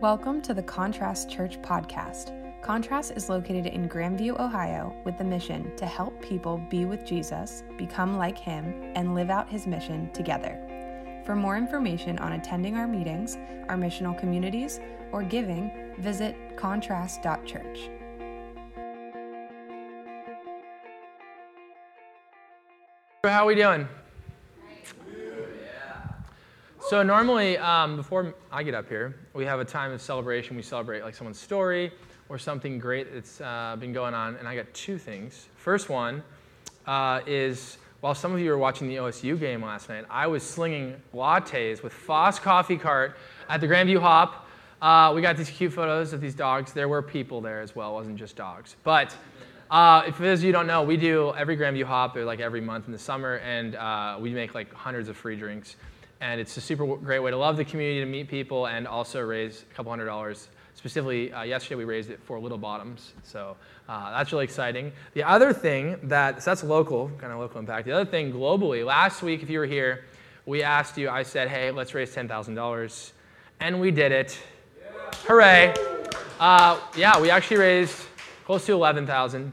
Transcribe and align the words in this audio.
Welcome 0.00 0.40
to 0.42 0.54
the 0.54 0.62
Contrast 0.62 1.28
Church 1.28 1.60
podcast. 1.60 2.32
Contrast 2.62 3.12
is 3.16 3.28
located 3.28 3.66
in 3.66 3.86
Grandview, 3.86 4.40
Ohio, 4.40 4.96
with 5.04 5.18
the 5.18 5.24
mission 5.24 5.76
to 5.76 5.84
help 5.84 6.18
people 6.22 6.56
be 6.70 6.86
with 6.86 7.04
Jesus, 7.04 7.64
become 7.76 8.16
like 8.16 8.38
him, 8.38 8.92
and 8.94 9.14
live 9.14 9.28
out 9.28 9.50
his 9.50 9.66
mission 9.66 10.10
together. 10.14 10.58
For 11.26 11.36
more 11.36 11.58
information 11.58 12.18
on 12.20 12.32
attending 12.32 12.76
our 12.76 12.88
meetings, 12.88 13.36
our 13.68 13.76
missional 13.76 14.18
communities, 14.18 14.80
or 15.12 15.22
giving, 15.22 15.94
visit 15.98 16.34
contrast.church. 16.56 17.90
How 23.24 23.42
are 23.42 23.46
we 23.46 23.54
doing? 23.54 23.86
So 26.90 27.04
normally, 27.04 27.56
um, 27.56 27.94
before 27.94 28.34
I 28.50 28.64
get 28.64 28.74
up 28.74 28.88
here, 28.88 29.14
we 29.32 29.44
have 29.44 29.60
a 29.60 29.64
time 29.64 29.92
of 29.92 30.02
celebration. 30.02 30.56
We 30.56 30.62
celebrate 30.62 31.02
like 31.02 31.14
someone's 31.14 31.38
story 31.38 31.92
or 32.28 32.36
something 32.36 32.80
great 32.80 33.14
that's 33.14 33.40
uh, 33.40 33.76
been 33.78 33.92
going 33.92 34.12
on. 34.12 34.34
And 34.34 34.48
I 34.48 34.56
got 34.56 34.74
two 34.74 34.98
things. 34.98 35.46
First 35.54 35.88
one 35.88 36.20
uh, 36.88 37.20
is 37.28 37.78
while 38.00 38.16
some 38.16 38.32
of 38.32 38.40
you 38.40 38.50
were 38.50 38.58
watching 38.58 38.88
the 38.88 38.96
OSU 38.96 39.38
game 39.38 39.62
last 39.62 39.88
night, 39.88 40.04
I 40.10 40.26
was 40.26 40.42
slinging 40.42 40.96
lattes 41.14 41.80
with 41.80 41.92
Foss 41.92 42.40
Coffee 42.40 42.76
Cart 42.76 43.16
at 43.48 43.60
the 43.60 43.68
Grandview 43.68 44.00
Hop. 44.00 44.48
Uh, 44.82 45.12
we 45.14 45.22
got 45.22 45.36
these 45.36 45.48
cute 45.48 45.72
photos 45.72 46.12
of 46.12 46.20
these 46.20 46.34
dogs. 46.34 46.72
There 46.72 46.88
were 46.88 47.02
people 47.02 47.40
there 47.40 47.60
as 47.60 47.76
well. 47.76 47.92
It 47.92 47.94
wasn't 47.94 48.16
just 48.16 48.34
dogs. 48.34 48.74
But 48.82 49.14
uh, 49.70 50.02
if 50.08 50.20
as 50.20 50.42
you 50.42 50.50
don't 50.50 50.66
know, 50.66 50.82
we 50.82 50.96
do 50.96 51.32
every 51.36 51.56
Grandview 51.56 51.84
Hop 51.84 52.16
like 52.16 52.40
every 52.40 52.60
month 52.60 52.86
in 52.86 52.92
the 52.92 52.98
summer, 52.98 53.36
and 53.36 53.76
uh, 53.76 54.16
we 54.18 54.30
make 54.30 54.56
like 54.56 54.74
hundreds 54.74 55.08
of 55.08 55.16
free 55.16 55.36
drinks. 55.36 55.76
And 56.20 56.40
it's 56.40 56.56
a 56.56 56.60
super 56.60 56.86
great 56.96 57.20
way 57.20 57.30
to 57.30 57.36
love 57.36 57.56
the 57.56 57.64
community, 57.64 58.00
to 58.00 58.06
meet 58.06 58.28
people, 58.28 58.66
and 58.66 58.86
also 58.86 59.20
raise 59.20 59.62
a 59.62 59.74
couple 59.74 59.90
hundred 59.90 60.06
dollars. 60.06 60.48
Specifically, 60.74 61.32
uh, 61.32 61.42
yesterday 61.42 61.76
we 61.76 61.84
raised 61.84 62.10
it 62.10 62.20
for 62.22 62.38
Little 62.38 62.58
Bottoms, 62.58 63.12
so 63.22 63.56
uh, 63.88 64.10
that's 64.16 64.32
really 64.32 64.44
exciting. 64.44 64.92
The 65.14 65.22
other 65.22 65.52
thing 65.52 65.98
that, 66.04 66.42
so 66.42 66.50
that's 66.50 66.62
local, 66.62 67.10
kind 67.18 67.32
of 67.32 67.38
local 67.38 67.58
impact. 67.58 67.86
The 67.86 67.92
other 67.92 68.10
thing 68.10 68.32
globally, 68.32 68.84
last 68.84 69.22
week, 69.22 69.42
if 69.42 69.50
you 69.50 69.58
were 69.58 69.66
here, 69.66 70.04
we 70.46 70.62
asked 70.62 70.96
you, 70.96 71.10
I 71.10 71.22
said, 71.22 71.48
hey, 71.48 71.70
let's 71.70 71.94
raise 71.94 72.14
$10,000. 72.14 73.12
And 73.60 73.80
we 73.80 73.90
did 73.90 74.12
it. 74.12 74.38
Yeah. 74.78 74.90
Hooray. 75.26 75.74
Uh, 76.38 76.80
yeah, 76.96 77.20
we 77.20 77.30
actually 77.30 77.58
raised 77.58 78.06
close 78.44 78.64
to 78.66 78.72
11,000 78.72 79.52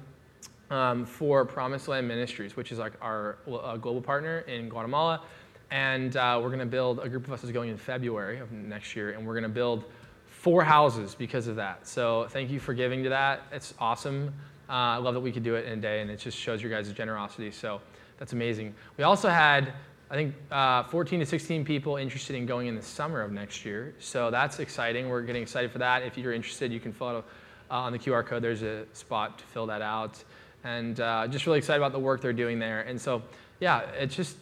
um, 0.70 1.06
for 1.06 1.46
Promised 1.46 1.88
Land 1.88 2.08
Ministries, 2.08 2.56
which 2.56 2.72
is 2.72 2.80
like 2.80 2.94
our 3.02 3.38
uh, 3.48 3.78
global 3.78 4.02
partner 4.02 4.40
in 4.42 4.70
Guatemala. 4.70 5.22
And 5.70 6.16
uh, 6.16 6.40
we're 6.42 6.50
going 6.50 6.60
to 6.60 6.66
build, 6.66 7.00
a 7.00 7.10
group 7.10 7.26
of 7.28 7.34
us 7.34 7.44
is 7.44 7.52
going 7.52 7.70
in 7.70 7.78
February 7.78 8.40
of 8.40 8.52
next 8.52 8.96
year, 8.96 9.12
and 9.12 9.26
we're 9.26 9.34
going 9.34 9.44
to 9.44 9.50
build 9.50 9.84
four 10.28 10.64
houses 10.64 11.14
because 11.16 11.48
of 11.48 11.56
that. 11.58 11.86
So 11.86 12.28
thank 12.30 12.50
you 12.50 12.60
for 12.60 12.74
giving 12.74 13.04
to 13.04 13.10
that. 13.10 13.42
It's 13.52 13.74
awesome. 13.80 14.34
Uh, 14.70 14.72
I 14.72 14.98
love 14.98 15.14
that 15.14 15.20
we 15.20 15.32
could 15.32 15.44
do 15.44 15.56
it 15.56 15.66
in 15.66 15.80
a 15.80 15.82
day, 15.82 16.02
and 16.02 16.10
it 16.10 16.20
just 16.20 16.38
shows 16.38 16.62
your 16.62 16.72
guys' 16.72 16.92
generosity. 16.92 17.52
So 17.52 17.82
that's 18.18 18.34
amazing. 18.34 18.74
We 18.98 19.04
also 19.04 19.30
had, 19.30 19.74
I 20.10 20.16
think, 20.16 20.36
uh, 20.52 20.84
14 20.84 21.20
to 21.20 21.26
16 21.26 21.66
people 21.66 21.98
interested 21.98 22.36
in 22.36 22.46
going 22.46 22.68
in 22.68 22.76
the 22.76 22.82
summer 22.82 23.22
of 23.22 23.32
next 23.32 23.66
year. 23.66 23.94
So 24.00 24.32
that's 24.32 24.60
exciting. 24.60 25.10
We're 25.10 25.22
getting 25.22 25.42
excited 25.42 25.72
for 25.72 25.80
that. 25.80 26.04
If 26.04 26.18
you're 26.18 26.34
interested, 26.34 26.72
you 26.72 26.80
can 26.80 26.94
follow 26.94 27.26
uh, 27.70 27.74
on 27.74 27.92
the 27.92 28.00
QR 28.00 28.26
code. 28.26 28.42
There's 28.42 28.64
a 28.64 28.86
spot 28.94 29.40
to 29.40 29.46
fill 29.46 29.66
that 29.68 29.82
out. 29.82 30.24
And 30.64 31.00
uh, 31.00 31.28
just 31.28 31.46
really 31.46 31.60
excited 31.60 31.82
about 31.82 31.92
the 31.92 32.00
work 32.00 32.22
they're 32.22 32.34
doing 32.34 32.60
there. 32.60 32.82
And 32.82 33.00
so, 33.00 33.22
yeah, 33.60 33.82
it's 34.00 34.16
just 34.16 34.38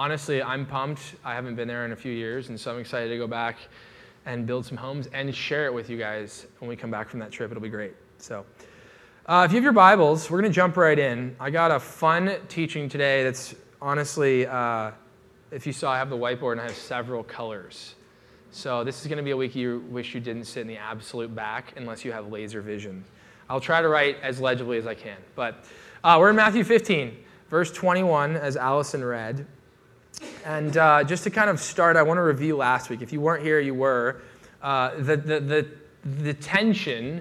honestly, 0.00 0.42
I'm 0.42 0.64
pumped. 0.64 1.16
I 1.26 1.34
haven't 1.34 1.56
been 1.56 1.68
there 1.68 1.84
in 1.84 1.92
a 1.92 1.96
few 1.96 2.10
years, 2.10 2.48
and 2.48 2.58
so 2.58 2.72
I'm 2.72 2.80
excited 2.80 3.10
to 3.10 3.18
go 3.18 3.26
back 3.26 3.58
and 4.24 4.46
build 4.46 4.64
some 4.64 4.78
homes 4.78 5.08
and 5.12 5.34
share 5.34 5.66
it 5.66 5.74
with 5.74 5.90
you 5.90 5.98
guys 5.98 6.46
when 6.58 6.70
we 6.70 6.74
come 6.74 6.90
back 6.90 7.10
from 7.10 7.20
that 7.20 7.30
trip. 7.30 7.50
It'll 7.50 7.62
be 7.62 7.68
great. 7.68 7.92
So, 8.16 8.46
uh, 9.26 9.42
if 9.44 9.52
you 9.52 9.56
have 9.56 9.62
your 9.62 9.74
Bibles, 9.74 10.30
we're 10.30 10.40
going 10.40 10.50
to 10.50 10.56
jump 10.56 10.78
right 10.78 10.98
in. 10.98 11.36
I 11.38 11.50
got 11.50 11.70
a 11.70 11.78
fun 11.78 12.34
teaching 12.48 12.88
today 12.88 13.24
that's 13.24 13.54
honestly, 13.82 14.46
uh, 14.46 14.92
if 15.50 15.66
you 15.66 15.72
saw, 15.74 15.92
I 15.92 15.98
have 15.98 16.08
the 16.08 16.16
whiteboard 16.16 16.52
and 16.52 16.62
I 16.62 16.64
have 16.64 16.76
several 16.76 17.22
colors. 17.22 17.94
So, 18.52 18.82
this 18.82 19.02
is 19.02 19.06
going 19.06 19.18
to 19.18 19.22
be 19.22 19.32
a 19.32 19.36
week 19.36 19.54
you 19.54 19.84
wish 19.90 20.14
you 20.14 20.20
didn't 20.20 20.44
sit 20.44 20.62
in 20.62 20.66
the 20.66 20.78
absolute 20.78 21.34
back 21.34 21.74
unless 21.76 22.06
you 22.06 22.12
have 22.12 22.32
laser 22.32 22.62
vision. 22.62 23.04
I'll 23.50 23.60
try 23.60 23.82
to 23.82 23.88
write 23.88 24.16
as 24.22 24.40
legibly 24.40 24.78
as 24.78 24.86
I 24.86 24.94
can. 24.94 25.18
But 25.34 25.66
uh, 26.02 26.16
we're 26.18 26.30
in 26.30 26.36
Matthew 26.36 26.64
15, 26.64 27.18
verse 27.50 27.70
21, 27.70 28.36
as 28.36 28.56
Allison 28.56 29.04
read. 29.04 29.46
And 30.44 30.76
uh, 30.76 31.04
just 31.04 31.24
to 31.24 31.30
kind 31.30 31.50
of 31.50 31.60
start, 31.60 31.96
I 31.96 32.02
want 32.02 32.16
to 32.16 32.22
review 32.22 32.56
last 32.56 32.88
week. 32.88 33.02
If 33.02 33.12
you 33.12 33.20
weren't 33.20 33.42
here, 33.42 33.60
you 33.60 33.74
were. 33.74 34.22
Uh, 34.62 34.94
the, 34.96 35.16
the, 35.16 35.40
the, 35.40 35.68
the 36.22 36.34
tension 36.34 37.20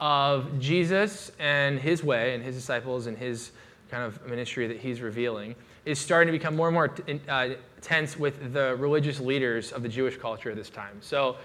of 0.00 0.58
Jesus 0.60 1.32
and 1.38 1.78
his 1.78 2.04
way 2.04 2.34
and 2.34 2.44
his 2.44 2.54
disciples 2.54 3.06
and 3.06 3.16
his 3.16 3.52
kind 3.90 4.04
of 4.04 4.24
ministry 4.26 4.66
that 4.66 4.78
he's 4.78 5.00
revealing 5.00 5.54
is 5.86 5.98
starting 5.98 6.30
to 6.30 6.38
become 6.38 6.54
more 6.54 6.68
and 6.68 6.74
more 6.74 6.94
uh, 7.28 7.50
tense 7.80 8.18
with 8.18 8.52
the 8.52 8.76
religious 8.76 9.18
leaders 9.18 9.72
of 9.72 9.82
the 9.82 9.88
Jewish 9.88 10.18
culture 10.18 10.50
at 10.50 10.56
this 10.56 10.68
time. 10.68 10.98
So 11.00 11.36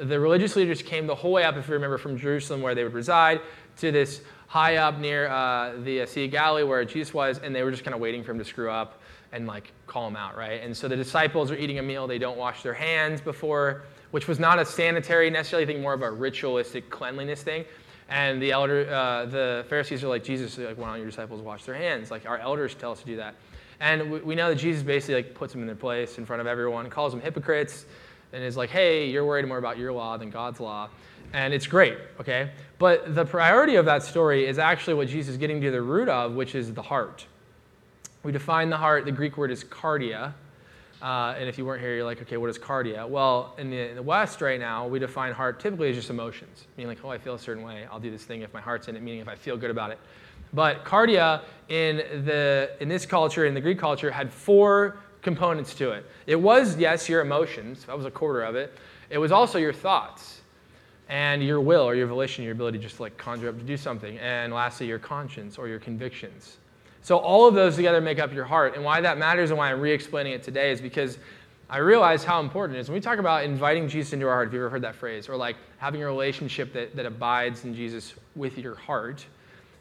the 0.00 0.18
religious 0.18 0.56
leaders 0.56 0.80
came 0.80 1.06
the 1.06 1.14
whole 1.14 1.32
way 1.32 1.44
up, 1.44 1.56
if 1.56 1.68
you 1.68 1.74
remember, 1.74 1.98
from 1.98 2.16
Jerusalem 2.16 2.62
where 2.62 2.74
they 2.74 2.84
would 2.84 2.94
reside 2.94 3.42
to 3.78 3.92
this 3.92 4.22
high 4.46 4.76
up 4.76 4.98
near 4.98 5.28
uh, 5.28 5.74
the 5.84 6.06
Sea 6.06 6.24
of 6.24 6.30
Galilee 6.30 6.62
where 6.62 6.84
Jesus 6.86 7.12
was, 7.12 7.38
and 7.38 7.54
they 7.54 7.62
were 7.62 7.70
just 7.70 7.84
kind 7.84 7.94
of 7.94 8.00
waiting 8.00 8.24
for 8.24 8.30
him 8.30 8.38
to 8.38 8.44
screw 8.44 8.70
up 8.70 8.99
and 9.32 9.46
like 9.46 9.72
call 9.86 10.06
them 10.06 10.16
out, 10.16 10.36
right? 10.36 10.62
And 10.62 10.76
so 10.76 10.88
the 10.88 10.96
disciples 10.96 11.50
are 11.50 11.56
eating 11.56 11.78
a 11.78 11.82
meal, 11.82 12.06
they 12.06 12.18
don't 12.18 12.38
wash 12.38 12.62
their 12.62 12.74
hands 12.74 13.20
before, 13.20 13.82
which 14.10 14.26
was 14.26 14.38
not 14.38 14.58
a 14.58 14.64
sanitary 14.64 15.30
necessarily 15.30 15.66
thing, 15.66 15.82
more 15.82 15.94
of 15.94 16.02
a 16.02 16.10
ritualistic 16.10 16.90
cleanliness 16.90 17.42
thing. 17.42 17.64
And 18.08 18.42
the 18.42 18.50
elder, 18.50 18.92
uh, 18.92 19.26
the 19.26 19.64
Pharisees 19.68 20.02
are 20.02 20.08
like, 20.08 20.24
Jesus, 20.24 20.58
like, 20.58 20.76
why 20.76 20.88
don't 20.88 20.96
your 20.96 21.06
disciples 21.06 21.40
wash 21.42 21.64
their 21.64 21.76
hands? 21.76 22.10
Like 22.10 22.26
our 22.26 22.38
elders 22.38 22.74
tell 22.74 22.90
us 22.90 23.00
to 23.00 23.06
do 23.06 23.16
that. 23.16 23.36
And 23.78 24.10
we, 24.10 24.20
we 24.20 24.34
know 24.34 24.48
that 24.48 24.56
Jesus 24.56 24.82
basically 24.82 25.14
like 25.14 25.34
puts 25.34 25.52
them 25.52 25.62
in 25.62 25.66
their 25.66 25.76
place 25.76 26.18
in 26.18 26.26
front 26.26 26.40
of 26.40 26.46
everyone, 26.46 26.90
calls 26.90 27.12
them 27.12 27.20
hypocrites, 27.20 27.86
and 28.32 28.42
is 28.42 28.56
like, 28.56 28.70
hey, 28.70 29.08
you're 29.08 29.24
worried 29.24 29.46
more 29.46 29.58
about 29.58 29.78
your 29.78 29.92
law 29.92 30.16
than 30.16 30.30
God's 30.30 30.60
law. 30.60 30.88
And 31.32 31.54
it's 31.54 31.66
great, 31.66 31.98
okay? 32.20 32.50
But 32.78 33.14
the 33.14 33.24
priority 33.24 33.76
of 33.76 33.84
that 33.84 34.02
story 34.02 34.46
is 34.46 34.58
actually 34.58 34.94
what 34.94 35.08
Jesus 35.08 35.32
is 35.32 35.36
getting 35.38 35.60
to 35.60 35.70
the 35.70 35.82
root 35.82 36.08
of, 36.08 36.34
which 36.34 36.54
is 36.54 36.74
the 36.74 36.82
heart. 36.82 37.26
We 38.22 38.32
define 38.32 38.68
the 38.68 38.76
heart, 38.76 39.06
the 39.06 39.12
Greek 39.12 39.36
word 39.36 39.50
is 39.50 39.64
cardia. 39.64 40.34
Uh, 41.00 41.34
and 41.38 41.48
if 41.48 41.56
you 41.56 41.64
weren't 41.64 41.80
here, 41.80 41.94
you're 41.94 42.04
like, 42.04 42.20
okay, 42.20 42.36
what 42.36 42.50
is 42.50 42.58
cardia? 42.58 43.08
Well, 43.08 43.54
in 43.56 43.70
the, 43.70 43.88
in 43.88 43.96
the, 43.96 44.02
West 44.02 44.42
right 44.42 44.60
now, 44.60 44.86
we 44.86 44.98
define 44.98 45.32
heart 45.32 45.58
typically 45.58 45.88
as 45.88 45.96
just 45.96 46.10
emotions, 46.10 46.66
meaning 46.76 46.88
like, 46.88 47.02
oh, 47.02 47.08
I 47.08 47.16
feel 47.16 47.34
a 47.34 47.38
certain 47.38 47.62
way. 47.62 47.86
I'll 47.90 48.00
do 48.00 48.10
this 48.10 48.24
thing 48.24 48.42
if 48.42 48.52
my 48.52 48.60
heart's 48.60 48.88
in 48.88 48.96
it, 48.96 49.02
meaning 49.02 49.20
if 49.20 49.28
I 49.28 49.34
feel 49.34 49.56
good 49.56 49.70
about 49.70 49.90
it. 49.90 49.98
But 50.52 50.84
cardia 50.84 51.42
in, 51.70 51.96
the, 52.26 52.72
in 52.80 52.88
this 52.88 53.06
culture, 53.06 53.46
in 53.46 53.54
the 53.54 53.60
Greek 53.62 53.78
culture, 53.78 54.10
had 54.10 54.30
four 54.30 54.98
components 55.22 55.74
to 55.76 55.92
it. 55.92 56.04
It 56.26 56.36
was, 56.36 56.76
yes, 56.76 57.08
your 57.08 57.22
emotions. 57.22 57.84
That 57.84 57.96
was 57.96 58.04
a 58.04 58.10
quarter 58.10 58.42
of 58.42 58.54
it. 58.54 58.74
It 59.08 59.16
was 59.16 59.32
also 59.32 59.58
your 59.58 59.72
thoughts 59.72 60.42
and 61.08 61.42
your 61.42 61.60
will 61.60 61.82
or 61.82 61.94
your 61.94 62.06
volition, 62.06 62.44
your 62.44 62.52
ability 62.52 62.78
just 62.78 62.96
to 62.96 63.02
like 63.02 63.16
conjure 63.16 63.48
up 63.48 63.58
to 63.58 63.64
do 63.64 63.78
something. 63.78 64.18
And 64.18 64.52
lastly, 64.52 64.86
your 64.86 64.98
conscience 64.98 65.56
or 65.56 65.66
your 65.66 65.78
convictions. 65.78 66.58
So 67.02 67.16
all 67.16 67.46
of 67.46 67.54
those 67.54 67.76
together 67.76 68.00
make 68.00 68.18
up 68.18 68.32
your 68.32 68.44
heart. 68.44 68.74
And 68.74 68.84
why 68.84 69.00
that 69.00 69.18
matters 69.18 69.50
and 69.50 69.58
why 69.58 69.72
I'm 69.72 69.80
re-explaining 69.80 70.32
it 70.32 70.42
today 70.42 70.70
is 70.70 70.80
because 70.80 71.18
I 71.68 71.78
realize 71.78 72.24
how 72.24 72.40
important 72.40 72.76
it 72.76 72.80
is. 72.80 72.88
When 72.88 72.94
we 72.94 73.00
talk 73.00 73.18
about 73.18 73.44
inviting 73.44 73.88
Jesus 73.88 74.12
into 74.12 74.26
our 74.26 74.34
heart, 74.34 74.48
have 74.48 74.54
you 74.54 74.60
ever 74.60 74.70
heard 74.70 74.82
that 74.82 74.96
phrase? 74.96 75.28
Or 75.28 75.36
like 75.36 75.56
having 75.78 76.02
a 76.02 76.06
relationship 76.06 76.72
that, 76.72 76.96
that 76.96 77.06
abides 77.06 77.64
in 77.64 77.74
Jesus 77.74 78.14
with 78.34 78.58
your 78.58 78.74
heart, 78.74 79.24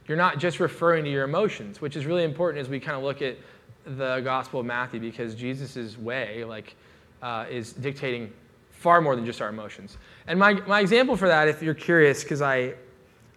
you're 0.07 0.17
not 0.17 0.37
just 0.37 0.59
referring 0.59 1.03
to 1.03 1.09
your 1.09 1.23
emotions, 1.23 1.81
which 1.81 1.95
is 1.95 2.05
really 2.05 2.23
important 2.23 2.61
as 2.61 2.69
we 2.69 2.79
kind 2.79 2.95
of 2.95 3.03
look 3.03 3.21
at 3.21 3.37
the 3.85 4.21
Gospel 4.21 4.59
of 4.59 4.65
Matthew 4.65 4.99
because 4.99 5.35
Jesus' 5.35 5.97
way 5.97 6.43
like, 6.43 6.75
uh, 7.21 7.45
is 7.49 7.73
dictating 7.73 8.31
far 8.71 9.01
more 9.01 9.15
than 9.15 9.25
just 9.25 9.41
our 9.41 9.49
emotions. 9.49 9.97
And 10.27 10.39
my, 10.39 10.53
my 10.53 10.79
example 10.79 11.17
for 11.17 11.27
that, 11.27 11.47
if 11.47 11.61
you're 11.61 11.73
curious, 11.73 12.23
because 12.23 12.41
I, 12.41 12.75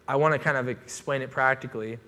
I 0.06 0.16
want 0.16 0.34
to 0.34 0.38
kind 0.38 0.56
of 0.56 0.68
explain 0.68 1.22
it 1.22 1.30
practically, 1.30 1.98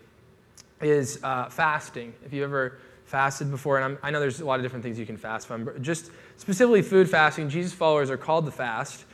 is 0.85 1.19
uh, 1.23 1.49
fasting. 1.49 2.15
If 2.25 2.33
you've 2.33 2.45
ever 2.45 2.79
fasted 3.05 3.51
before, 3.51 3.77
and 3.79 3.85
I'm, 3.85 3.99
i 4.03 4.11
know 4.11 4.21
there's 4.21 4.41
a 4.41 4.45
lot 4.45 4.59
of 4.59 4.63
different 4.63 4.83
things 4.83 4.99
you 4.99 5.07
can 5.07 5.17
fast 5.17 5.47
from, 5.47 5.65
but 5.65 5.81
just 5.83 6.11
specifically 6.37 6.83
food 6.83 7.09
fasting, 7.09 7.49
Jesus 7.49 7.73
followers 7.73 8.11
are 8.11 8.17
called 8.17 8.45
to 8.47 8.53
fast. 8.53 9.05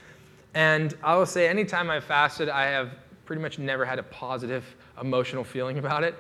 And 0.54 0.94
I 1.02 1.16
will 1.16 1.26
say, 1.26 1.48
anytime 1.48 1.90
I've 1.90 2.04
fasted, 2.04 2.48
I 2.48 2.66
have 2.66 2.90
pretty 3.24 3.42
much 3.42 3.58
never 3.58 3.84
had 3.84 3.98
a 3.98 4.02
positive 4.02 4.64
emotional 5.00 5.44
feeling 5.44 5.78
about 5.78 6.02
it. 6.02 6.14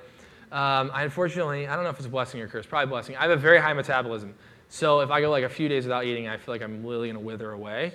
Um, 0.52 0.90
I 0.92 1.04
unfortunately, 1.04 1.66
I 1.66 1.74
don't 1.74 1.84
know 1.84 1.90
if 1.90 1.96
it's 1.96 2.06
a 2.06 2.10
blessing 2.10 2.40
or 2.40 2.44
a 2.44 2.48
curse, 2.48 2.66
probably 2.66 2.88
blessing. 2.88 3.16
I 3.16 3.22
have 3.22 3.30
a 3.30 3.36
very 3.36 3.58
high 3.60 3.72
metabolism. 3.72 4.34
So 4.68 5.00
if 5.00 5.10
I 5.10 5.20
go 5.20 5.30
like 5.30 5.44
a 5.44 5.48
few 5.48 5.68
days 5.68 5.84
without 5.84 6.04
eating, 6.04 6.28
I 6.28 6.36
feel 6.36 6.54
like 6.54 6.62
I'm 6.62 6.84
literally 6.84 7.08
going 7.08 7.20
to 7.20 7.26
wither 7.26 7.50
away. 7.50 7.92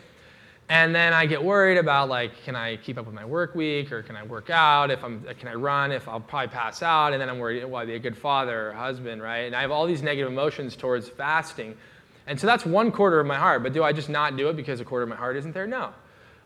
And 0.67 0.95
then 0.95 1.13
I 1.13 1.27
get 1.27 1.43
worried 1.43 1.77
about 1.77 2.09
like, 2.09 2.43
can 2.43 2.55
I 2.55 2.77
keep 2.77 2.97
up 2.97 3.05
with 3.05 3.13
my 3.13 3.25
work 3.25 3.53
week 3.53 3.91
or 3.91 4.01
can 4.01 4.15
I 4.15 4.23
work 4.23 4.49
out? 4.49 4.89
If 4.89 5.03
I'm, 5.03 5.23
can 5.39 5.47
I 5.47 5.53
run? 5.53 5.91
If 5.91 6.07
I'll 6.07 6.19
probably 6.19 6.47
pass 6.47 6.81
out. 6.81 7.13
And 7.13 7.21
then 7.21 7.29
I'm 7.29 7.37
worried, 7.37 7.63
will 7.63 7.75
I 7.75 7.85
be 7.85 7.93
a 7.93 7.99
good 7.99 8.17
father 8.17 8.69
or 8.69 8.73
husband, 8.73 9.21
right? 9.21 9.41
And 9.41 9.55
I 9.55 9.61
have 9.61 9.69
all 9.69 9.85
these 9.85 10.01
negative 10.01 10.31
emotions 10.31 10.75
towards 10.75 11.07
fasting. 11.07 11.77
And 12.25 12.39
so 12.39 12.47
that's 12.47 12.65
one 12.65 12.91
quarter 12.91 13.19
of 13.19 13.27
my 13.27 13.37
heart. 13.37 13.61
But 13.61 13.73
do 13.73 13.83
I 13.83 13.93
just 13.93 14.09
not 14.09 14.37
do 14.37 14.49
it 14.49 14.55
because 14.55 14.79
a 14.79 14.85
quarter 14.85 15.03
of 15.03 15.09
my 15.09 15.15
heart 15.15 15.35
isn't 15.37 15.53
there? 15.53 15.67
No. 15.67 15.93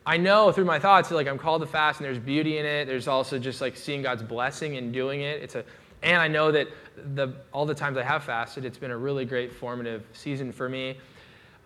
I 0.06 0.18
know 0.18 0.52
through 0.52 0.66
my 0.66 0.80
thoughts 0.80 1.12
like 1.12 1.28
I'm 1.28 1.38
called 1.38 1.62
to 1.62 1.68
fast 1.68 2.00
and 2.00 2.06
there's 2.06 2.20
beauty 2.20 2.58
in 2.58 2.66
it. 2.66 2.86
There's 2.86 3.08
also 3.08 3.40
just 3.40 3.62
like 3.62 3.78
seeing 3.78 4.02
God's 4.02 4.24
blessing 4.24 4.76
in 4.76 4.92
doing 4.92 5.22
it. 5.22 5.42
It's 5.42 5.56
a 5.56 5.64
and 6.02 6.18
I 6.18 6.28
know 6.28 6.52
that 6.52 6.68
the 7.16 7.34
all 7.52 7.66
the 7.66 7.76
times 7.76 7.98
I 7.98 8.04
have 8.04 8.24
fasted, 8.24 8.66
it's 8.66 8.78
been 8.78 8.92
a 8.92 8.98
really 8.98 9.26
great 9.26 9.54
formative 9.54 10.04
season 10.14 10.52
for 10.52 10.70
me. 10.70 10.98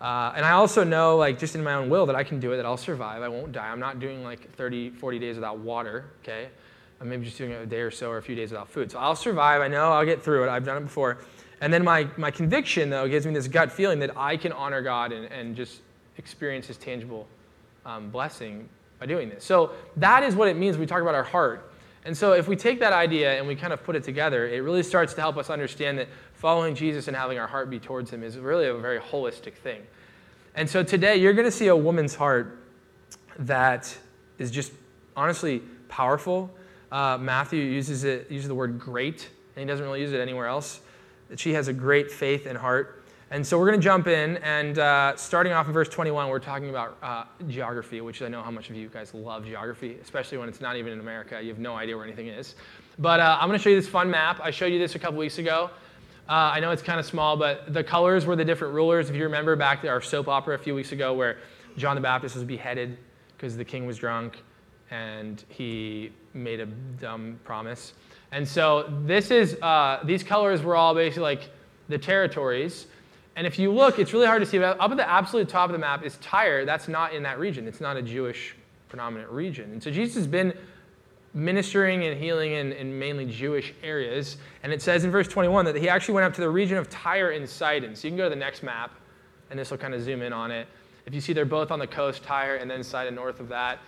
Uh, 0.04 0.34
and 0.36 0.44
I 0.44 0.50
also 0.50 0.84
know, 0.84 1.16
like, 1.16 1.38
just 1.38 1.54
in 1.54 1.64
my 1.64 1.72
own 1.72 1.88
will, 1.88 2.04
that 2.04 2.14
I 2.14 2.24
can 2.24 2.38
do 2.38 2.52
it, 2.52 2.58
that 2.58 2.66
I'll 2.66 2.76
survive. 2.76 3.22
I 3.22 3.28
won't 3.28 3.52
die. 3.52 3.70
I'm 3.70 3.80
not 3.80 4.00
doing 4.00 4.22
like 4.22 4.54
30, 4.54 4.90
40 4.90 5.18
days 5.18 5.36
without 5.36 5.60
water, 5.60 6.04
okay? 6.22 6.48
I'm 7.00 7.08
maybe 7.08 7.24
just 7.24 7.38
doing 7.38 7.52
it 7.52 7.62
a 7.62 7.64
day 7.64 7.80
or 7.80 7.90
so 7.90 8.10
or 8.10 8.18
a 8.18 8.22
few 8.22 8.34
days 8.34 8.50
without 8.50 8.68
food. 8.68 8.90
So 8.90 8.98
I'll 8.98 9.16
survive. 9.16 9.62
I 9.62 9.68
know 9.68 9.92
I'll 9.92 10.04
get 10.04 10.22
through 10.22 10.44
it. 10.44 10.50
I've 10.50 10.66
done 10.66 10.76
it 10.76 10.82
before. 10.82 11.16
And 11.62 11.72
then 11.72 11.82
my, 11.82 12.06
my 12.18 12.30
conviction, 12.30 12.90
though, 12.90 13.08
gives 13.08 13.24
me 13.24 13.32
this 13.32 13.48
gut 13.48 13.72
feeling 13.72 13.98
that 14.00 14.14
I 14.14 14.36
can 14.36 14.52
honor 14.52 14.82
God 14.82 15.10
and, 15.10 15.24
and 15.32 15.56
just 15.56 15.80
experience 16.18 16.66
His 16.66 16.76
tangible 16.76 17.26
um, 17.86 18.10
blessing 18.10 18.68
by 19.00 19.06
doing 19.06 19.30
this. 19.30 19.42
So 19.42 19.70
that 19.96 20.22
is 20.22 20.36
what 20.36 20.48
it 20.48 20.56
means 20.58 20.76
when 20.76 20.82
we 20.82 20.86
talk 20.86 21.00
about 21.00 21.14
our 21.14 21.24
heart. 21.24 21.72
And 22.04 22.14
so 22.14 22.34
if 22.34 22.46
we 22.46 22.56
take 22.56 22.78
that 22.80 22.92
idea 22.92 23.38
and 23.38 23.46
we 23.48 23.56
kind 23.56 23.72
of 23.72 23.82
put 23.82 23.96
it 23.96 24.04
together, 24.04 24.46
it 24.46 24.58
really 24.58 24.82
starts 24.82 25.14
to 25.14 25.22
help 25.22 25.38
us 25.38 25.48
understand 25.48 25.98
that 25.98 26.08
following 26.34 26.74
Jesus 26.74 27.08
and 27.08 27.16
having 27.16 27.38
our 27.38 27.46
heart 27.46 27.70
be 27.70 27.78
towards 27.78 28.10
Him 28.10 28.22
is 28.22 28.36
really 28.36 28.66
a 28.66 28.74
very 28.74 29.00
holistic 29.00 29.54
thing. 29.54 29.82
And 30.54 30.68
so 30.68 30.82
today 30.82 31.16
you're 31.16 31.32
going 31.32 31.46
to 31.46 31.50
see 31.50 31.68
a 31.68 31.76
woman's 31.76 32.14
heart 32.14 32.58
that 33.38 33.96
is 34.38 34.50
just 34.50 34.72
honestly 35.16 35.62
powerful. 35.88 36.50
Uh, 36.92 37.18
Matthew 37.18 37.62
uses 37.62 38.04
it 38.04 38.30
uses 38.30 38.48
the 38.48 38.54
word 38.54 38.78
great, 38.78 39.28
and 39.56 39.62
he 39.62 39.66
doesn't 39.66 39.84
really 39.84 40.00
use 40.00 40.12
it 40.12 40.20
anywhere 40.20 40.46
else. 40.46 40.80
That 41.28 41.40
she 41.40 41.52
has 41.54 41.68
a 41.68 41.72
great 41.72 42.10
faith 42.10 42.46
and 42.46 42.56
heart. 42.56 43.02
And 43.30 43.44
so 43.44 43.58
we're 43.58 43.66
going 43.66 43.80
to 43.80 43.84
jump 43.84 44.06
in, 44.06 44.36
and 44.38 44.78
uh, 44.78 45.16
starting 45.16 45.52
off 45.52 45.66
in 45.66 45.72
verse 45.72 45.88
21, 45.88 46.28
we're 46.28 46.38
talking 46.38 46.70
about 46.70 46.98
uh, 47.02 47.24
geography, 47.48 48.00
which 48.00 48.22
I 48.22 48.28
know 48.28 48.42
how 48.42 48.50
much 48.50 48.70
of 48.70 48.76
you 48.76 48.88
guys 48.88 49.12
love 49.12 49.44
geography, 49.44 49.96
especially 50.00 50.38
when 50.38 50.48
it's 50.48 50.60
not 50.60 50.76
even 50.76 50.92
in 50.92 51.00
America. 51.00 51.40
You 51.42 51.48
have 51.48 51.58
no 51.58 51.74
idea 51.74 51.96
where 51.96 52.04
anything 52.06 52.28
is. 52.28 52.54
But 52.98 53.18
uh, 53.18 53.38
I'm 53.40 53.48
going 53.48 53.58
to 53.58 53.62
show 53.62 53.70
you 53.70 53.76
this 53.80 53.88
fun 53.88 54.08
map. 54.08 54.38
I 54.40 54.52
showed 54.52 54.66
you 54.66 54.78
this 54.78 54.94
a 54.94 55.00
couple 55.00 55.18
weeks 55.18 55.38
ago. 55.38 55.70
Uh, 56.26 56.32
I 56.32 56.60
know 56.60 56.70
it's 56.70 56.82
kind 56.82 56.98
of 56.98 57.04
small, 57.04 57.36
but 57.36 57.74
the 57.74 57.84
colors 57.84 58.24
were 58.24 58.34
the 58.34 58.44
different 58.44 58.72
rulers. 58.72 59.10
If 59.10 59.16
you 59.16 59.24
remember 59.24 59.56
back 59.56 59.82
to 59.82 59.88
our 59.88 60.00
soap 60.00 60.26
opera 60.26 60.54
a 60.54 60.58
few 60.58 60.74
weeks 60.74 60.92
ago 60.92 61.12
where 61.12 61.36
John 61.76 61.96
the 61.96 62.00
Baptist 62.00 62.34
was 62.34 62.44
beheaded 62.44 62.96
because 63.36 63.58
the 63.58 63.64
king 63.64 63.84
was 63.86 63.98
drunk 63.98 64.42
and 64.90 65.44
he 65.48 66.12
made 66.32 66.60
a 66.60 66.66
dumb 66.66 67.38
promise. 67.44 67.92
And 68.32 68.48
so 68.48 68.90
this 69.04 69.30
is, 69.30 69.60
uh, 69.60 70.00
these 70.04 70.22
colors 70.22 70.62
were 70.62 70.76
all 70.76 70.94
basically 70.94 71.22
like 71.22 71.50
the 71.88 71.98
territories. 71.98 72.86
And 73.36 73.46
if 73.46 73.58
you 73.58 73.70
look, 73.70 73.98
it's 73.98 74.14
really 74.14 74.26
hard 74.26 74.40
to 74.40 74.46
see. 74.46 74.58
But 74.58 74.80
up 74.80 74.90
at 74.90 74.96
the 74.96 75.08
absolute 75.08 75.48
top 75.50 75.68
of 75.68 75.72
the 75.72 75.78
map 75.78 76.04
is 76.04 76.16
Tyre. 76.18 76.64
That's 76.64 76.88
not 76.88 77.12
in 77.12 77.22
that 77.24 77.38
region. 77.38 77.68
It's 77.68 77.82
not 77.82 77.98
a 77.98 78.02
Jewish 78.02 78.56
predominant 78.88 79.30
region. 79.30 79.72
And 79.72 79.82
so 79.82 79.90
Jesus 79.90 80.14
has 80.14 80.26
been 80.26 80.54
ministering 81.34 82.04
and 82.04 82.18
healing 82.18 82.52
in, 82.52 82.72
in 82.72 82.96
mainly 82.96 83.26
Jewish 83.26 83.74
areas. 83.82 84.36
And 84.62 84.72
it 84.72 84.80
says 84.80 85.04
in 85.04 85.10
verse 85.10 85.26
21 85.26 85.64
that 85.64 85.76
he 85.76 85.88
actually 85.88 86.14
went 86.14 86.26
up 86.26 86.34
to 86.34 86.40
the 86.40 86.48
region 86.48 86.78
of 86.78 86.88
Tyre 86.88 87.30
and 87.30 87.48
Sidon. 87.48 87.94
So 87.96 88.06
you 88.06 88.12
can 88.12 88.18
go 88.18 88.24
to 88.24 88.30
the 88.30 88.36
next 88.36 88.62
map, 88.62 88.92
and 89.50 89.58
this 89.58 89.70
will 89.70 89.78
kind 89.78 89.94
of 89.94 90.02
zoom 90.02 90.22
in 90.22 90.32
on 90.32 90.50
it. 90.50 90.68
If 91.06 91.14
you 91.14 91.20
see 91.20 91.32
they're 91.32 91.44
both 91.44 91.70
on 91.70 91.78
the 91.78 91.86
coast, 91.86 92.22
Tyre 92.22 92.56
and 92.56 92.70
then 92.70 92.82
Sidon 92.82 93.14
north 93.14 93.40
of 93.40 93.48
that. 93.48 93.80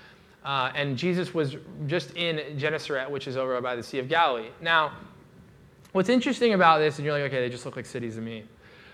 Uh, 0.45 0.71
and 0.75 0.97
Jesus 0.97 1.33
was 1.33 1.57
just 1.87 2.15
in 2.17 2.59
Gennesaret, 2.59 3.11
which 3.11 3.27
is 3.27 3.37
over 3.37 3.61
by 3.61 3.75
the 3.75 3.83
Sea 3.83 3.99
of 3.99 4.09
Galilee. 4.09 4.51
Now, 4.61 4.93
what's 5.93 6.09
interesting 6.09 6.55
about 6.55 6.79
this, 6.79 6.99
and 6.99 7.05
you're 7.05 7.15
like, 7.15 7.25
okay, 7.25 7.41
they 7.41 7.49
just 7.49 7.65
look 7.65 7.77
like 7.77 7.87
cities 7.87 8.17
to 8.17 8.21
me. 8.21 8.45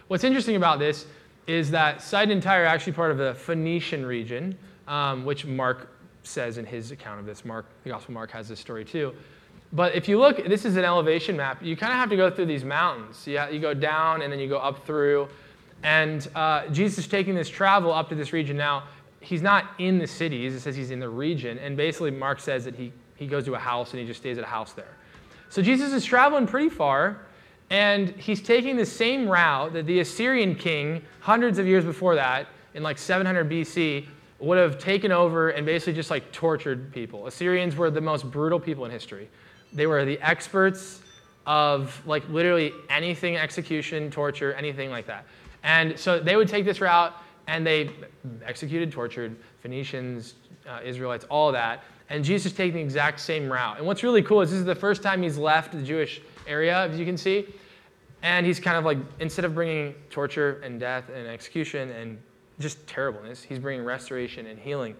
What's 0.09 0.25
interesting 0.25 0.57
about 0.57 0.79
this 0.79 1.07
is 1.47 1.71
that 1.71 2.01
Sidon 2.01 2.33
and 2.33 2.43
Tyre 2.43 2.63
are 2.63 2.67
actually 2.67 2.93
part 2.93 3.11
of 3.11 3.19
the 3.19 3.35
Phoenician 3.35 4.07
region, 4.07 4.57
um, 4.87 5.25
which 5.25 5.45
Mark 5.45 5.92
says 6.23 6.59
in 6.59 6.65
his 6.65 6.91
account 6.91 7.21
of 7.21 7.27
this. 7.27 7.45
Mark, 7.45 7.67
the 7.85 7.91
Gospel 7.91 8.15
Mark 8.15 8.31
has 8.31 8.49
this 8.49 8.61
story 8.61 8.85
too. 8.85 9.15
But 9.73 9.95
if 9.95 10.09
you 10.09 10.19
look, 10.19 10.45
this 10.47 10.65
is 10.65 10.77
an 10.77 10.85
elevation 10.85 11.37
map. 11.37 11.63
You 11.63 11.77
kind 11.77 11.93
of 11.93 11.99
have 11.99 12.11
to 12.11 12.17
go 12.17 12.31
through 12.31 12.47
these 12.47 12.65
mountains. 12.65 13.27
Yeah, 13.27 13.49
you 13.49 13.59
go 13.59 13.73
down 13.73 14.23
and 14.23 14.33
then 14.33 14.39
you 14.39 14.49
go 14.49 14.59
up 14.59 14.87
through. 14.87 15.29
And 15.83 16.29
uh, 16.35 16.69
Jesus 16.69 16.99
is 16.99 17.09
taking 17.09 17.35
this 17.35 17.49
travel 17.49 17.93
up 17.93 18.09
to 18.11 18.15
this 18.15 18.33
region. 18.33 18.57
Now, 18.57 18.85
he's 19.21 19.43
not 19.43 19.71
in 19.79 19.99
the 19.99 20.07
cities. 20.07 20.55
It 20.55 20.61
says 20.61 20.77
he's 20.77 20.91
in 20.91 21.01
the 21.01 21.09
region. 21.09 21.59
And 21.59 21.77
basically, 21.77 22.11
Mark 22.11 22.39
says 22.39 22.65
that 22.67 22.75
he, 22.75 22.93
he 23.17 23.27
goes 23.27 23.45
to 23.47 23.55
a 23.55 23.59
house 23.59 23.93
and 23.93 24.01
he 24.01 24.07
just 24.07 24.21
stays 24.21 24.37
at 24.37 24.45
a 24.45 24.49
house 24.49 24.73
there. 24.75 24.97
So 25.49 25.63
Jesus 25.63 25.93
is 25.93 26.05
traveling 26.05 26.47
pretty 26.47 26.69
far. 26.69 27.21
And 27.71 28.11
he's 28.11 28.43
taking 28.43 28.77
the 28.77 28.85
same 28.85 29.27
route 29.27 29.73
that 29.73 29.87
the 29.87 30.01
Assyrian 30.01 30.55
king, 30.55 31.03
hundreds 31.21 31.59
of 31.59 31.67
years 31.67 31.87
before 31.87 32.15
that, 32.17 32.49
in 32.75 32.83
like 32.83 32.99
700 32.99 33.49
BC, 33.49 34.07
would 34.43 34.59
have 34.59 34.77
taken 34.79 35.13
over 35.13 35.51
and 35.51 35.65
basically 35.65 35.93
just 35.93 36.11
like 36.11 36.33
tortured 36.33 36.93
people. 36.93 37.29
Assyrians 37.29 37.77
were 37.77 37.91
the 37.91 38.01
most 38.01 38.29
brutal 38.31 38.59
people 38.59 38.85
in 38.85 38.91
history. 38.91 39.29
They 39.73 39.87
were 39.87 40.05
the 40.05 40.21
experts 40.21 41.01
of 41.47 42.01
like 42.07 42.29
literally 42.29 42.73
anything 42.91 43.37
execution, 43.37 44.11
torture, 44.11 44.53
anything 44.55 44.91
like 44.91 45.07
that. 45.07 45.27
And 45.63 45.97
so 45.99 46.19
they 46.19 46.35
would 46.35 46.49
take 46.49 46.65
this 46.65 46.81
route 46.81 47.15
and 47.47 47.65
they 47.65 47.91
executed, 48.45 48.91
tortured 48.91 49.37
Phoenicians, 49.61 50.35
uh, 50.69 50.81
Israelites, 50.85 51.25
all 51.29 51.53
that. 51.53 51.85
And 52.11 52.25
Jesus 52.25 52.53
is 52.53 52.57
taking 52.57 52.75
the 52.75 52.81
exact 52.81 53.21
same 53.21 53.51
route. 53.51 53.79
And 53.79 53.87
what's 53.87 54.03
really 54.03 54.23
cool 54.23 54.41
is 54.41 54.51
this 54.51 54.59
is 54.59 54.65
the 54.65 54.75
first 54.75 55.03
time 55.03 55.23
he's 55.23 55.39
left 55.39 55.73
the 55.73 55.83
Jewish 55.83 56.21
area, 56.47 56.89
as 56.89 56.99
you 56.99 57.07
can 57.07 57.17
see. 57.17 57.47
And 58.23 58.45
he's 58.45 58.61
kind 58.61 58.77
of 58.77 58.85
like, 58.85 58.99
instead 59.21 59.45
of 59.45 59.55
bringing 59.55 59.95
torture 60.11 60.61
and 60.65 60.79
death 60.79 61.05
and 61.15 61.27
execution 61.29 61.91
and 61.91 62.19
just 62.63 62.87
terribleness. 62.87 63.43
He's 63.43 63.59
bringing 63.59 63.85
restoration 63.85 64.47
and 64.47 64.59
healing. 64.59 64.97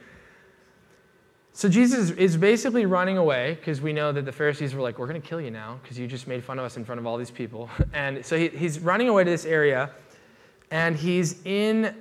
So 1.55 1.69
Jesus 1.69 2.11
is 2.11 2.37
basically 2.37 2.87
running 2.87 3.19
away 3.19 3.55
because 3.55 3.83
we 3.83 3.93
know 3.93 4.11
that 4.11 4.25
the 4.25 4.33
Pharisees 4.33 4.75
were 4.75 4.81
like, 4.81 4.99
We're 4.99 5.07
going 5.07 5.21
to 5.21 5.27
kill 5.27 5.41
you 5.41 5.51
now 5.51 5.79
because 5.83 5.99
you 5.99 6.07
just 6.07 6.27
made 6.27 6.43
fun 6.43 6.59
of 6.59 6.65
us 6.65 6.77
in 6.77 6.85
front 6.85 6.99
of 6.99 7.07
all 7.07 7.19
these 7.19 7.31
people. 7.31 7.69
And 7.93 8.25
so 8.25 8.39
he, 8.39 8.49
he's 8.49 8.81
running 8.81 9.09
away 9.09 9.25
to 9.25 9.31
this 9.31 9.45
area, 9.45 9.91
and 10.71 10.97
he's 10.97 11.43
in. 11.45 11.95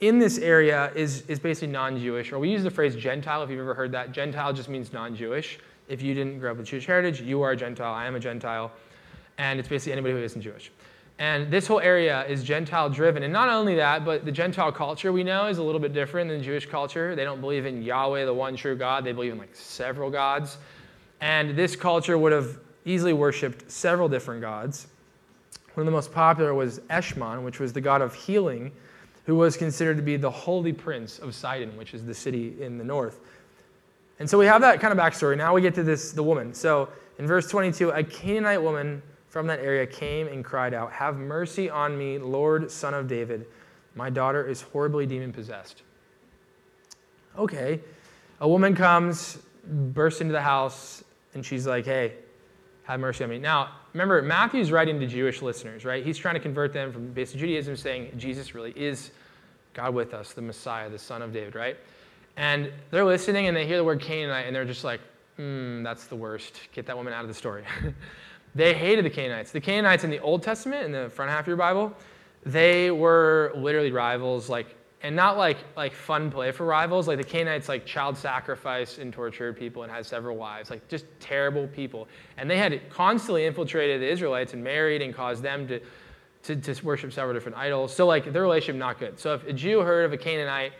In 0.00 0.18
this 0.18 0.38
area 0.38 0.92
is, 0.94 1.22
is 1.28 1.38
basically 1.38 1.68
non 1.68 1.98
Jewish, 1.98 2.30
or 2.30 2.38
we 2.38 2.50
use 2.50 2.62
the 2.62 2.70
phrase 2.70 2.94
Gentile 2.94 3.42
if 3.42 3.48
you've 3.48 3.60
ever 3.60 3.74
heard 3.74 3.92
that. 3.92 4.12
Gentile 4.12 4.52
just 4.52 4.68
means 4.68 4.92
non 4.92 5.16
Jewish. 5.16 5.58
If 5.88 6.02
you 6.02 6.14
didn't 6.14 6.40
grow 6.40 6.50
up 6.50 6.58
with 6.58 6.66
Jewish 6.66 6.84
heritage, 6.84 7.22
you 7.22 7.40
are 7.42 7.52
a 7.52 7.56
Gentile, 7.56 7.92
I 7.92 8.06
am 8.06 8.14
a 8.14 8.20
Gentile, 8.20 8.70
and 9.38 9.58
it's 9.58 9.68
basically 9.68 9.92
anybody 9.92 10.14
who 10.14 10.20
isn't 10.22 10.42
Jewish. 10.42 10.70
And 11.18 11.50
this 11.50 11.66
whole 11.66 11.80
area 11.80 12.24
is 12.26 12.42
Gentile 12.42 12.90
driven. 12.90 13.22
And 13.22 13.32
not 13.32 13.48
only 13.48 13.76
that, 13.76 14.04
but 14.04 14.24
the 14.24 14.32
Gentile 14.32 14.72
culture 14.72 15.12
we 15.12 15.22
know 15.22 15.46
is 15.46 15.58
a 15.58 15.62
little 15.62 15.80
bit 15.80 15.92
different 15.92 16.28
than 16.28 16.42
Jewish 16.42 16.66
culture. 16.66 17.14
They 17.14 17.22
don't 17.22 17.40
believe 17.40 17.66
in 17.66 17.82
Yahweh, 17.82 18.24
the 18.24 18.34
one 18.34 18.56
true 18.56 18.74
God. 18.74 19.04
They 19.04 19.12
believe 19.12 19.32
in 19.32 19.38
like 19.38 19.54
several 19.54 20.10
gods. 20.10 20.58
And 21.20 21.56
this 21.56 21.76
culture 21.76 22.18
would 22.18 22.32
have 22.32 22.58
easily 22.84 23.12
worshiped 23.12 23.70
several 23.70 24.08
different 24.08 24.40
gods. 24.40 24.88
One 25.74 25.82
of 25.82 25.86
the 25.86 25.96
most 25.96 26.12
popular 26.12 26.52
was 26.52 26.80
Eshmun, 26.90 27.44
which 27.44 27.60
was 27.60 27.72
the 27.72 27.80
god 27.80 28.02
of 28.02 28.14
healing, 28.14 28.72
who 29.24 29.36
was 29.36 29.56
considered 29.56 29.96
to 29.96 30.02
be 30.02 30.16
the 30.16 30.30
holy 30.30 30.72
prince 30.72 31.18
of 31.18 31.34
Sidon, 31.34 31.76
which 31.76 31.94
is 31.94 32.04
the 32.04 32.14
city 32.14 32.60
in 32.60 32.76
the 32.76 32.84
north. 32.84 33.20
And 34.18 34.28
so 34.28 34.38
we 34.38 34.46
have 34.46 34.60
that 34.60 34.80
kind 34.80 34.92
of 34.92 34.98
backstory. 34.98 35.36
Now 35.36 35.54
we 35.54 35.62
get 35.62 35.74
to 35.76 35.82
this 35.82 36.12
the 36.12 36.22
woman. 36.22 36.54
So 36.54 36.88
in 37.18 37.26
verse 37.26 37.48
22, 37.48 37.90
a 37.90 38.02
Canaanite 38.04 38.62
woman 38.62 39.02
from 39.34 39.48
that 39.48 39.58
area 39.58 39.84
came 39.84 40.28
and 40.28 40.44
cried 40.44 40.72
out, 40.72 40.92
Have 40.92 41.16
mercy 41.16 41.68
on 41.68 41.98
me, 41.98 42.18
Lord, 42.18 42.70
son 42.70 42.94
of 42.94 43.08
David. 43.08 43.46
My 43.96 44.08
daughter 44.08 44.46
is 44.46 44.62
horribly 44.62 45.06
demon 45.06 45.32
possessed. 45.32 45.82
Okay. 47.36 47.80
A 48.40 48.48
woman 48.48 48.76
comes, 48.76 49.38
bursts 49.66 50.20
into 50.20 50.30
the 50.30 50.40
house, 50.40 51.02
and 51.34 51.44
she's 51.44 51.66
like, 51.66 51.84
Hey, 51.84 52.12
have 52.84 53.00
mercy 53.00 53.24
on 53.24 53.30
me. 53.30 53.40
Now, 53.40 53.70
remember, 53.92 54.22
Matthew's 54.22 54.70
writing 54.70 55.00
to 55.00 55.06
Jewish 55.08 55.42
listeners, 55.42 55.84
right? 55.84 56.06
He's 56.06 56.16
trying 56.16 56.34
to 56.34 56.40
convert 56.40 56.72
them 56.72 56.92
from 56.92 57.12
basic 57.12 57.40
Judaism, 57.40 57.74
saying 57.74 58.12
Jesus 58.16 58.54
really 58.54 58.70
is 58.76 59.10
God 59.72 59.94
with 59.94 60.14
us, 60.14 60.32
the 60.32 60.42
Messiah, 60.42 60.88
the 60.88 60.96
Son 60.96 61.22
of 61.22 61.32
David, 61.32 61.56
right? 61.56 61.76
And 62.36 62.70
they're 62.92 63.04
listening 63.04 63.48
and 63.48 63.56
they 63.56 63.66
hear 63.66 63.78
the 63.78 63.84
word 63.84 64.00
Canaanite 64.00 64.46
and 64.46 64.54
they're 64.54 64.64
just 64.64 64.84
like, 64.84 65.00
hmm, 65.38 65.82
that's 65.82 66.06
the 66.06 66.14
worst. 66.14 66.60
Get 66.72 66.86
that 66.86 66.96
woman 66.96 67.12
out 67.12 67.22
of 67.22 67.28
the 67.28 67.34
story. 67.34 67.64
They 68.54 68.72
hated 68.72 69.04
the 69.04 69.10
Canaanites. 69.10 69.50
The 69.50 69.60
Canaanites 69.60 70.04
in 70.04 70.10
the 70.10 70.20
Old 70.20 70.42
Testament, 70.42 70.84
in 70.84 70.92
the 70.92 71.10
front 71.10 71.30
half 71.30 71.40
of 71.40 71.48
your 71.48 71.56
Bible, 71.56 71.92
they 72.46 72.90
were 72.90 73.52
literally 73.56 73.90
rivals, 73.90 74.48
like, 74.48 74.76
and 75.02 75.14
not 75.14 75.36
like 75.36 75.58
like 75.76 75.92
fun 75.92 76.30
play 76.30 76.50
for 76.50 76.64
rivals. 76.64 77.08
Like 77.08 77.18
the 77.18 77.24
Canaanites, 77.24 77.68
like 77.68 77.84
child 77.84 78.16
sacrifice 78.16 78.98
and 78.98 79.12
tortured 79.12 79.56
people 79.56 79.82
and 79.82 79.92
had 79.92 80.06
several 80.06 80.36
wives, 80.36 80.70
like 80.70 80.88
just 80.88 81.04
terrible 81.20 81.66
people. 81.68 82.08
And 82.38 82.48
they 82.48 82.56
had 82.56 82.88
constantly 82.88 83.44
infiltrated 83.44 84.00
the 84.00 84.08
Israelites 84.08 84.54
and 84.54 84.64
married 84.64 85.02
and 85.02 85.14
caused 85.14 85.42
them 85.42 85.68
to, 85.68 85.80
to, 86.44 86.56
to 86.56 86.84
worship 86.86 87.12
several 87.12 87.34
different 87.34 87.58
idols. 87.58 87.94
So 87.94 88.06
like 88.06 88.32
their 88.32 88.42
relationship 88.42 88.76
not 88.76 88.98
good. 88.98 89.18
So 89.18 89.34
if 89.34 89.46
a 89.46 89.52
Jew 89.52 89.80
heard 89.80 90.06
of 90.06 90.14
a 90.14 90.16
Canaanite, 90.16 90.72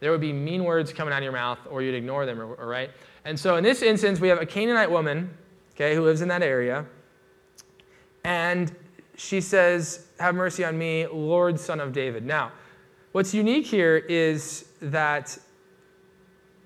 there 0.00 0.10
would 0.10 0.22
be 0.22 0.32
mean 0.32 0.64
words 0.64 0.90
coming 0.92 1.12
out 1.12 1.18
of 1.18 1.24
your 1.24 1.32
mouth, 1.32 1.58
or 1.68 1.82
you'd 1.82 1.94
ignore 1.94 2.24
them, 2.24 2.40
or 2.40 2.66
right? 2.66 2.90
And 3.26 3.38
so 3.38 3.56
in 3.56 3.64
this 3.64 3.82
instance, 3.82 4.20
we 4.20 4.28
have 4.28 4.40
a 4.40 4.46
Canaanite 4.46 4.90
woman, 4.90 5.36
okay, 5.74 5.94
who 5.94 6.02
lives 6.02 6.22
in 6.22 6.28
that 6.28 6.42
area 6.42 6.86
and 8.26 8.74
she 9.16 9.40
says, 9.40 10.08
Have 10.18 10.34
mercy 10.34 10.64
on 10.64 10.76
me, 10.76 11.06
Lord, 11.06 11.60
son 11.60 11.78
of 11.78 11.92
David. 11.92 12.26
Now, 12.26 12.50
what's 13.12 13.32
unique 13.32 13.66
here 13.66 13.96
is 13.96 14.66
that 14.82 15.38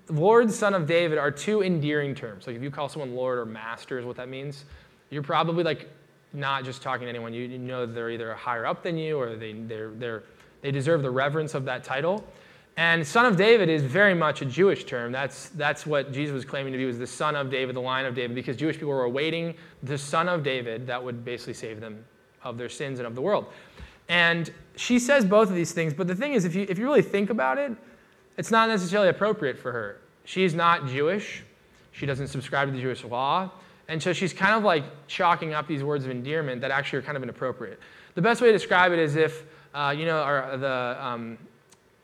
Lord, 0.08 0.50
Son 0.50 0.74
of 0.74 0.86
David 0.86 1.18
are 1.18 1.30
two 1.30 1.62
endearing 1.62 2.14
terms. 2.14 2.46
Like 2.46 2.56
if 2.56 2.62
you 2.62 2.70
call 2.70 2.88
someone 2.88 3.14
Lord 3.14 3.38
or 3.38 3.46
Master, 3.46 3.98
is 3.98 4.04
what 4.04 4.16
that 4.16 4.28
means. 4.28 4.64
You're 5.10 5.22
probably 5.22 5.62
like 5.62 5.88
not 6.32 6.64
just 6.64 6.82
talking 6.82 7.04
to 7.04 7.08
anyone. 7.08 7.32
You, 7.32 7.58
know 7.58 7.86
they're 7.86 8.10
either 8.10 8.34
higher 8.34 8.66
up 8.66 8.82
than 8.82 8.96
you 8.96 9.18
or 9.18 9.36
they, 9.36 9.52
they're, 9.52 9.90
they're, 9.90 10.22
they 10.62 10.70
deserve 10.70 11.02
the 11.02 11.10
reverence 11.10 11.54
of 11.54 11.64
that 11.66 11.84
title. 11.84 12.24
And 12.76 13.06
son 13.06 13.26
of 13.26 13.36
David 13.36 13.68
is 13.68 13.82
very 13.82 14.14
much 14.14 14.42
a 14.42 14.46
Jewish 14.46 14.84
term. 14.84 15.12
That's, 15.12 15.50
that's 15.50 15.84
what 15.84 16.12
Jesus 16.12 16.32
was 16.32 16.44
claiming 16.44 16.72
to 16.72 16.78
be 16.78 16.86
was 16.86 16.98
the 16.98 17.06
son 17.06 17.36
of 17.36 17.50
David, 17.50 17.76
the 17.76 17.80
line 17.80 18.06
of 18.06 18.14
David, 18.14 18.34
because 18.34 18.56
Jewish 18.56 18.76
people 18.76 18.88
were 18.88 19.04
awaiting 19.04 19.54
the 19.82 19.98
son 19.98 20.28
of 20.28 20.42
David 20.42 20.86
that 20.86 21.02
would 21.02 21.24
basically 21.24 21.54
save 21.54 21.80
them 21.80 22.04
of 22.42 22.56
their 22.56 22.68
sins 22.68 22.98
and 22.98 23.06
of 23.06 23.14
the 23.14 23.20
world. 23.20 23.46
And 24.08 24.50
she 24.76 24.98
says 24.98 25.24
both 25.24 25.50
of 25.50 25.54
these 25.54 25.72
things, 25.72 25.92
but 25.92 26.06
the 26.06 26.14
thing 26.14 26.32
is, 26.32 26.44
if 26.44 26.54
you, 26.54 26.66
if 26.68 26.78
you 26.78 26.84
really 26.84 27.02
think 27.02 27.30
about 27.30 27.58
it, 27.58 27.72
it's 28.38 28.50
not 28.50 28.68
necessarily 28.68 29.08
appropriate 29.08 29.58
for 29.58 29.72
her. 29.72 30.00
She's 30.24 30.54
not 30.54 30.86
Jewish. 30.86 31.42
She 31.92 32.06
doesn't 32.06 32.28
subscribe 32.28 32.68
to 32.68 32.72
the 32.72 32.80
Jewish 32.80 33.04
law. 33.04 33.50
And 33.88 34.02
so 34.02 34.12
she's 34.12 34.32
kind 34.32 34.54
of 34.54 34.62
like 34.62 34.84
chalking 35.08 35.52
up 35.52 35.66
these 35.66 35.82
words 35.82 36.04
of 36.04 36.10
endearment 36.10 36.60
that 36.60 36.70
actually 36.70 37.00
are 37.00 37.02
kind 37.02 37.16
of 37.16 37.22
inappropriate. 37.22 37.78
The 38.14 38.22
best 38.22 38.40
way 38.40 38.48
to 38.48 38.52
describe 38.52 38.92
it 38.92 38.98
is 38.98 39.16
if, 39.16 39.44
uh, 39.74 39.94
you 39.96 40.06
know, 40.06 40.56
the, 40.56 41.04
um, 41.04 41.38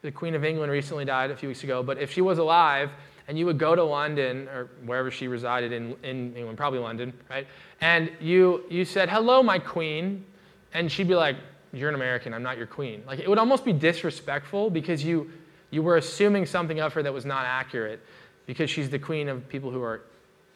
the 0.03 0.11
Queen 0.13 0.35
of 0.35 0.45
England 0.45 0.71
recently 0.71 1.05
died 1.05 1.31
a 1.31 1.37
few 1.37 1.49
weeks 1.49 1.65
ago, 1.65 1.83
but 1.83 1.99
if 1.99 2.13
she 2.13 2.21
was 2.21 2.39
alive 2.39 2.91
and 3.29 3.39
you 3.39 3.47
would 3.47 3.59
go 3.59 3.75
to 3.75 3.83
London 3.83 4.49
or 4.49 4.71
wherever 4.85 5.11
she 5.11 5.27
resided 5.29 5.73
in, 5.73 5.97
in 6.03 6.35
England, 6.37 6.57
probably 6.57 6.79
London, 6.79 7.13
right? 7.29 7.47
And 7.81 8.11
you, 8.21 8.65
you 8.71 8.85
said, 8.85 9.09
hello, 9.09 9.43
my 9.43 9.59
queen. 9.59 10.25
And 10.75 10.91
she'd 10.91 11.09
be 11.09 11.15
like, 11.15 11.37
you're 11.73 11.89
an 11.89 11.95
American, 11.95 12.33
I'm 12.33 12.43
not 12.43 12.57
your 12.57 12.67
queen. 12.67 13.03
Like 13.07 13.19
it 13.19 13.29
would 13.29 13.39
almost 13.39 13.65
be 13.65 13.73
disrespectful 13.73 14.71
because 14.71 15.05
you, 15.05 15.31
you 15.71 15.83
were 15.83 15.97
assuming 15.97 16.47
something 16.47 16.81
of 16.81 16.93
her 16.93 17.03
that 17.03 17.13
was 17.13 17.25
not 17.25 17.45
accurate 17.45 18.01
because 18.47 18.71
she's 18.71 18.89
the 18.89 18.99
queen 18.99 19.29
of 19.29 19.49
people 19.49 19.71
who 19.71 19.83
are 19.83 20.03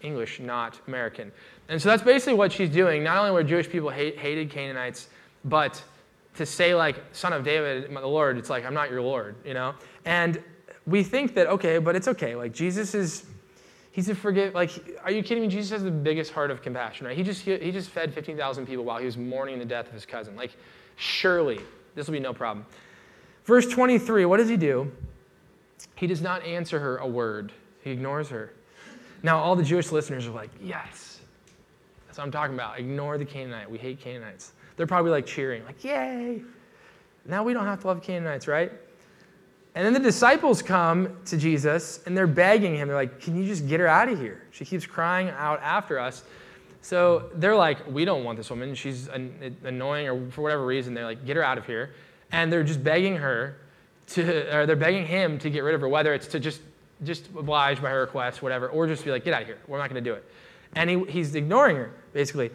English, 0.02 0.40
not 0.40 0.80
American. 0.86 1.30
And 1.68 1.80
so 1.80 1.88
that's 1.88 2.02
basically 2.02 2.34
what 2.34 2.52
she's 2.52 2.70
doing. 2.70 3.02
Not 3.02 3.18
only 3.18 3.32
were 3.32 3.44
Jewish 3.44 3.68
people 3.68 3.90
hate, 3.90 4.18
hated 4.18 4.50
Canaanites, 4.50 5.08
but 5.44 5.82
to 6.40 6.46
say 6.46 6.74
like 6.74 6.96
son 7.12 7.34
of 7.34 7.44
David, 7.44 7.94
the 7.94 8.00
Lord, 8.00 8.38
it's 8.38 8.48
like 8.48 8.64
I'm 8.64 8.72
not 8.72 8.90
your 8.90 9.02
Lord, 9.02 9.36
you 9.44 9.52
know. 9.52 9.74
And 10.06 10.42
we 10.86 11.02
think 11.02 11.34
that 11.34 11.46
okay, 11.48 11.76
but 11.76 11.94
it's 11.94 12.08
okay. 12.08 12.34
Like 12.34 12.52
Jesus 12.54 12.94
is, 12.94 13.26
he's 13.92 14.08
a 14.08 14.14
forgive. 14.14 14.54
Like, 14.54 14.98
are 15.04 15.10
you 15.10 15.22
kidding 15.22 15.42
me? 15.42 15.48
Jesus 15.48 15.70
has 15.70 15.82
the 15.82 15.90
biggest 15.90 16.32
heart 16.32 16.50
of 16.50 16.62
compassion, 16.62 17.06
right? 17.06 17.14
He 17.14 17.22
just 17.22 17.42
he, 17.42 17.58
he 17.58 17.70
just 17.70 17.90
fed 17.90 18.14
15,000 18.14 18.66
people 18.66 18.84
while 18.84 18.98
he 18.98 19.04
was 19.04 19.18
mourning 19.18 19.58
the 19.58 19.66
death 19.66 19.88
of 19.88 19.92
his 19.92 20.06
cousin. 20.06 20.34
Like, 20.34 20.52
surely 20.96 21.60
this 21.94 22.06
will 22.06 22.14
be 22.14 22.20
no 22.20 22.32
problem. 22.32 22.64
Verse 23.44 23.66
23. 23.66 24.24
What 24.24 24.38
does 24.38 24.48
he 24.48 24.56
do? 24.56 24.90
He 25.94 26.06
does 26.06 26.22
not 26.22 26.42
answer 26.42 26.80
her 26.80 26.96
a 26.96 27.06
word. 27.06 27.52
He 27.84 27.90
ignores 27.90 28.30
her. 28.30 28.54
Now, 29.22 29.38
all 29.38 29.56
the 29.56 29.62
Jewish 29.62 29.92
listeners 29.92 30.26
are 30.26 30.30
like, 30.30 30.50
yes. 30.62 31.20
That's 32.06 32.16
what 32.16 32.24
I'm 32.24 32.32
talking 32.32 32.54
about. 32.54 32.78
Ignore 32.78 33.18
the 33.18 33.26
Canaanite. 33.26 33.70
We 33.70 33.76
hate 33.76 34.00
Canaanites. 34.00 34.54
They're 34.80 34.86
probably 34.86 35.10
like 35.10 35.26
cheering, 35.26 35.62
like, 35.66 35.84
yay. 35.84 36.40
Now 37.26 37.44
we 37.44 37.52
don't 37.52 37.66
have 37.66 37.82
to 37.82 37.86
love 37.86 38.02
Canaanites, 38.02 38.48
right? 38.48 38.72
And 39.74 39.84
then 39.84 39.92
the 39.92 40.00
disciples 40.00 40.62
come 40.62 41.18
to 41.26 41.36
Jesus 41.36 42.00
and 42.06 42.16
they're 42.16 42.26
begging 42.26 42.76
him. 42.76 42.88
They're 42.88 42.96
like, 42.96 43.20
Can 43.20 43.36
you 43.36 43.44
just 43.44 43.68
get 43.68 43.78
her 43.78 43.86
out 43.86 44.08
of 44.08 44.18
here? 44.18 44.42
She 44.52 44.64
keeps 44.64 44.86
crying 44.86 45.28
out 45.36 45.60
after 45.60 45.98
us. 45.98 46.24
So 46.80 47.28
they're 47.34 47.54
like, 47.54 47.92
We 47.92 48.06
don't 48.06 48.24
want 48.24 48.38
this 48.38 48.48
woman. 48.48 48.74
She's 48.74 49.08
annoying, 49.08 50.08
or 50.08 50.30
for 50.30 50.40
whatever 50.40 50.64
reason, 50.64 50.94
they're 50.94 51.04
like, 51.04 51.26
Get 51.26 51.36
her 51.36 51.44
out 51.44 51.58
of 51.58 51.66
here. 51.66 51.90
And 52.32 52.50
they're 52.50 52.64
just 52.64 52.82
begging 52.82 53.16
her 53.16 53.58
to, 54.14 54.56
or 54.56 54.64
they're 54.64 54.76
begging 54.76 55.04
him 55.04 55.38
to 55.40 55.50
get 55.50 55.60
rid 55.60 55.74
of 55.74 55.82
her, 55.82 55.90
whether 55.90 56.14
it's 56.14 56.28
to 56.28 56.40
just 56.40 56.62
just 57.04 57.26
oblige 57.36 57.82
by 57.82 57.90
her 57.90 58.00
request, 58.00 58.40
whatever, 58.40 58.70
or 58.70 58.86
just 58.86 59.04
be 59.04 59.10
like, 59.10 59.26
get 59.26 59.34
out 59.34 59.42
of 59.42 59.46
here. 59.46 59.58
We're 59.68 59.76
not 59.76 59.90
going 59.90 60.02
to 60.02 60.10
do 60.10 60.14
it. 60.14 60.24
And 60.74 60.88
he, 60.88 61.04
he's 61.04 61.34
ignoring 61.34 61.76
her, 61.76 61.90
basically. 62.14 62.50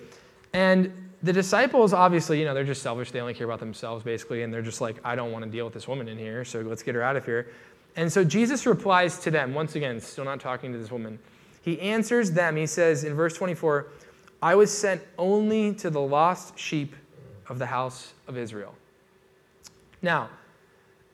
And 0.53 1.04
the 1.25 1.33
disciples, 1.33 1.91
obviously, 1.91 2.39
you 2.39 2.45
know, 2.45 2.53
they're 2.53 2.63
just 2.63 2.83
selfish. 2.83 3.09
They 3.09 3.19
only 3.19 3.33
care 3.33 3.45
about 3.45 3.59
themselves, 3.59 4.03
basically. 4.03 4.43
And 4.43 4.53
they're 4.53 4.61
just 4.61 4.79
like, 4.79 4.97
I 5.03 5.15
don't 5.15 5.31
want 5.31 5.43
to 5.43 5.49
deal 5.49 5.65
with 5.65 5.73
this 5.73 5.87
woman 5.87 6.07
in 6.07 6.19
here, 6.19 6.45
so 6.45 6.61
let's 6.61 6.83
get 6.83 6.93
her 6.93 7.01
out 7.01 7.15
of 7.15 7.25
here. 7.25 7.51
And 7.95 8.11
so 8.11 8.23
Jesus 8.23 8.65
replies 8.67 9.17
to 9.19 9.31
them, 9.31 9.53
once 9.55 9.75
again, 9.75 9.99
still 9.99 10.23
not 10.23 10.39
talking 10.39 10.71
to 10.71 10.77
this 10.77 10.91
woman. 10.91 11.17
He 11.63 11.79
answers 11.81 12.31
them. 12.31 12.55
He 12.55 12.67
says 12.67 13.03
in 13.03 13.15
verse 13.15 13.35
24, 13.35 13.87
I 14.41 14.53
was 14.53 14.71
sent 14.71 15.01
only 15.17 15.73
to 15.75 15.89
the 15.89 16.01
lost 16.01 16.59
sheep 16.59 16.95
of 17.49 17.57
the 17.57 17.65
house 17.65 18.13
of 18.27 18.37
Israel. 18.37 18.75
Now, 20.03 20.29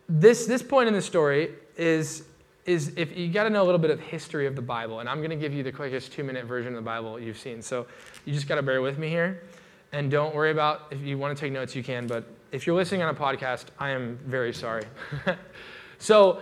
this, 0.09 0.45
this 0.45 0.61
point 0.61 0.89
in 0.89 0.93
the 0.93 1.01
story 1.01 1.53
is 1.77 2.23
is 2.67 2.93
if 2.95 3.17
you 3.17 3.27
got 3.27 3.45
to 3.45 3.49
know 3.49 3.63
a 3.63 3.65
little 3.65 3.79
bit 3.79 3.89
of 3.89 3.99
history 3.99 4.45
of 4.45 4.55
the 4.55 4.61
Bible, 4.61 4.99
and 4.99 5.09
I'm 5.09 5.17
going 5.17 5.31
to 5.31 5.35
give 5.35 5.51
you 5.51 5.63
the 5.63 5.71
quickest 5.71 6.13
two 6.13 6.23
minute 6.23 6.45
version 6.45 6.73
of 6.73 6.75
the 6.75 6.85
Bible 6.85 7.19
you've 7.19 7.39
seen. 7.39 7.59
So 7.59 7.87
you 8.23 8.33
just 8.35 8.47
got 8.47 8.55
to 8.55 8.61
bear 8.61 8.83
with 8.83 8.99
me 8.99 9.09
here. 9.09 9.41
And 9.93 10.09
don't 10.09 10.33
worry 10.33 10.51
about 10.51 10.87
if 10.91 11.01
you 11.01 11.17
want 11.17 11.37
to 11.37 11.39
take 11.39 11.51
notes, 11.51 11.75
you 11.75 11.83
can. 11.83 12.07
But 12.07 12.23
if 12.51 12.65
you're 12.65 12.75
listening 12.75 13.01
on 13.01 13.13
a 13.13 13.17
podcast, 13.17 13.65
I 13.77 13.89
am 13.89 14.17
very 14.25 14.53
sorry. 14.53 14.85
so, 15.99 16.41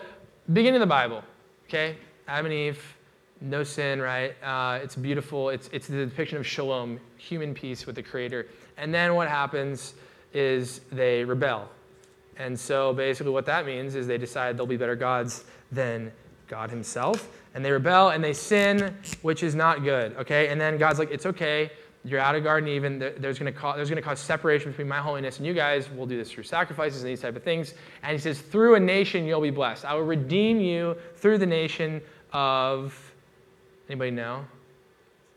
beginning 0.53 0.75
of 0.75 0.81
the 0.81 0.87
Bible, 0.87 1.23
okay? 1.67 1.97
Adam 2.27 2.45
and 2.45 2.53
Eve, 2.53 2.95
no 3.41 3.63
sin, 3.63 4.01
right? 4.01 4.35
Uh, 4.43 4.79
it's 4.83 4.95
beautiful. 4.95 5.49
It's, 5.49 5.67
it's 5.71 5.87
the 5.87 6.05
depiction 6.05 6.37
of 6.37 6.45
shalom, 6.45 6.99
human 7.17 7.53
peace 7.53 7.85
with 7.85 7.95
the 7.95 8.03
Creator. 8.03 8.47
And 8.77 8.93
then 8.93 9.15
what 9.15 9.27
happens 9.27 9.95
is 10.33 10.81
they 10.91 11.23
rebel. 11.23 11.69
And 12.37 12.57
so 12.57 12.93
basically, 12.93 13.31
what 13.31 13.45
that 13.47 13.65
means 13.65 13.95
is 13.95 14.07
they 14.07 14.17
decide 14.17 14.57
they'll 14.57 14.65
be 14.65 14.77
better 14.77 14.95
gods 14.95 15.43
than 15.71 16.11
God 16.47 16.69
Himself. 16.69 17.29
And 17.55 17.65
they 17.65 17.71
rebel 17.71 18.09
and 18.09 18.23
they 18.23 18.33
sin, 18.33 18.95
which 19.21 19.41
is 19.41 19.55
not 19.55 19.83
good, 19.83 20.15
okay? 20.17 20.49
And 20.49 20.61
then 20.61 20.77
God's 20.77 20.99
like, 20.99 21.11
it's 21.11 21.25
okay. 21.25 21.71
You're 22.05 22.19
out 22.19 22.35
of 22.35 22.43
Garden 22.43 22.69
Eden. 22.69 22.99
There's 22.99 23.37
going 23.37 23.51
to 23.53 23.59
cause, 23.59 23.75
there's 23.75 23.89
going 23.89 24.01
to 24.01 24.07
cause 24.07 24.19
separation 24.19 24.71
between 24.71 24.87
my 24.87 24.99
holiness 24.99 25.37
and 25.37 25.45
you 25.45 25.53
guys. 25.53 25.89
We'll 25.89 26.05
do 26.05 26.17
this 26.17 26.31
through 26.31 26.43
sacrifices 26.43 27.03
and 27.03 27.11
these 27.11 27.21
type 27.21 27.35
of 27.35 27.43
things. 27.43 27.73
And 28.03 28.13
He 28.13 28.17
says, 28.17 28.39
through 28.39 28.75
a 28.75 28.79
nation 28.79 29.25
you'll 29.25 29.41
be 29.41 29.49
blessed. 29.49 29.83
I 29.83 29.93
will 29.93 30.03
redeem 30.03 30.61
you 30.61 30.95
through 31.15 31.39
the 31.39 31.45
nation 31.45 32.01
of, 32.31 32.97
anybody 33.89 34.11
know? 34.11 34.45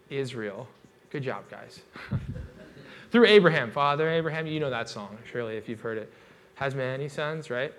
Israel. 0.08 0.68
Good 1.10 1.24
job, 1.24 1.44
guys. 1.50 1.80
through 3.10 3.26
Abraham. 3.26 3.70
Father 3.72 4.08
Abraham, 4.08 4.46
you 4.46 4.60
know 4.60 4.70
that 4.70 4.88
song, 4.88 5.18
surely, 5.30 5.56
if 5.56 5.68
you've 5.68 5.80
heard 5.80 5.98
it. 5.98 6.12
Has 6.54 6.74
many 6.76 7.08
sons, 7.08 7.50
right? 7.50 7.72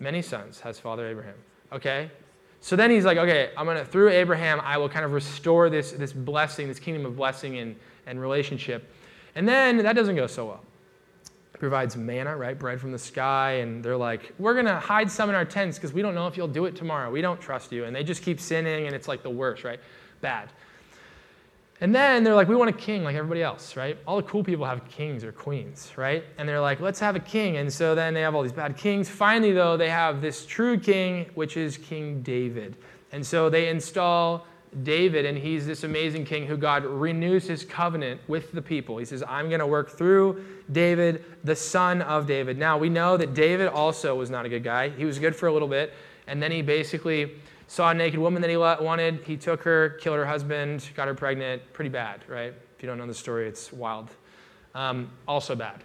Many 0.00 0.20
sons 0.20 0.60
has 0.60 0.78
Father 0.78 1.06
Abraham. 1.06 1.36
Okay? 1.72 2.10
So 2.60 2.76
then 2.76 2.90
he's 2.90 3.04
like, 3.04 3.16
okay, 3.16 3.50
I'm 3.56 3.66
to, 3.66 3.84
through 3.84 4.10
Abraham, 4.10 4.60
I 4.60 4.76
will 4.76 4.88
kind 4.88 5.04
of 5.04 5.12
restore 5.12 5.70
this, 5.70 5.92
this 5.92 6.12
blessing, 6.12 6.68
this 6.68 6.78
kingdom 6.78 7.06
of 7.06 7.16
blessing 7.16 7.58
and, 7.58 7.74
and 8.06 8.20
relationship. 8.20 8.92
And 9.34 9.48
then 9.48 9.78
that 9.78 9.94
doesn't 9.94 10.16
go 10.16 10.26
so 10.26 10.46
well. 10.46 10.64
He 11.52 11.58
provides 11.58 11.96
manna, 11.96 12.36
right? 12.36 12.58
Bread 12.58 12.80
from 12.80 12.92
the 12.92 12.98
sky. 12.98 13.52
And 13.54 13.82
they're 13.82 13.96
like, 13.96 14.32
we're 14.38 14.54
going 14.54 14.66
to 14.66 14.80
hide 14.80 15.10
some 15.10 15.28
in 15.28 15.34
our 15.34 15.44
tents 15.44 15.78
because 15.78 15.92
we 15.92 16.02
don't 16.02 16.14
know 16.14 16.26
if 16.26 16.36
you'll 16.36 16.48
do 16.48 16.66
it 16.66 16.76
tomorrow. 16.76 17.10
We 17.10 17.22
don't 17.22 17.40
trust 17.40 17.72
you. 17.72 17.84
And 17.84 17.94
they 17.94 18.04
just 18.04 18.22
keep 18.22 18.40
sinning, 18.40 18.86
and 18.86 18.94
it's 18.94 19.08
like 19.08 19.22
the 19.22 19.30
worst, 19.30 19.64
right? 19.64 19.80
Bad. 20.20 20.50
And 21.82 21.92
then 21.92 22.22
they're 22.22 22.36
like, 22.36 22.46
we 22.46 22.54
want 22.54 22.70
a 22.70 22.72
king 22.72 23.02
like 23.02 23.16
everybody 23.16 23.42
else, 23.42 23.74
right? 23.74 23.98
All 24.06 24.16
the 24.16 24.22
cool 24.22 24.44
people 24.44 24.64
have 24.64 24.88
kings 24.88 25.24
or 25.24 25.32
queens, 25.32 25.90
right? 25.96 26.22
And 26.38 26.48
they're 26.48 26.60
like, 26.60 26.78
let's 26.78 27.00
have 27.00 27.16
a 27.16 27.20
king. 27.20 27.56
And 27.56 27.72
so 27.72 27.96
then 27.96 28.14
they 28.14 28.20
have 28.20 28.36
all 28.36 28.42
these 28.42 28.52
bad 28.52 28.76
kings. 28.76 29.08
Finally, 29.08 29.52
though, 29.52 29.76
they 29.76 29.90
have 29.90 30.20
this 30.20 30.46
true 30.46 30.78
king, 30.78 31.28
which 31.34 31.56
is 31.56 31.76
King 31.76 32.22
David. 32.22 32.76
And 33.10 33.26
so 33.26 33.50
they 33.50 33.68
install 33.68 34.46
David, 34.82 35.26
and 35.26 35.36
he's 35.36 35.66
this 35.66 35.84
amazing 35.84 36.24
king 36.24 36.46
who 36.46 36.56
God 36.56 36.84
renews 36.84 37.46
his 37.46 37.64
covenant 37.64 38.20
with 38.26 38.52
the 38.52 38.62
people. 38.62 38.96
He 38.96 39.04
says, 39.04 39.22
I'm 39.28 39.48
going 39.48 39.60
to 39.60 39.66
work 39.66 39.90
through 39.90 40.44
David, 40.72 41.24
the 41.44 41.54
son 41.54 42.00
of 42.02 42.26
David. 42.26 42.56
Now, 42.56 42.78
we 42.78 42.88
know 42.88 43.16
that 43.18 43.34
David 43.34 43.68
also 43.68 44.14
was 44.14 44.30
not 44.30 44.46
a 44.46 44.48
good 44.48 44.64
guy. 44.64 44.88
He 44.88 45.04
was 45.04 45.18
good 45.18 45.36
for 45.36 45.46
a 45.46 45.52
little 45.52 45.68
bit, 45.68 45.92
and 46.26 46.42
then 46.42 46.50
he 46.50 46.62
basically 46.62 47.32
saw 47.66 47.90
a 47.90 47.94
naked 47.94 48.18
woman 48.18 48.40
that 48.42 48.50
he 48.50 48.56
wanted. 48.56 49.20
He 49.24 49.36
took 49.36 49.62
her, 49.62 49.90
killed 50.00 50.16
her 50.16 50.26
husband, 50.26 50.88
got 50.94 51.08
her 51.08 51.14
pregnant. 51.14 51.62
Pretty 51.72 51.90
bad, 51.90 52.20
right? 52.28 52.52
If 52.76 52.82
you 52.82 52.86
don't 52.88 52.98
know 52.98 53.06
the 53.06 53.14
story, 53.14 53.46
it's 53.46 53.72
wild. 53.72 54.10
Um, 54.74 55.10
also 55.28 55.54
bad. 55.54 55.82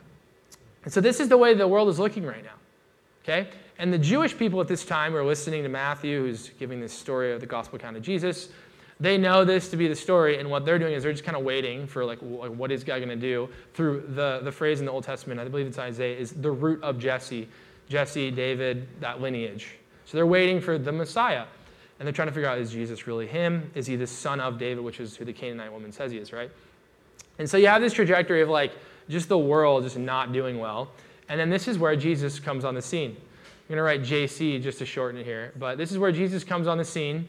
And 0.83 0.93
so 0.93 1.01
this 1.01 1.19
is 1.19 1.27
the 1.27 1.37
way 1.37 1.53
the 1.53 1.67
world 1.67 1.89
is 1.89 1.99
looking 1.99 2.25
right 2.25 2.43
now. 2.43 2.51
Okay? 3.23 3.49
And 3.79 3.91
the 3.91 3.97
Jewish 3.97 4.37
people 4.37 4.59
at 4.61 4.67
this 4.67 4.85
time 4.85 5.15
are 5.15 5.23
listening 5.23 5.63
to 5.63 5.69
Matthew, 5.69 6.21
who's 6.21 6.49
giving 6.59 6.79
this 6.79 6.93
story 6.93 7.33
of 7.33 7.41
the 7.41 7.45
gospel 7.45 7.75
account 7.75 7.97
of 7.97 8.03
Jesus. 8.03 8.49
They 8.99 9.17
know 9.17 9.45
this 9.45 9.69
to 9.69 9.77
be 9.77 9.87
the 9.87 9.95
story, 9.95 10.39
and 10.39 10.49
what 10.49 10.65
they're 10.65 10.79
doing 10.79 10.93
is 10.93 11.03
they're 11.03 11.11
just 11.11 11.23
kind 11.23 11.37
of 11.37 11.43
waiting 11.43 11.85
for 11.85 12.03
like, 12.03 12.17
what 12.19 12.71
is 12.71 12.83
God 12.83 12.97
going 12.97 13.09
to 13.09 13.15
do 13.15 13.47
through 13.75 14.05
the, 14.15 14.39
the 14.43 14.51
phrase 14.51 14.79
in 14.79 14.87
the 14.87 14.91
Old 14.91 15.03
Testament, 15.03 15.39
I 15.39 15.47
believe 15.47 15.67
it's 15.67 15.77
Isaiah, 15.77 16.17
is 16.17 16.31
the 16.31 16.49
root 16.49 16.81
of 16.81 16.97
Jesse, 16.97 17.47
Jesse, 17.89 18.31
David, 18.31 18.87
that 18.99 19.21
lineage. 19.21 19.75
So 20.05 20.17
they're 20.17 20.25
waiting 20.25 20.59
for 20.59 20.77
the 20.77 20.91
Messiah. 20.91 21.45
And 21.99 22.05
they're 22.05 22.13
trying 22.13 22.27
to 22.27 22.33
figure 22.33 22.49
out 22.49 22.59
is 22.59 22.71
Jesus 22.71 23.07
really 23.07 23.27
him? 23.27 23.71
Is 23.73 23.87
he 23.87 23.95
the 23.95 24.07
son 24.07 24.39
of 24.39 24.59
David, 24.59 24.83
which 24.83 24.99
is 24.99 25.15
who 25.15 25.25
the 25.25 25.33
Canaanite 25.33 25.71
woman 25.71 25.91
says 25.91 26.11
he 26.11 26.17
is, 26.17 26.31
right? 26.31 26.51
And 27.39 27.49
so 27.49 27.57
you 27.57 27.67
have 27.67 27.81
this 27.81 27.93
trajectory 27.93 28.41
of 28.41 28.49
like 28.49 28.71
just 29.09 29.29
the 29.29 29.37
world 29.37 29.83
just 29.83 29.97
not 29.97 30.31
doing 30.31 30.59
well. 30.59 30.91
And 31.29 31.39
then 31.39 31.49
this 31.49 31.67
is 31.67 31.77
where 31.77 31.95
Jesus 31.95 32.39
comes 32.39 32.65
on 32.65 32.75
the 32.75 32.81
scene. 32.81 33.11
I'm 33.11 33.75
going 33.75 33.77
to 33.77 33.83
write 33.83 34.01
JC 34.01 34.61
just 34.61 34.77
to 34.79 34.85
shorten 34.85 35.19
it 35.19 35.25
here. 35.25 35.53
But 35.57 35.77
this 35.77 35.91
is 35.91 35.97
where 35.97 36.11
Jesus 36.11 36.43
comes 36.43 36.67
on 36.67 36.77
the 36.77 36.85
scene. 36.85 37.27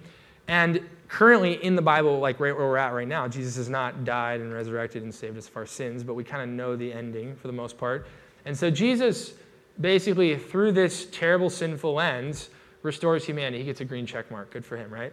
And 0.48 0.80
currently 1.08 1.62
in 1.64 1.76
the 1.76 1.82
Bible, 1.82 2.18
like 2.18 2.40
right 2.40 2.56
where 2.56 2.66
we're 2.66 2.76
at 2.76 2.92
right 2.92 3.06
now, 3.06 3.28
Jesus 3.28 3.56
has 3.56 3.68
not 3.68 4.04
died 4.04 4.40
and 4.40 4.52
resurrected 4.52 5.02
and 5.02 5.14
saved 5.14 5.38
us 5.38 5.48
of 5.48 5.56
our 5.56 5.66
sins, 5.66 6.02
but 6.02 6.14
we 6.14 6.24
kind 6.24 6.42
of 6.42 6.48
know 6.48 6.74
the 6.74 6.92
ending 6.92 7.36
for 7.36 7.46
the 7.46 7.52
most 7.52 7.78
part. 7.78 8.06
And 8.44 8.56
so 8.56 8.70
Jesus 8.70 9.34
basically, 9.80 10.36
through 10.36 10.72
this 10.72 11.06
terrible 11.12 11.50
sinful 11.50 11.94
lens, 11.94 12.50
restores 12.82 13.24
humanity. 13.24 13.58
He 13.58 13.64
gets 13.64 13.80
a 13.80 13.84
green 13.84 14.06
check 14.06 14.30
mark. 14.30 14.50
Good 14.50 14.64
for 14.64 14.76
him, 14.76 14.90
right? 14.90 15.12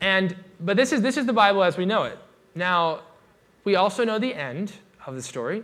And 0.00 0.36
but 0.60 0.76
this 0.76 0.92
is 0.92 1.02
this 1.02 1.16
is 1.16 1.26
the 1.26 1.32
Bible 1.32 1.62
as 1.62 1.76
we 1.76 1.84
know 1.84 2.04
it. 2.04 2.18
Now, 2.54 3.00
we 3.64 3.76
also 3.76 4.04
know 4.04 4.18
the 4.18 4.34
end 4.34 4.72
of 5.06 5.14
the 5.14 5.22
story. 5.22 5.62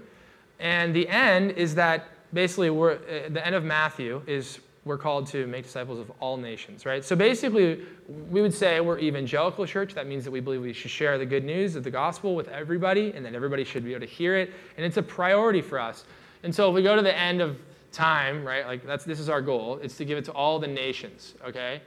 And 0.60 0.94
the 0.94 1.08
end 1.08 1.52
is 1.52 1.74
that 1.74 2.08
basically 2.32 2.70
we're, 2.70 2.94
uh, 2.94 3.28
the 3.30 3.44
end 3.44 3.54
of 3.54 3.64
Matthew 3.64 4.22
is 4.26 4.60
we're 4.84 4.98
called 4.98 5.26
to 5.28 5.46
make 5.46 5.64
disciples 5.64 5.98
of 5.98 6.10
all 6.20 6.36
nations, 6.36 6.84
right? 6.84 7.04
So 7.04 7.16
basically, 7.16 7.82
we 8.30 8.42
would 8.42 8.52
say 8.52 8.80
we're 8.80 8.98
evangelical 8.98 9.66
church. 9.66 9.94
That 9.94 10.06
means 10.06 10.24
that 10.24 10.30
we 10.30 10.40
believe 10.40 10.60
we 10.60 10.72
should 10.72 10.90
share 10.90 11.16
the 11.16 11.24
good 11.26 11.44
news 11.44 11.74
of 11.74 11.84
the 11.84 11.90
gospel 11.90 12.34
with 12.34 12.48
everybody, 12.48 13.12
and 13.14 13.24
that 13.24 13.34
everybody 13.34 13.64
should 13.64 13.84
be 13.84 13.92
able 13.92 14.06
to 14.06 14.12
hear 14.12 14.36
it. 14.36 14.52
And 14.76 14.84
it's 14.84 14.98
a 14.98 15.02
priority 15.02 15.62
for 15.62 15.78
us. 15.78 16.04
And 16.42 16.54
so 16.54 16.68
if 16.68 16.74
we 16.74 16.82
go 16.82 16.94
to 16.94 17.02
the 17.02 17.16
end 17.16 17.40
of 17.40 17.56
time, 17.92 18.44
right? 18.44 18.66
Like 18.66 18.84
that's 18.84 19.04
this 19.04 19.18
is 19.18 19.28
our 19.28 19.40
goal. 19.40 19.78
It's 19.82 19.96
to 19.96 20.04
give 20.04 20.18
it 20.18 20.24
to 20.26 20.32
all 20.32 20.58
the 20.58 20.66
nations, 20.66 21.34
okay? 21.46 21.80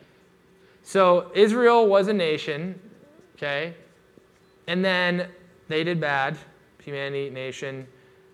So 0.81 1.31
Israel 1.35 1.85
was 1.87 2.07
a 2.07 2.13
nation, 2.13 2.79
okay? 3.35 3.75
And 4.67 4.83
then 4.83 5.27
they 5.67 5.83
did 5.83 5.99
bad, 5.99 6.37
humanity, 6.81 7.29
nation. 7.29 7.85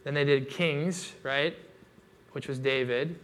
Then 0.04 0.14
they 0.14 0.24
did 0.24 0.50
kings, 0.50 1.14
right? 1.24 1.56
Which 2.32 2.48
was 2.48 2.60
David. 2.60 3.20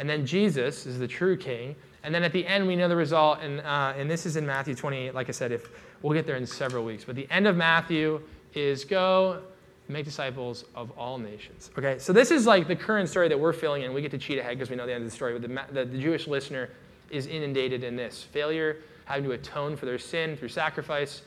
And 0.00 0.08
then 0.08 0.24
Jesus 0.24 0.86
is 0.86 0.98
the 0.98 1.06
true 1.06 1.36
king. 1.36 1.76
And 2.02 2.14
then 2.14 2.24
at 2.24 2.32
the 2.32 2.46
end, 2.46 2.66
we 2.66 2.74
know 2.74 2.88
the 2.88 2.96
result. 2.96 3.40
And, 3.42 3.60
uh, 3.60 3.92
and 3.94 4.10
this 4.10 4.24
is 4.24 4.36
in 4.36 4.46
Matthew 4.46 4.74
28. 4.74 5.14
Like 5.14 5.28
I 5.28 5.32
said, 5.32 5.52
if 5.52 5.68
we'll 6.00 6.14
get 6.14 6.26
there 6.26 6.36
in 6.36 6.46
several 6.46 6.86
weeks. 6.86 7.04
But 7.04 7.16
the 7.16 7.28
end 7.30 7.46
of 7.46 7.54
Matthew 7.54 8.22
is 8.54 8.82
go 8.82 9.42
make 9.88 10.06
disciples 10.06 10.64
of 10.74 10.90
all 10.92 11.18
nations. 11.18 11.70
Okay, 11.76 11.98
so 11.98 12.14
this 12.14 12.30
is 12.30 12.46
like 12.46 12.66
the 12.66 12.76
current 12.76 13.10
story 13.10 13.28
that 13.28 13.38
we're 13.38 13.52
filling 13.52 13.82
in. 13.82 13.92
We 13.92 14.00
get 14.00 14.10
to 14.12 14.18
cheat 14.18 14.38
ahead 14.38 14.56
because 14.56 14.70
we 14.70 14.76
know 14.76 14.86
the 14.86 14.94
end 14.94 15.04
of 15.04 15.10
the 15.10 15.14
story. 15.14 15.38
But 15.38 15.42
the, 15.42 15.74
the, 15.74 15.84
the 15.84 15.98
Jewish 15.98 16.26
listener 16.26 16.70
is 17.10 17.26
inundated 17.26 17.84
in 17.84 17.94
this 17.94 18.22
failure, 18.22 18.78
having 19.04 19.24
to 19.24 19.32
atone 19.32 19.76
for 19.76 19.84
their 19.84 19.98
sin 19.98 20.34
through 20.34 20.48
sacrifice. 20.48 21.20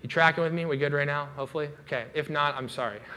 You 0.00 0.08
tracking 0.08 0.42
with 0.42 0.54
me? 0.54 0.64
We 0.64 0.78
good 0.78 0.94
right 0.94 1.06
now? 1.06 1.28
Hopefully. 1.36 1.68
Okay. 1.86 2.06
If 2.14 2.30
not, 2.30 2.54
I'm 2.54 2.68
sorry. 2.68 3.00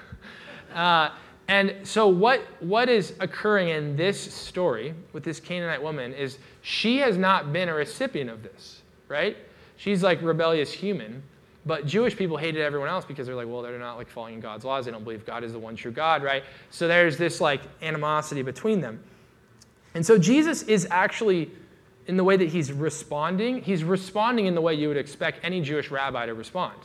Uh, 0.69 1.09
and 1.49 1.75
so, 1.81 2.07
what, 2.07 2.41
what 2.59 2.89
is 2.89 3.15
occurring 3.19 3.69
in 3.69 3.95
this 3.95 4.19
story 4.19 4.93
with 5.13 5.23
this 5.23 5.39
Canaanite 5.39 5.81
woman 5.81 6.13
is 6.13 6.37
she 6.61 6.99
has 6.99 7.17
not 7.17 7.51
been 7.51 7.69
a 7.69 7.73
recipient 7.73 8.29
of 8.29 8.43
this, 8.43 8.83
right? 9.07 9.35
She's 9.75 10.03
like 10.03 10.21
rebellious 10.21 10.71
human, 10.71 11.23
but 11.65 11.87
Jewish 11.87 12.15
people 12.15 12.37
hated 12.37 12.61
everyone 12.61 12.87
else 12.87 13.03
because 13.03 13.25
they're 13.25 13.35
like, 13.35 13.47
well, 13.47 13.63
they're 13.63 13.79
not 13.79 13.97
like 13.97 14.09
following 14.09 14.39
God's 14.39 14.63
laws. 14.63 14.85
They 14.85 14.91
don't 14.91 15.03
believe 15.03 15.25
God 15.25 15.43
is 15.43 15.51
the 15.51 15.57
one 15.57 15.75
true 15.75 15.89
God, 15.91 16.21
right? 16.21 16.43
So 16.69 16.87
there's 16.87 17.17
this 17.17 17.41
like 17.41 17.61
animosity 17.81 18.43
between 18.43 18.79
them. 18.79 19.03
And 19.95 20.05
so 20.05 20.19
Jesus 20.19 20.61
is 20.63 20.87
actually, 20.91 21.49
in 22.05 22.15
the 22.15 22.23
way 22.23 22.37
that 22.37 22.49
he's 22.49 22.71
responding, 22.71 23.63
he's 23.63 23.83
responding 23.83 24.45
in 24.45 24.53
the 24.53 24.61
way 24.61 24.75
you 24.75 24.87
would 24.87 24.97
expect 24.97 25.43
any 25.43 25.61
Jewish 25.61 25.89
rabbi 25.89 26.27
to 26.27 26.35
respond. 26.35 26.77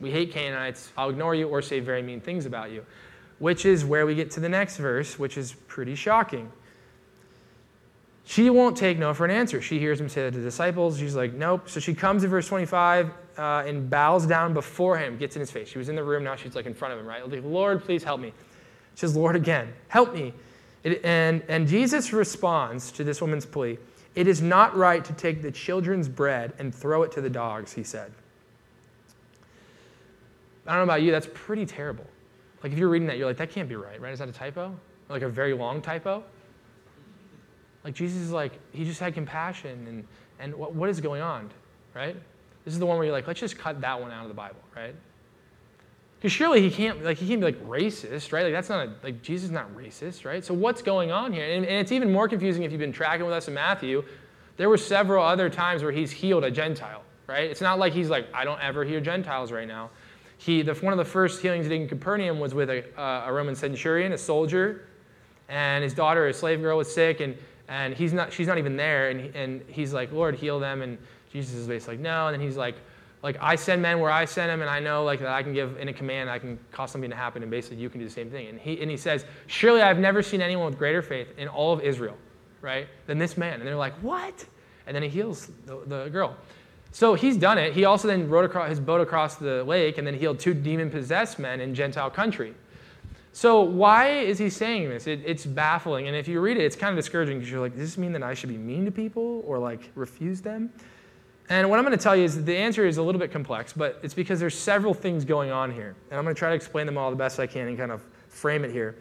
We 0.00 0.10
hate 0.10 0.32
Canaanites. 0.32 0.92
I'll 0.98 1.08
ignore 1.08 1.34
you 1.34 1.48
or 1.48 1.62
say 1.62 1.80
very 1.80 2.02
mean 2.02 2.20
things 2.20 2.44
about 2.44 2.72
you 2.72 2.84
which 3.42 3.66
is 3.66 3.84
where 3.84 4.06
we 4.06 4.14
get 4.14 4.30
to 4.30 4.38
the 4.38 4.48
next 4.48 4.76
verse, 4.76 5.18
which 5.18 5.36
is 5.36 5.52
pretty 5.66 5.96
shocking. 5.96 6.48
She 8.24 8.50
won't 8.50 8.76
take 8.76 9.00
no 9.00 9.12
for 9.14 9.24
an 9.24 9.32
answer. 9.32 9.60
She 9.60 9.80
hears 9.80 10.00
him 10.00 10.08
say 10.08 10.22
that 10.22 10.30
to 10.34 10.38
the 10.38 10.44
disciples. 10.44 10.96
She's 10.96 11.16
like, 11.16 11.32
nope. 11.32 11.68
So 11.68 11.80
she 11.80 11.92
comes 11.92 12.22
to 12.22 12.28
verse 12.28 12.46
25 12.46 13.10
uh, 13.36 13.64
and 13.66 13.90
bows 13.90 14.28
down 14.28 14.54
before 14.54 14.96
him, 14.96 15.18
gets 15.18 15.34
in 15.34 15.40
his 15.40 15.50
face. 15.50 15.66
She 15.66 15.78
was 15.78 15.88
in 15.88 15.96
the 15.96 16.04
room, 16.04 16.22
now 16.22 16.36
she's 16.36 16.54
like 16.54 16.66
in 16.66 16.72
front 16.72 16.94
of 16.94 17.00
him, 17.00 17.04
right? 17.04 17.28
Like, 17.28 17.42
Lord, 17.42 17.82
please 17.82 18.04
help 18.04 18.20
me. 18.20 18.32
She 18.94 19.00
says, 19.00 19.16
Lord, 19.16 19.34
again, 19.34 19.72
help 19.88 20.14
me. 20.14 20.32
It, 20.84 21.04
and, 21.04 21.42
and 21.48 21.66
Jesus 21.66 22.12
responds 22.12 22.92
to 22.92 23.02
this 23.02 23.20
woman's 23.20 23.44
plea 23.44 23.76
It 24.14 24.28
is 24.28 24.40
not 24.40 24.76
right 24.76 25.04
to 25.04 25.12
take 25.14 25.42
the 25.42 25.50
children's 25.50 26.08
bread 26.08 26.52
and 26.60 26.72
throw 26.72 27.02
it 27.02 27.10
to 27.10 27.20
the 27.20 27.30
dogs, 27.30 27.72
he 27.72 27.82
said. 27.82 28.12
I 30.64 30.76
don't 30.76 30.86
know 30.86 30.92
about 30.92 31.02
you, 31.02 31.10
that's 31.10 31.28
pretty 31.34 31.66
terrible. 31.66 32.06
Like 32.62 32.72
if 32.72 32.78
you're 32.78 32.88
reading 32.88 33.08
that, 33.08 33.18
you're 33.18 33.26
like, 33.26 33.38
that 33.38 33.50
can't 33.50 33.68
be 33.68 33.76
right, 33.76 34.00
right? 34.00 34.12
Is 34.12 34.18
that 34.20 34.28
a 34.28 34.32
typo? 34.32 34.74
Like 35.08 35.22
a 35.22 35.28
very 35.28 35.54
long 35.54 35.82
typo? 35.82 36.22
Like 37.84 37.94
Jesus 37.94 38.20
is 38.20 38.30
like, 38.30 38.52
he 38.72 38.84
just 38.84 39.00
had 39.00 39.14
compassion 39.14 39.86
and, 39.88 40.06
and 40.38 40.54
what, 40.54 40.74
what 40.74 40.88
is 40.88 41.00
going 41.00 41.22
on, 41.22 41.50
right? 41.94 42.16
This 42.64 42.74
is 42.74 42.80
the 42.80 42.86
one 42.86 42.96
where 42.96 43.04
you're 43.04 43.14
like, 43.14 43.26
let's 43.26 43.40
just 43.40 43.58
cut 43.58 43.80
that 43.80 44.00
one 44.00 44.12
out 44.12 44.22
of 44.22 44.28
the 44.28 44.34
Bible, 44.34 44.60
right? 44.76 44.94
Because 46.18 46.30
surely 46.30 46.60
he 46.60 46.70
can't, 46.70 47.02
like, 47.02 47.18
he 47.18 47.26
can't 47.26 47.40
be 47.40 47.46
like 47.46 47.60
racist, 47.66 48.32
right? 48.32 48.44
Like 48.44 48.52
that's 48.52 48.68
not 48.68 48.86
a, 48.86 48.92
like 49.02 49.22
Jesus 49.22 49.46
is 49.46 49.50
not 49.50 49.74
racist, 49.74 50.24
right? 50.24 50.44
So 50.44 50.54
what's 50.54 50.80
going 50.80 51.10
on 51.10 51.32
here? 51.32 51.44
And, 51.44 51.66
and 51.66 51.74
it's 51.80 51.90
even 51.90 52.12
more 52.12 52.28
confusing 52.28 52.62
if 52.62 52.70
you've 52.70 52.80
been 52.80 52.92
tracking 52.92 53.26
with 53.26 53.34
us 53.34 53.48
in 53.48 53.54
Matthew. 53.54 54.04
There 54.56 54.68
were 54.68 54.78
several 54.78 55.24
other 55.24 55.50
times 55.50 55.82
where 55.82 55.90
he's 55.90 56.12
healed 56.12 56.44
a 56.44 56.50
Gentile, 56.50 57.02
right? 57.26 57.50
It's 57.50 57.60
not 57.60 57.80
like 57.80 57.92
he's 57.92 58.08
like, 58.08 58.28
I 58.32 58.44
don't 58.44 58.60
ever 58.60 58.84
hear 58.84 59.00
Gentiles 59.00 59.50
right 59.50 59.66
now. 59.66 59.90
He, 60.44 60.62
the, 60.62 60.74
one 60.74 60.92
of 60.92 60.96
the 60.96 61.04
first 61.04 61.40
healings 61.40 61.66
he 61.66 61.68
did 61.68 61.80
in 61.82 61.88
Capernaum 61.88 62.40
was 62.40 62.52
with 62.52 62.68
a, 62.68 62.82
uh, 63.00 63.26
a 63.28 63.32
Roman 63.32 63.54
centurion, 63.54 64.12
a 64.12 64.18
soldier, 64.18 64.88
and 65.48 65.84
his 65.84 65.94
daughter, 65.94 66.26
a 66.26 66.34
slave 66.34 66.60
girl, 66.60 66.78
was 66.78 66.92
sick, 66.92 67.20
and, 67.20 67.36
and 67.68 67.94
he's 67.94 68.12
not, 68.12 68.32
she's 68.32 68.48
not 68.48 68.58
even 68.58 68.76
there. 68.76 69.10
And, 69.10 69.36
and 69.36 69.62
he's 69.68 69.92
like, 69.92 70.10
Lord, 70.10 70.34
heal 70.34 70.58
them. 70.58 70.82
And 70.82 70.98
Jesus 71.32 71.54
is 71.54 71.68
basically 71.68 71.94
like, 71.94 72.02
no. 72.02 72.26
And 72.26 72.34
then 72.34 72.40
he's 72.40 72.56
like, 72.56 72.74
like 73.22 73.36
I 73.40 73.54
send 73.54 73.82
men 73.82 74.00
where 74.00 74.10
I 74.10 74.24
send 74.24 74.50
them, 74.50 74.62
and 74.62 74.68
I 74.68 74.80
know 74.80 75.04
like 75.04 75.20
that 75.20 75.28
I 75.28 75.44
can 75.44 75.54
give 75.54 75.76
in 75.78 75.86
a 75.86 75.92
command, 75.92 76.28
I 76.28 76.40
can 76.40 76.58
cause 76.72 76.90
something 76.90 77.10
to 77.10 77.14
happen, 77.14 77.42
and 77.42 77.50
basically 77.50 77.76
you 77.76 77.88
can 77.88 78.00
do 78.00 78.06
the 78.06 78.12
same 78.12 78.28
thing. 78.28 78.48
And 78.48 78.58
he, 78.58 78.80
and 78.82 78.90
he 78.90 78.96
says, 78.96 79.24
surely 79.46 79.80
I've 79.80 80.00
never 80.00 80.24
seen 80.24 80.40
anyone 80.40 80.66
with 80.66 80.76
greater 80.76 81.02
faith 81.02 81.28
in 81.38 81.46
all 81.46 81.72
of 81.72 81.82
Israel, 81.82 82.16
right, 82.62 82.88
than 83.06 83.16
this 83.16 83.36
man. 83.36 83.60
And 83.60 83.68
they're 83.68 83.76
like, 83.76 83.94
what? 84.02 84.44
And 84.88 84.96
then 84.96 85.04
he 85.04 85.08
heals 85.08 85.52
the, 85.66 85.82
the 85.86 86.08
girl. 86.08 86.36
So 86.92 87.14
he's 87.14 87.38
done 87.38 87.56
it. 87.56 87.72
He 87.72 87.86
also 87.86 88.06
then 88.06 88.28
rode 88.28 88.44
across 88.44 88.68
his 88.68 88.78
boat 88.78 89.00
across 89.00 89.36
the 89.36 89.64
lake 89.64 89.96
and 89.96 90.06
then 90.06 90.14
healed 90.14 90.38
two 90.38 90.52
demon 90.52 90.90
possessed 90.90 91.38
men 91.38 91.60
in 91.60 91.74
Gentile 91.74 92.10
country. 92.10 92.54
So 93.32 93.62
why 93.62 94.10
is 94.10 94.38
he 94.38 94.50
saying 94.50 94.90
this? 94.90 95.06
It, 95.06 95.22
it's 95.24 95.46
baffling. 95.46 96.06
And 96.06 96.14
if 96.14 96.28
you 96.28 96.38
read 96.40 96.58
it, 96.58 96.64
it's 96.64 96.76
kind 96.76 96.96
of 96.96 97.02
discouraging 97.02 97.38
because 97.38 97.50
you're 97.50 97.62
like, 97.62 97.72
does 97.72 97.80
this 97.80 97.98
mean 97.98 98.12
that 98.12 98.22
I 98.22 98.34
should 98.34 98.50
be 98.50 98.58
mean 98.58 98.84
to 98.84 98.90
people 98.90 99.42
or 99.46 99.58
like 99.58 99.90
refuse 99.94 100.42
them? 100.42 100.70
And 101.48 101.68
what 101.70 101.78
I'm 101.78 101.84
going 101.84 101.96
to 101.96 102.02
tell 102.02 102.14
you 102.14 102.24
is 102.24 102.44
the 102.44 102.56
answer 102.56 102.86
is 102.86 102.98
a 102.98 103.02
little 103.02 103.18
bit 103.18 103.32
complex, 103.32 103.72
but 103.72 103.98
it's 104.02 104.14
because 104.14 104.38
there's 104.38 104.56
several 104.56 104.92
things 104.92 105.24
going 105.24 105.50
on 105.50 105.72
here. 105.72 105.96
And 106.10 106.18
I'm 106.18 106.24
going 106.24 106.34
to 106.34 106.38
try 106.38 106.50
to 106.50 106.54
explain 106.54 106.84
them 106.84 106.98
all 106.98 107.10
the 107.10 107.16
best 107.16 107.40
I 107.40 107.46
can 107.46 107.68
and 107.68 107.78
kind 107.78 107.90
of 107.90 108.06
frame 108.28 108.64
it 108.64 108.70
here. 108.70 108.96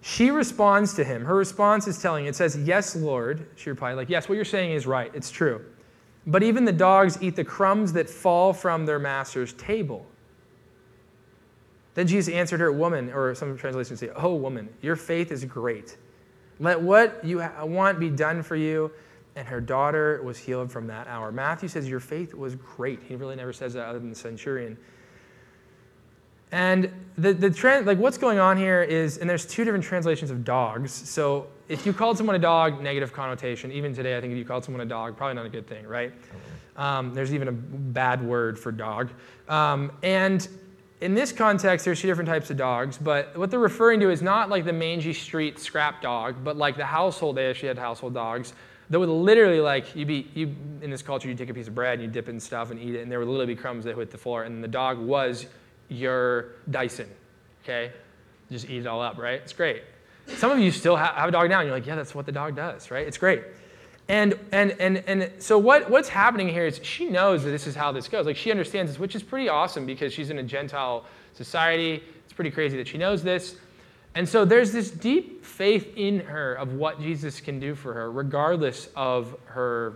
She 0.00 0.30
responds 0.30 0.94
to 0.94 1.04
him. 1.04 1.24
Her 1.24 1.34
response 1.34 1.88
is 1.88 2.00
telling, 2.00 2.26
it 2.26 2.36
says, 2.36 2.56
Yes, 2.56 2.94
Lord. 2.94 3.48
She 3.56 3.70
replied, 3.70 3.94
like, 3.94 4.08
Yes, 4.08 4.28
what 4.28 4.36
you're 4.36 4.44
saying 4.44 4.72
is 4.72 4.86
right. 4.86 5.10
It's 5.14 5.30
true. 5.30 5.64
But 6.26 6.42
even 6.42 6.64
the 6.64 6.72
dogs 6.72 7.18
eat 7.20 7.36
the 7.36 7.44
crumbs 7.44 7.92
that 7.92 8.08
fall 8.08 8.52
from 8.52 8.86
their 8.86 8.98
master's 8.98 9.52
table. 9.54 10.06
Then 11.94 12.06
Jesus 12.06 12.32
answered 12.32 12.60
her, 12.60 12.72
Woman, 12.72 13.12
or 13.12 13.34
some 13.34 13.56
translations 13.56 14.00
say, 14.00 14.10
Oh, 14.16 14.34
woman, 14.34 14.68
your 14.80 14.96
faith 14.96 15.30
is 15.30 15.44
great. 15.44 15.96
Let 16.58 16.80
what 16.80 17.24
you 17.24 17.46
want 17.62 18.00
be 18.00 18.10
done 18.10 18.42
for 18.42 18.56
you. 18.56 18.90
And 19.36 19.48
her 19.48 19.60
daughter 19.60 20.20
was 20.22 20.38
healed 20.38 20.70
from 20.70 20.86
that 20.86 21.08
hour. 21.08 21.32
Matthew 21.32 21.68
says, 21.68 21.88
Your 21.88 22.00
faith 22.00 22.34
was 22.34 22.54
great. 22.54 23.00
He 23.02 23.16
really 23.16 23.36
never 23.36 23.52
says 23.52 23.74
that 23.74 23.86
other 23.86 23.98
than 23.98 24.10
the 24.10 24.16
centurion. 24.16 24.78
And 26.52 26.92
the, 27.18 27.32
the 27.32 27.50
trend, 27.50 27.86
like 27.86 27.98
what's 27.98 28.18
going 28.18 28.38
on 28.38 28.56
here 28.56 28.82
is, 28.82 29.18
and 29.18 29.28
there's 29.28 29.44
two 29.44 29.64
different 29.64 29.84
translations 29.84 30.30
of 30.30 30.44
dogs. 30.44 30.92
So 30.92 31.48
if 31.68 31.86
you 31.86 31.92
called 31.92 32.16
someone 32.16 32.36
a 32.36 32.38
dog, 32.38 32.82
negative 32.82 33.12
connotation. 33.12 33.72
Even 33.72 33.94
today, 33.94 34.16
I 34.16 34.20
think 34.20 34.32
if 34.32 34.38
you 34.38 34.44
called 34.44 34.64
someone 34.64 34.82
a 34.82 34.86
dog, 34.86 35.16
probably 35.16 35.34
not 35.34 35.46
a 35.46 35.50
good 35.50 35.66
thing, 35.66 35.86
right? 35.86 36.12
Um, 36.76 37.14
there's 37.14 37.32
even 37.32 37.48
a 37.48 37.52
bad 37.52 38.22
word 38.22 38.58
for 38.58 38.72
dog. 38.72 39.10
Um, 39.48 39.92
and 40.02 40.46
in 41.00 41.14
this 41.14 41.32
context, 41.32 41.84
there's 41.84 42.00
two 42.00 42.08
different 42.08 42.28
types 42.28 42.50
of 42.50 42.56
dogs, 42.56 42.98
but 42.98 43.36
what 43.36 43.50
they're 43.50 43.60
referring 43.60 44.00
to 44.00 44.10
is 44.10 44.22
not 44.22 44.48
like 44.48 44.64
the 44.64 44.72
mangy 44.72 45.12
street 45.12 45.58
scrap 45.58 46.02
dog, 46.02 46.36
but 46.42 46.56
like 46.56 46.76
the 46.76 46.84
household. 46.84 47.36
They 47.36 47.48
actually 47.48 47.68
had 47.68 47.78
household 47.78 48.14
dogs 48.14 48.54
that 48.90 48.98
would 48.98 49.08
literally 49.08 49.60
like 49.60 49.94
you 49.96 50.04
be 50.04 50.28
you 50.34 50.54
in 50.82 50.90
this 50.90 51.02
culture 51.02 51.28
you 51.28 51.34
take 51.34 51.48
a 51.48 51.54
piece 51.54 51.68
of 51.68 51.74
bread 51.74 51.94
and 51.94 52.02
you 52.02 52.08
dip 52.08 52.28
it 52.28 52.32
in 52.32 52.40
stuff 52.40 52.70
and 52.70 52.80
eat 52.80 52.94
it, 52.94 53.02
and 53.02 53.10
there 53.10 53.18
would 53.18 53.28
literally 53.28 53.54
be 53.54 53.60
crumbs 53.60 53.84
that 53.84 53.96
hit 53.96 54.10
the 54.10 54.18
floor, 54.18 54.44
and 54.44 54.62
the 54.62 54.68
dog 54.68 54.98
was 54.98 55.46
your 55.88 56.52
Dyson. 56.70 57.08
Okay, 57.62 57.92
just 58.50 58.68
eat 58.68 58.80
it 58.80 58.86
all 58.86 59.00
up, 59.00 59.18
right? 59.18 59.40
It's 59.42 59.52
great. 59.52 59.82
Some 60.26 60.50
of 60.50 60.58
you 60.58 60.70
still 60.70 60.96
have 60.96 61.28
a 61.28 61.32
dog 61.32 61.48
now, 61.50 61.60
and 61.60 61.68
you're 61.68 61.76
like, 61.76 61.86
yeah, 61.86 61.96
that's 61.96 62.14
what 62.14 62.26
the 62.26 62.32
dog 62.32 62.56
does, 62.56 62.90
right? 62.90 63.06
It's 63.06 63.18
great. 63.18 63.42
And, 64.08 64.38
and, 64.52 64.72
and, 64.72 65.02
and 65.06 65.30
so 65.38 65.56
what, 65.56 65.88
what's 65.88 66.08
happening 66.08 66.48
here 66.48 66.66
is 66.66 66.80
she 66.82 67.08
knows 67.08 67.44
that 67.44 67.50
this 67.50 67.66
is 67.66 67.74
how 67.74 67.90
this 67.92 68.06
goes. 68.06 68.26
Like 68.26 68.36
she 68.36 68.50
understands 68.50 68.92
this, 68.92 68.98
which 68.98 69.14
is 69.14 69.22
pretty 69.22 69.48
awesome 69.48 69.86
because 69.86 70.12
she's 70.12 70.30
in 70.30 70.38
a 70.38 70.42
Gentile 70.42 71.06
society. 71.32 72.02
It's 72.24 72.32
pretty 72.32 72.50
crazy 72.50 72.76
that 72.76 72.88
she 72.88 72.98
knows 72.98 73.22
this. 73.22 73.56
And 74.14 74.28
so 74.28 74.44
there's 74.44 74.72
this 74.72 74.90
deep 74.90 75.44
faith 75.44 75.92
in 75.96 76.20
her 76.20 76.54
of 76.54 76.74
what 76.74 77.00
Jesus 77.00 77.40
can 77.40 77.58
do 77.58 77.74
for 77.74 77.94
her, 77.94 78.12
regardless 78.12 78.88
of 78.94 79.36
her 79.46 79.94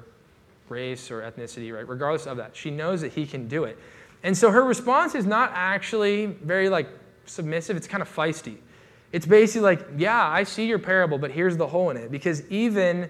race 0.69 1.11
or 1.11 1.23
ethnicity, 1.23 1.73
right? 1.75 1.87
Regardless 1.87 2.27
of 2.27 2.39
that, 2.39 2.57
she 2.57 2.71
knows 2.71 3.03
that 3.03 3.13
he 3.13 3.27
can 3.27 3.47
do 3.47 3.65
it. 3.65 3.79
And 4.23 4.37
so 4.37 4.51
her 4.51 4.63
response 4.63 5.15
is 5.15 5.27
not 5.27 5.53
actually 5.55 6.27
very 6.27 6.69
like 6.69 6.89
submissive, 7.27 7.77
it's 7.77 7.87
kind 7.87 8.03
of 8.03 8.13
feisty. 8.13 8.57
It's 9.13 9.27
basically 9.27 9.63
like, 9.63 9.87
yeah, 9.97 10.29
I 10.29 10.45
see 10.45 10.67
your 10.67 10.79
parable, 10.79 11.19
but 11.19 11.31
here's 11.31 11.57
the 11.57 11.67
hole 11.67 11.91
in 11.91 11.97
it. 11.97 12.11
Because 12.11 12.47
even, 12.51 13.09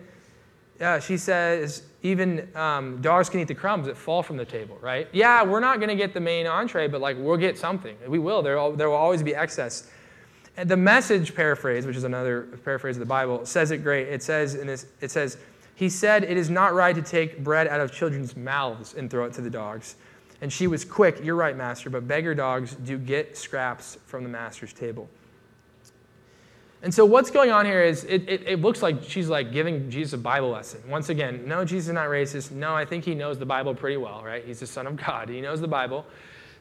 uh, 0.80 1.00
she 1.00 1.16
says, 1.16 1.82
even 2.02 2.48
um, 2.54 3.00
dogs 3.00 3.28
can 3.28 3.40
eat 3.40 3.48
the 3.48 3.54
crumbs 3.54 3.86
that 3.86 3.96
fall 3.96 4.22
from 4.22 4.36
the 4.36 4.44
table, 4.44 4.78
right? 4.80 5.08
Yeah, 5.12 5.42
we're 5.42 5.60
not 5.60 5.78
going 5.78 5.88
to 5.88 5.96
get 5.96 6.14
the 6.14 6.20
main 6.20 6.46
entree, 6.46 6.86
but 6.86 7.00
like 7.00 7.16
we'll 7.18 7.36
get 7.36 7.58
something. 7.58 7.96
We 8.06 8.18
will. 8.18 8.42
There, 8.42 8.56
will 8.56 8.92
always 8.92 9.22
be 9.22 9.34
excess. 9.34 9.90
And 10.56 10.68
the 10.68 10.76
message 10.76 11.34
paraphrase, 11.34 11.86
which 11.86 11.96
is 11.96 12.04
another 12.04 12.42
paraphrase 12.64 12.96
of 12.96 13.00
the 13.00 13.06
Bible, 13.06 13.44
says 13.44 13.70
it 13.70 13.78
great. 13.78 14.08
It 14.08 14.22
says 14.22 14.54
in 14.54 14.66
this, 14.66 14.86
it 15.00 15.10
says, 15.10 15.38
he 15.74 15.88
said, 15.88 16.24
It 16.24 16.36
is 16.36 16.50
not 16.50 16.74
right 16.74 16.94
to 16.94 17.02
take 17.02 17.42
bread 17.44 17.68
out 17.68 17.80
of 17.80 17.92
children's 17.92 18.36
mouths 18.36 18.94
and 18.94 19.08
throw 19.08 19.24
it 19.24 19.32
to 19.34 19.40
the 19.40 19.50
dogs. 19.50 19.94
And 20.40 20.52
she 20.52 20.66
was 20.66 20.84
quick, 20.84 21.20
You're 21.22 21.36
right, 21.36 21.56
master, 21.56 21.90
but 21.90 22.08
beggar 22.08 22.34
dogs 22.34 22.74
do 22.74 22.98
get 22.98 23.36
scraps 23.36 23.98
from 24.06 24.24
the 24.24 24.28
master's 24.28 24.72
table. 24.72 25.08
And 26.82 26.94
so 26.94 27.04
what's 27.04 27.30
going 27.30 27.50
on 27.50 27.66
here 27.66 27.82
is 27.82 28.04
it, 28.04 28.28
it, 28.28 28.42
it, 28.46 28.60
looks 28.60 28.82
like 28.82 29.02
she's 29.02 29.28
like 29.28 29.52
giving 29.52 29.90
Jesus 29.90 30.12
a 30.12 30.18
Bible 30.18 30.50
lesson. 30.50 30.80
Once 30.88 31.08
again, 31.08 31.42
no, 31.44 31.64
Jesus 31.64 31.88
is 31.88 31.92
not 31.92 32.06
racist. 32.06 32.52
No, 32.52 32.74
I 32.74 32.84
think 32.84 33.04
he 33.04 33.16
knows 33.16 33.36
the 33.38 33.46
Bible 33.46 33.74
pretty 33.74 33.96
well, 33.96 34.22
right? 34.22 34.44
He's 34.44 34.60
the 34.60 34.66
son 34.66 34.86
of 34.86 34.96
God. 34.96 35.28
He 35.28 35.40
knows 35.40 35.60
the 35.60 35.68
Bible. 35.68 36.06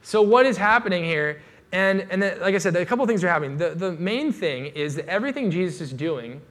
So 0.01 0.21
what 0.23 0.47
is 0.47 0.57
happening 0.57 1.03
here? 1.03 1.41
And, 1.71 2.07
and 2.09 2.21
then, 2.21 2.39
like 2.39 2.55
I 2.55 2.57
said, 2.57 2.75
a 2.75 2.85
couple 2.85 3.05
things 3.05 3.23
are 3.23 3.27
happening. 3.27 3.57
The, 3.57 3.69
the 3.69 3.91
main 3.91 4.31
thing 4.31 4.67
is 4.67 4.95
that 4.95 5.07
everything 5.07 5.51
Jesus 5.51 5.81
is 5.81 5.93
doing 5.93 6.41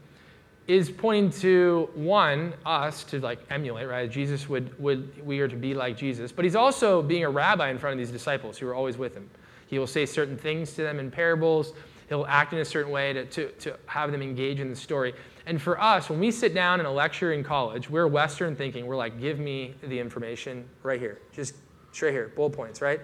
is 0.68 0.90
pointing 0.90 1.30
to 1.30 1.88
one 1.94 2.52
us 2.64 3.04
to 3.04 3.20
like 3.20 3.38
emulate 3.50 3.88
right 3.88 4.10
jesus 4.10 4.48
would, 4.48 4.76
would 4.80 5.24
we 5.24 5.38
are 5.38 5.46
to 5.46 5.54
be 5.54 5.74
like 5.74 5.96
jesus 5.96 6.32
but 6.32 6.44
he's 6.44 6.56
also 6.56 7.00
being 7.02 7.24
a 7.24 7.30
rabbi 7.30 7.70
in 7.70 7.78
front 7.78 7.92
of 7.92 7.98
these 7.98 8.10
disciples 8.10 8.58
who 8.58 8.66
are 8.66 8.74
always 8.74 8.98
with 8.98 9.14
him 9.14 9.28
he 9.68 9.78
will 9.78 9.86
say 9.86 10.04
certain 10.04 10.36
things 10.36 10.72
to 10.72 10.82
them 10.82 10.98
in 10.98 11.08
parables 11.08 11.72
he'll 12.08 12.26
act 12.26 12.52
in 12.52 12.60
a 12.60 12.64
certain 12.64 12.90
way 12.90 13.12
to, 13.12 13.24
to, 13.26 13.50
to 13.52 13.76
have 13.86 14.12
them 14.12 14.22
engage 14.22 14.60
in 14.60 14.70
the 14.70 14.76
story. 14.76 15.14
And 15.46 15.60
for 15.60 15.80
us 15.80 16.08
when 16.08 16.18
we 16.18 16.30
sit 16.30 16.54
down 16.54 16.80
in 16.80 16.86
a 16.86 16.92
lecture 16.92 17.32
in 17.32 17.44
college 17.44 17.88
we're 17.90 18.06
western 18.06 18.56
thinking. 18.56 18.86
We're 18.86 18.96
like 18.96 19.20
give 19.20 19.38
me 19.38 19.74
the 19.82 19.98
information 19.98 20.64
right 20.82 21.00
here. 21.00 21.20
Just 21.32 21.54
straight 21.92 22.12
here 22.12 22.32
bullet 22.34 22.50
points 22.50 22.80
right? 22.80 23.00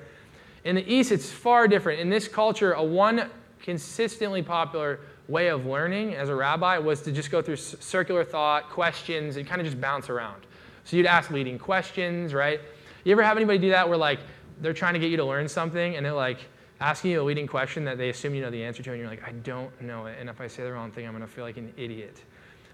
In 0.64 0.74
the 0.74 0.92
east 0.92 1.12
it's 1.12 1.30
far 1.30 1.68
different. 1.68 2.00
In 2.00 2.10
this 2.10 2.28
culture 2.28 2.72
a 2.72 2.82
one 2.82 3.30
consistently 3.60 4.42
popular 4.42 5.00
way 5.28 5.48
of 5.48 5.66
learning 5.66 6.14
as 6.14 6.28
a 6.28 6.34
rabbi 6.34 6.78
was 6.78 7.00
to 7.02 7.12
just 7.12 7.30
go 7.30 7.40
through 7.40 7.56
circular 7.56 8.24
thought, 8.24 8.68
questions, 8.68 9.36
and 9.36 9.46
kind 9.46 9.60
of 9.60 9.66
just 9.66 9.80
bounce 9.80 10.10
around. 10.10 10.42
So 10.84 10.96
you'd 10.96 11.06
ask 11.06 11.30
leading 11.30 11.58
questions, 11.58 12.34
right? 12.34 12.60
You 13.04 13.12
ever 13.12 13.22
have 13.22 13.36
anybody 13.36 13.58
do 13.58 13.70
that 13.70 13.88
where 13.88 13.98
like 13.98 14.20
they're 14.60 14.72
trying 14.72 14.94
to 14.94 15.00
get 15.00 15.10
you 15.10 15.16
to 15.16 15.24
learn 15.24 15.48
something 15.48 15.96
and 15.96 16.04
they're 16.04 16.12
like 16.12 16.38
asking 16.82 17.12
you 17.12 17.22
a 17.22 17.24
leading 17.24 17.46
question 17.46 17.84
that 17.84 17.96
they 17.96 18.10
assume 18.10 18.34
you 18.34 18.42
know 18.42 18.50
the 18.50 18.62
answer 18.62 18.82
to 18.82 18.90
and 18.90 18.98
you're 18.98 19.08
like, 19.08 19.26
I 19.26 19.32
don't 19.32 19.80
know 19.80 20.06
it. 20.06 20.16
And 20.18 20.28
if 20.28 20.40
I 20.40 20.48
say 20.48 20.64
the 20.64 20.72
wrong 20.72 20.90
thing, 20.90 21.06
I'm 21.06 21.12
going 21.12 21.22
to 21.22 21.32
feel 21.32 21.44
like 21.44 21.56
an 21.56 21.72
idiot. 21.76 22.20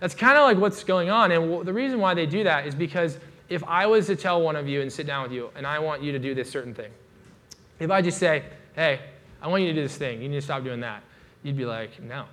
That's 0.01 0.15
kind 0.15 0.39
of 0.39 0.45
like 0.45 0.57
what's 0.57 0.83
going 0.83 1.11
on. 1.11 1.31
And 1.31 1.67
the 1.67 1.73
reason 1.73 2.01
why 2.01 2.15
they 2.15 2.25
do 2.25 2.43
that 2.45 2.67
is 2.67 2.75
because 2.75 3.19
if 3.51 3.63
I 3.65 3.87
was 3.87 4.07
to 4.07 4.17
tell 4.17 4.41
one 4.41 4.57
of 4.57 4.67
you 4.67 4.81
and 4.81 4.91
sit 4.91 5.07
down 5.07 5.25
with 5.25 5.33
you 5.33 5.51
and 5.55 5.67
I 5.67 5.79
want 5.79 6.03
you 6.03 6.13
to 6.13 6.19
do 6.19 6.35
this 6.35 6.51
certain 6.51 6.75
thing, 6.75 6.91
if 7.79 7.91
I 7.91 8.01
just 8.01 8.19
say, 8.19 8.45
hey, 8.75 9.01
I 9.43 9.49
want 9.49 9.63
you 9.63 9.69
to 9.69 9.75
do 9.75 9.83
this 9.83 9.97
thing, 9.97 10.23
you 10.23 10.29
need 10.29 10.37
to 10.37 10.43
stop 10.43 10.65
doing 10.65 10.81
that, 10.81 11.03
you'd 11.43 11.57
be 11.57 11.67
like, 11.67 12.03
no, 12.03 12.25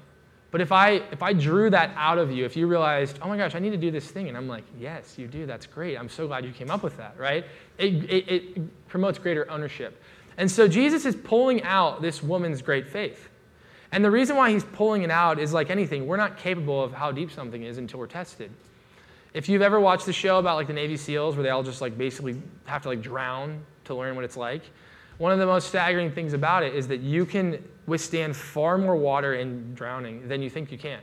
but 0.55 0.61
if 0.61 0.71
I, 0.71 1.01
if 1.11 1.21
I 1.21 1.33
drew 1.33 1.69
that 1.71 1.91
out 1.97 2.17
of 2.17 2.31
you, 2.31 2.45
if 2.45 2.55
you 2.55 2.65
realized, 2.65 3.19
oh 3.21 3.27
my 3.27 3.35
gosh, 3.35 3.55
I 3.55 3.59
need 3.59 3.71
to 3.71 3.77
do 3.77 3.91
this 3.91 4.09
thing, 4.09 4.29
and 4.29 4.37
I'm 4.37 4.47
like, 4.47 4.63
yes, 4.79 5.15
you 5.17 5.27
do, 5.27 5.45
that's 5.45 5.65
great. 5.65 5.97
I'm 5.97 6.07
so 6.07 6.27
glad 6.27 6.45
you 6.45 6.53
came 6.53 6.71
up 6.71 6.81
with 6.81 6.95
that, 6.95 7.19
right? 7.19 7.43
It, 7.77 7.93
it, 8.09 8.29
it 8.29 8.87
promotes 8.87 9.19
greater 9.19 9.51
ownership. 9.51 10.01
And 10.37 10.49
so 10.49 10.67
Jesus 10.67 11.05
is 11.05 11.15
pulling 11.15 11.63
out 11.63 12.01
this 12.01 12.21
woman's 12.21 12.61
great 12.61 12.87
faith. 12.87 13.29
And 13.91 14.03
the 14.03 14.11
reason 14.11 14.35
why 14.35 14.51
he's 14.51 14.63
pulling 14.63 15.03
it 15.03 15.11
out 15.11 15.39
is 15.39 15.53
like 15.53 15.69
anything, 15.69 16.05
we're 16.05 16.17
not 16.17 16.37
capable 16.37 16.83
of 16.83 16.91
how 16.91 17.11
deep 17.11 17.31
something 17.31 17.63
is 17.63 17.77
until 17.77 17.99
we're 17.99 18.07
tested. 18.07 18.51
If 19.33 19.47
you've 19.47 19.61
ever 19.61 19.79
watched 19.79 20.05
the 20.05 20.13
show 20.13 20.39
about 20.39 20.55
like 20.55 20.67
the 20.67 20.73
Navy 20.73 20.97
SEALs 20.97 21.35
where 21.35 21.43
they 21.43 21.49
all 21.49 21.63
just 21.63 21.81
like 21.81 21.97
basically 21.97 22.41
have 22.65 22.81
to 22.83 22.89
like 22.89 23.01
drown 23.01 23.63
to 23.85 23.95
learn 23.95 24.15
what 24.15 24.25
it's 24.25 24.37
like, 24.37 24.63
one 25.17 25.31
of 25.31 25.39
the 25.39 25.45
most 25.45 25.67
staggering 25.67 26.11
things 26.11 26.33
about 26.33 26.63
it 26.63 26.75
is 26.75 26.87
that 26.89 26.99
you 26.99 27.25
can 27.25 27.63
withstand 27.85 28.35
far 28.35 28.77
more 28.77 28.95
water 28.95 29.35
and 29.35 29.75
drowning 29.75 30.27
than 30.27 30.41
you 30.41 30.49
think 30.49 30.71
you 30.71 30.77
can. 30.77 30.99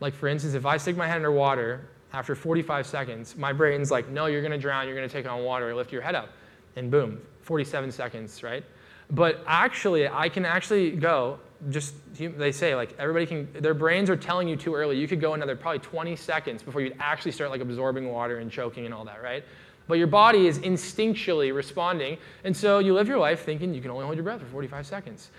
Like, 0.00 0.14
for 0.14 0.28
instance, 0.28 0.54
if 0.54 0.64
I 0.64 0.76
stick 0.76 0.96
my 0.96 1.06
head 1.06 1.16
underwater 1.16 1.88
after 2.12 2.34
45 2.34 2.86
seconds, 2.86 3.36
my 3.36 3.52
brain's 3.52 3.90
like, 3.90 4.08
no, 4.08 4.26
you're 4.26 4.40
going 4.40 4.52
to 4.52 4.58
drown, 4.58 4.86
you're 4.86 4.96
going 4.96 5.08
to 5.08 5.12
take 5.12 5.30
on 5.30 5.44
water, 5.44 5.74
lift 5.74 5.92
your 5.92 6.02
head 6.02 6.14
up. 6.14 6.30
And 6.76 6.90
boom, 6.90 7.20
47 7.46 7.92
seconds, 7.92 8.42
right? 8.42 8.64
But 9.10 9.42
actually, 9.46 10.08
I 10.08 10.28
can 10.28 10.44
actually 10.44 10.90
go, 10.90 11.38
just 11.70 11.94
they 12.14 12.50
say, 12.50 12.74
like, 12.74 12.94
everybody 12.98 13.24
can, 13.24 13.48
their 13.62 13.72
brains 13.72 14.10
are 14.10 14.16
telling 14.16 14.48
you 14.48 14.56
too 14.56 14.74
early. 14.74 14.98
You 14.98 15.06
could 15.06 15.20
go 15.20 15.34
another 15.34 15.54
probably 15.54 15.78
20 15.78 16.16
seconds 16.16 16.62
before 16.62 16.80
you'd 16.80 16.96
actually 16.98 17.30
start 17.30 17.50
like 17.50 17.60
absorbing 17.60 18.10
water 18.10 18.38
and 18.38 18.50
choking 18.50 18.84
and 18.84 18.92
all 18.92 19.04
that, 19.04 19.22
right? 19.22 19.44
But 19.86 19.98
your 19.98 20.08
body 20.08 20.48
is 20.48 20.58
instinctually 20.58 21.54
responding. 21.54 22.18
And 22.42 22.56
so 22.56 22.80
you 22.80 22.94
live 22.94 23.06
your 23.06 23.18
life 23.18 23.44
thinking 23.44 23.72
you 23.72 23.80
can 23.80 23.92
only 23.92 24.04
hold 24.04 24.16
your 24.16 24.24
breath 24.24 24.40
for 24.40 24.46
45 24.46 24.84
seconds. 24.84 25.30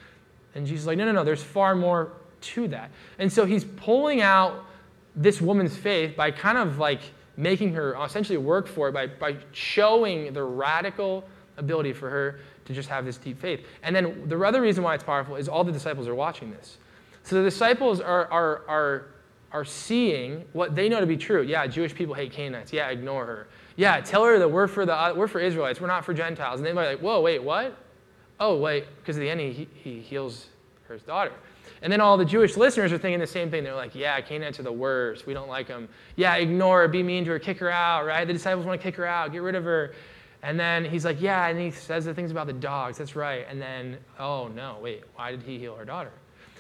And 0.55 0.65
Jesus 0.65 0.83
is 0.83 0.87
like, 0.87 0.97
no, 0.97 1.03
no, 1.03 1.11
no, 1.11 1.25
there's 1.25 1.43
far 1.43 1.75
more 1.75 2.13
to 2.39 2.69
that. 2.69 2.89
And 3.19 3.31
so 3.31 3.43
he's 3.43 3.65
pulling 3.65 4.21
out 4.21 4.63
this 5.13 5.41
woman's 5.41 5.75
faith 5.75 6.15
by 6.15 6.31
kind 6.31 6.57
of 6.57 6.77
like 6.77 7.01
making 7.35 7.73
her 7.73 8.01
essentially 8.03 8.37
work 8.37 8.67
for 8.67 8.89
it 8.89 8.93
by, 8.93 9.07
by 9.07 9.35
showing 9.51 10.31
the 10.31 10.43
radical 10.43 11.25
ability 11.57 11.93
for 11.93 12.09
her 12.09 12.39
to 12.65 12.73
just 12.73 12.89
have 12.89 13.05
this 13.05 13.17
deep 13.17 13.39
faith. 13.39 13.65
And 13.83 13.95
then 13.95 14.27
the 14.27 14.39
other 14.39 14.61
reason 14.61 14.83
why 14.83 14.95
it's 14.95 15.03
powerful 15.03 15.35
is 15.35 15.47
all 15.47 15.63
the 15.63 15.71
disciples 15.71 16.07
are 16.07 16.15
watching 16.15 16.51
this. 16.51 16.77
So 17.23 17.35
the 17.35 17.43
disciples 17.43 17.99
are, 17.99 18.31
are, 18.31 18.61
are, 18.67 19.05
are 19.51 19.65
seeing 19.65 20.45
what 20.53 20.75
they 20.75 20.87
know 20.89 20.99
to 20.99 21.05
be 21.05 21.17
true. 21.17 21.41
Yeah, 21.41 21.67
Jewish 21.67 21.93
people 21.93 22.13
hate 22.13 22.31
Canaanites. 22.31 22.71
Yeah, 22.71 22.89
ignore 22.89 23.25
her. 23.25 23.47
Yeah, 23.75 23.99
tell 24.01 24.23
her 24.23 24.39
that 24.39 24.49
we're 24.49 24.67
for 24.67 24.85
the 24.85 24.93
uh, 24.93 25.13
we're 25.13 25.27
for 25.27 25.39
Israelites. 25.39 25.79
We're 25.79 25.87
not 25.87 26.03
for 26.03 26.13
Gentiles. 26.13 26.59
And 26.59 26.65
they 26.65 26.73
might 26.73 26.83
be 26.83 26.89
like, 26.95 26.99
whoa, 26.99 27.21
wait, 27.21 27.43
what? 27.43 27.77
Oh, 28.39 28.57
wait, 28.57 28.85
because 28.99 29.17
at 29.17 29.21
the 29.21 29.29
end 29.29 29.39
he, 29.39 29.67
he 29.73 29.99
heals 29.99 30.47
her 30.87 30.97
daughter. 30.97 31.33
And 31.81 31.91
then 31.93 32.01
all 32.01 32.17
the 32.17 32.25
Jewish 32.25 32.57
listeners 32.57 32.91
are 32.91 32.97
thinking 32.97 33.19
the 33.19 33.27
same 33.27 33.51
thing. 33.51 33.63
They're 33.63 33.75
like, 33.75 33.93
yeah, 33.93 34.19
Canaanites 34.21 34.59
are 34.59 34.63
the 34.63 34.71
worst. 34.71 35.27
We 35.27 35.33
don't 35.33 35.49
like 35.49 35.67
them. 35.67 35.87
Yeah, 36.15 36.35
ignore 36.35 36.81
her, 36.81 36.87
be 36.87 37.03
mean 37.03 37.23
to 37.25 37.31
her, 37.31 37.39
kick 37.39 37.59
her 37.59 37.69
out, 37.69 38.05
right? 38.05 38.25
The 38.25 38.33
disciples 38.33 38.65
want 38.65 38.79
to 38.79 38.83
kick 38.83 38.95
her 38.95 39.05
out, 39.05 39.31
get 39.31 39.41
rid 39.41 39.55
of 39.55 39.63
her. 39.63 39.93
And 40.47 40.57
then 40.57 40.85
he's 40.85 41.03
like, 41.03 41.19
yeah, 41.19 41.47
and 41.47 41.59
he 41.59 41.71
says 41.71 42.05
the 42.05 42.13
things 42.13 42.31
about 42.31 42.47
the 42.47 42.53
dogs. 42.53 42.97
That's 42.97 43.17
right. 43.17 43.45
And 43.49 43.61
then, 43.61 43.97
oh 44.17 44.47
no, 44.47 44.77
wait, 44.81 45.03
why 45.15 45.31
did 45.31 45.43
he 45.43 45.59
heal 45.59 45.75
her 45.75 45.83
daughter? 45.83 46.13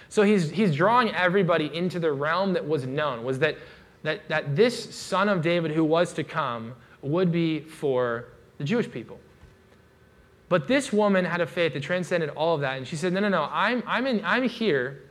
So 0.09 0.23
he's, 0.23 0.49
he's 0.49 0.75
drawing 0.75 1.15
everybody 1.15 1.73
into 1.73 1.97
the 1.97 2.11
realm 2.11 2.51
that 2.51 2.67
was 2.67 2.85
known, 2.85 3.23
was 3.23 3.39
that, 3.39 3.55
that, 4.03 4.27
that 4.27 4.57
this 4.57 4.93
son 4.93 5.29
of 5.29 5.41
David 5.41 5.71
who 5.71 5.85
was 5.85 6.11
to 6.15 6.25
come 6.25 6.75
would 7.01 7.31
be 7.31 7.61
for 7.61 8.25
the 8.57 8.65
Jewish 8.65 8.91
people. 8.91 9.21
But 10.49 10.67
this 10.67 10.91
woman 10.91 11.23
had 11.23 11.39
a 11.39 11.47
faith 11.47 11.71
that 11.71 11.81
transcended 11.81 12.31
all 12.31 12.55
of 12.55 12.61
that. 12.61 12.77
And 12.77 12.85
she 12.85 12.97
said, 12.97 13.13
No, 13.13 13.21
no, 13.21 13.29
no, 13.29 13.47
I'm, 13.49 13.81
I'm, 13.87 14.05
in, 14.05 14.21
I'm 14.25 14.43
here, 14.49 15.03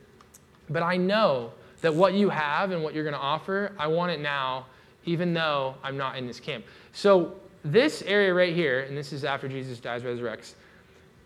but 0.69 0.83
I 0.83 0.99
know 0.99 1.53
that 1.81 1.95
what 1.95 2.13
you 2.13 2.29
have 2.29 2.73
and 2.73 2.83
what 2.83 2.93
you're 2.93 3.05
going 3.05 3.15
to 3.15 3.19
offer, 3.19 3.73
I 3.79 3.87
want 3.87 4.13
it 4.13 4.21
now, 4.21 4.67
even 5.07 5.33
though 5.33 5.77
I'm 5.83 5.97
not 5.97 6.19
in 6.19 6.27
this 6.27 6.41
camp. 6.41 6.67
So, 6.93 7.37
this 7.73 8.03
area 8.03 8.33
right 8.33 8.55
here, 8.55 8.81
and 8.83 8.97
this 8.97 9.13
is 9.13 9.25
after 9.25 9.49
Jesus 9.49 9.79
dies, 9.79 10.03
resurrects, 10.03 10.55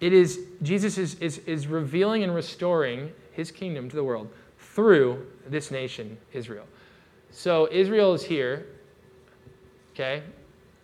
it 0.01 0.13
is 0.13 0.41
Jesus 0.63 0.97
is, 0.99 1.15
is, 1.17 1.39
is 1.39 1.67
revealing 1.67 2.25
and 2.25 2.35
restoring 2.35 3.13
his 3.33 3.51
kingdom 3.51 3.89
to 3.91 3.97
the 3.97 4.05
world 4.05 4.33
through 4.59 5.27
this 5.49 5.71
nation, 5.71 6.17
Israel. 6.33 6.67
So, 7.31 7.69
Israel 7.71 8.15
is 8.15 8.23
here, 8.23 8.67
okay? 9.93 10.23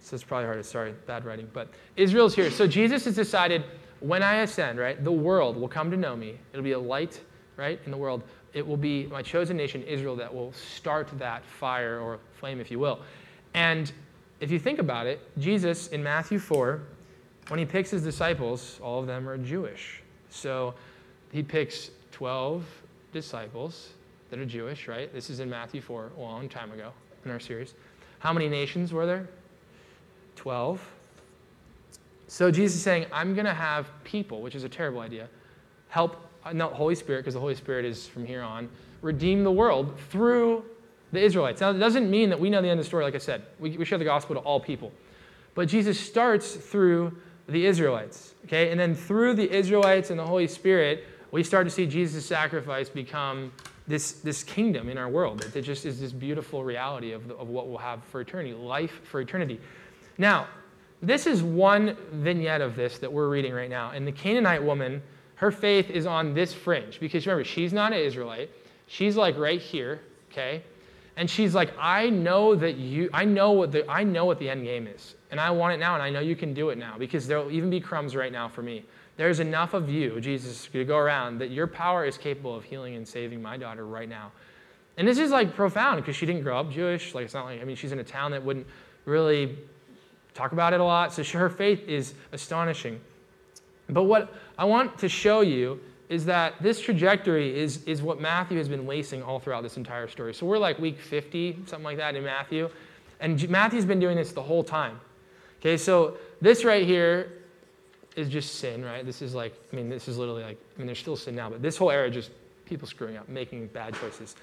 So 0.07 0.14
it's 0.14 0.23
probably 0.23 0.47
hard. 0.47 0.64
Sorry, 0.64 0.95
bad 1.07 1.25
writing. 1.25 1.49
But 1.53 1.69
Israel's 1.97 2.33
here. 2.33 2.49
So 2.49 2.64
Jesus 2.69 3.05
has 3.07 3.16
decided 3.16 3.64
when 3.99 4.23
I 4.23 4.37
ascend, 4.37 4.79
right, 4.79 5.03
the 5.03 5.11
world 5.11 5.57
will 5.57 5.66
come 5.66 5.90
to 5.90 5.97
know 5.97 6.14
me. 6.14 6.38
It'll 6.53 6.62
be 6.62 6.73
a 6.73 6.79
light, 6.79 7.21
right, 7.57 7.81
in 7.85 7.90
the 7.90 7.97
world. 7.97 8.23
It 8.53 8.64
will 8.64 8.77
be 8.77 9.07
my 9.07 9.21
chosen 9.21 9.57
nation, 9.57 9.83
Israel, 9.83 10.14
that 10.14 10.33
will 10.33 10.53
start 10.53 11.09
that 11.19 11.45
fire 11.45 11.99
or 11.99 12.21
flame, 12.38 12.61
if 12.61 12.71
you 12.71 12.79
will. 12.79 13.01
And 13.55 13.90
if 14.40 14.51
you 14.51 14.59
think 14.59 14.79
about 14.79 15.07
it, 15.07 15.20
Jesus 15.38 15.88
in 15.88 16.03
Matthew 16.03 16.38
4, 16.38 16.83
when 17.49 17.59
he 17.59 17.64
picks 17.64 17.90
his 17.90 18.03
disciples, 18.03 18.79
all 18.83 19.01
of 19.01 19.07
them 19.07 19.29
are 19.29 19.38
Jewish. 19.38 20.03
So 20.31 20.75
he 21.33 21.42
picks 21.42 21.90
12 22.12 22.64
disciples 23.12 23.90
that 24.31 24.38
are 24.38 24.44
Jewish, 24.44 24.88
right? 24.88 25.12
This 25.12 25.31
is 25.31 25.40
in 25.40 25.49
Matthew 25.49 25.81
4, 25.81 26.12
a 26.16 26.20
long 26.20 26.49
time 26.49 26.72
ago 26.72 26.92
in 27.25 27.31
our 27.31 27.40
series. 27.40 27.75
How 28.18 28.33
many 28.33 28.49
nations 28.49 28.92
were 28.92 29.07
there? 29.07 29.29
12. 30.37 30.81
So 32.29 32.51
Jesus 32.51 32.77
is 32.77 32.83
saying, 32.83 33.07
I'm 33.12 33.35
going 33.35 33.46
to 33.46 33.55
have 33.55 33.88
people, 34.05 34.42
which 34.42 34.55
is 34.55 34.64
a 34.64 34.68
terrible 34.68 35.01
idea, 35.01 35.29
help, 35.88 36.29
not 36.53 36.72
Holy 36.72 36.94
Spirit, 36.94 37.20
because 37.20 37.35
the 37.35 37.40
Holy 37.40 37.55
Spirit 37.55 37.85
is 37.85 38.07
from 38.07 38.27
here 38.27 38.42
on, 38.42 38.68
redeem 39.01 39.44
the 39.44 39.53
world 39.53 39.99
through 40.11 40.64
the 41.12 41.21
Israelites. 41.21 41.61
Now, 41.61 41.71
it 41.71 41.79
doesn't 41.79 42.11
mean 42.11 42.31
that 42.31 42.40
we 42.40 42.51
know 42.51 42.61
the 42.61 42.69
end 42.69 42.79
of 42.81 42.85
the 42.85 42.88
story, 42.88 43.05
like 43.05 43.14
I 43.14 43.19
said. 43.19 43.42
We, 43.59 43.77
we 43.77 43.85
share 43.85 43.99
the 43.99 44.05
gospel 44.05 44.35
to 44.35 44.40
all 44.40 44.61
people. 44.61 44.92
But 45.55 45.69
Jesus 45.69 45.99
starts 45.99 46.55
through 46.55 47.16
the 47.49 47.64
Israelites, 47.64 48.35
okay? 48.45 48.71
And 48.71 48.79
then 48.79 48.95
through 48.95 49.35
the 49.35 49.51
Israelites 49.51 50.11
and 50.11 50.19
the 50.19 50.27
Holy 50.27 50.49
Spirit, 50.49 51.05
we 51.31 51.42
start 51.42 51.66
to 51.66 51.71
see 51.71 51.87
Jesus' 51.87 52.27
sacrifice 52.27 52.88
become 52.88 53.53
this, 53.87 54.12
this 54.12 54.42
kingdom 54.42 54.88
in 54.88 54.99
our 54.99 55.09
world. 55.09 55.49
It 55.55 55.62
just 55.62 55.87
is 55.87 56.01
this 56.01 56.12
beautiful 56.12 56.64
reality 56.64 57.12
of, 57.12 57.29
the, 57.29 57.35
of 57.37 57.49
what 57.49 57.69
we'll 57.69 57.79
have 57.79 58.03
for 58.05 58.21
eternity, 58.21 58.53
life 58.53 59.01
for 59.05 59.21
eternity. 59.21 59.61
Now, 60.19 60.49
this 61.03 61.27
is 61.27 61.42
one 61.42 61.97
vignette 62.12 62.61
of 62.61 62.75
this 62.75 62.99
that 62.99 63.12
we're 63.12 63.29
reading 63.29 63.53
right 63.53 63.71
now. 63.71 63.90
And 63.90 64.07
the 64.07 64.12
Canaanite 64.12 64.62
woman, 64.62 65.03
her 65.37 65.51
faith 65.51 65.90
is 65.90 66.07
on 66.07 66.35
this 66.35 66.53
fringe 66.53 66.99
because 66.99 67.27
remember, 67.27 67.45
she's 67.45 67.73
not 67.73 67.92
an 67.92 67.99
Israelite. 67.99 68.51
She's 68.88 69.16
like 69.16 69.37
right 69.38 69.61
here, 69.61 70.01
okay? 70.33 70.62
And 71.17 71.31
she's 71.31 71.55
like, 71.55 71.73
I 71.79 72.11
know 72.11 72.55
that 72.55 72.77
you, 72.77 73.09
I 73.13 73.25
know 73.25 73.53
what 73.53 73.73
the, 73.73 73.91
I 73.91 74.05
know 74.05 74.27
what 74.27 74.39
the 74.39 74.51
end 74.51 74.65
game 74.65 74.87
is. 74.87 75.15
And 75.31 75.41
I 75.41 75.51
want 75.51 75.75
it 75.75 75.79
now, 75.79 75.95
and 75.95 76.03
I 76.03 76.11
know 76.11 76.21
you 76.21 76.37
can 76.37 76.53
do 76.53 76.69
it 76.71 76.79
now 76.79 76.97
because 76.99 77.27
there'll 77.27 77.51
even 77.51 77.71
be 77.71 77.81
crumbs 77.81 78.15
right 78.15 78.31
now 78.31 78.49
for 78.49 78.63
me. 78.63 78.85
There's 79.17 79.41
enough 79.41 79.73
of 79.73 79.89
you, 79.89 80.21
Jesus, 80.21 80.69
to 80.73 80.85
go 80.85 80.99
around 80.99 81.39
that 81.39 81.51
your 81.51 81.67
power 81.67 82.05
is 82.05 82.19
capable 82.19 82.55
of 82.55 82.65
healing 82.65 82.97
and 82.97 83.09
saving 83.09 83.41
my 83.41 83.57
daughter 83.57 83.87
right 83.87 84.09
now. 84.09 84.31
And 84.99 85.09
this 85.09 85.19
is 85.19 85.31
like 85.31 85.55
profound 85.55 86.03
because 86.03 86.17
she 86.17 86.27
didn't 86.27 86.43
grow 86.43 86.59
up 86.61 86.71
Jewish. 86.71 87.15
Like, 87.15 87.25
it's 87.25 87.35
not 87.35 87.47
like, 87.47 87.61
I 87.61 87.65
mean, 87.65 87.77
she's 87.77 87.93
in 87.93 87.99
a 87.99 88.05
town 88.05 88.31
that 88.33 88.45
wouldn't 88.45 88.67
really 89.07 89.57
talk 90.35 90.53
about 90.53 90.75
it 90.75 90.81
a 90.81 90.85
lot. 90.85 91.15
So 91.15 91.23
her 91.39 91.49
faith 91.49 91.89
is 91.89 92.15
astonishing. 92.33 93.01
But 93.89 94.05
what 94.05 94.35
I 94.59 94.65
want 94.65 94.99
to 94.99 95.09
show 95.09 95.41
you 95.41 95.81
is 96.09 96.25
that 96.27 96.55
this 96.62 96.81
trajectory 96.81 97.59
is, 97.59 97.83
is 97.85 98.03
what 98.03 98.21
Matthew 98.21 98.59
has 98.59 98.69
been 98.69 98.87
lacing 98.87 99.23
all 99.23 99.40
throughout 99.40 99.62
this 99.62 99.77
entire 99.77 100.09
story. 100.09 100.35
So 100.35 100.47
we're 100.47 100.59
like 100.59 100.79
week 100.79 101.01
50, 101.01 101.64
something 101.66 101.85
like 101.85 101.97
that 101.97 102.14
in 102.14 102.25
Matthew. 102.25 102.71
And 103.21 103.49
Matthew's 103.49 103.85
been 103.85 104.01
doing 104.01 104.16
this 104.16 104.33
the 104.33 104.42
whole 104.42 104.62
time. 104.62 105.01
Okay, 105.61 105.77
so 105.77 106.16
this 106.40 106.64
right 106.64 106.87
here 106.87 107.33
is 108.14 108.29
just 108.29 108.57
sin, 108.57 108.85
right? 108.85 109.05
This 109.05 109.21
is 109.21 109.35
like, 109.35 109.55
I 109.73 109.77
mean, 109.77 109.88
this 109.88 110.07
is 110.07 110.19
literally 110.19 110.45
like, 110.45 110.59
I 110.75 110.79
mean, 110.79 110.87
there's 110.87 110.99
still 110.99 111.16
sin 111.16 111.35
now, 111.35 111.51
but 111.51 111.62
this 111.62 111.77
whole 111.77 111.90
era 111.90 112.11
just 112.11 112.31
people 112.64 112.87
screwing 112.87 113.16
up, 113.16 113.29
making 113.29 113.66
bad 113.69 113.95
choices. 113.95 114.37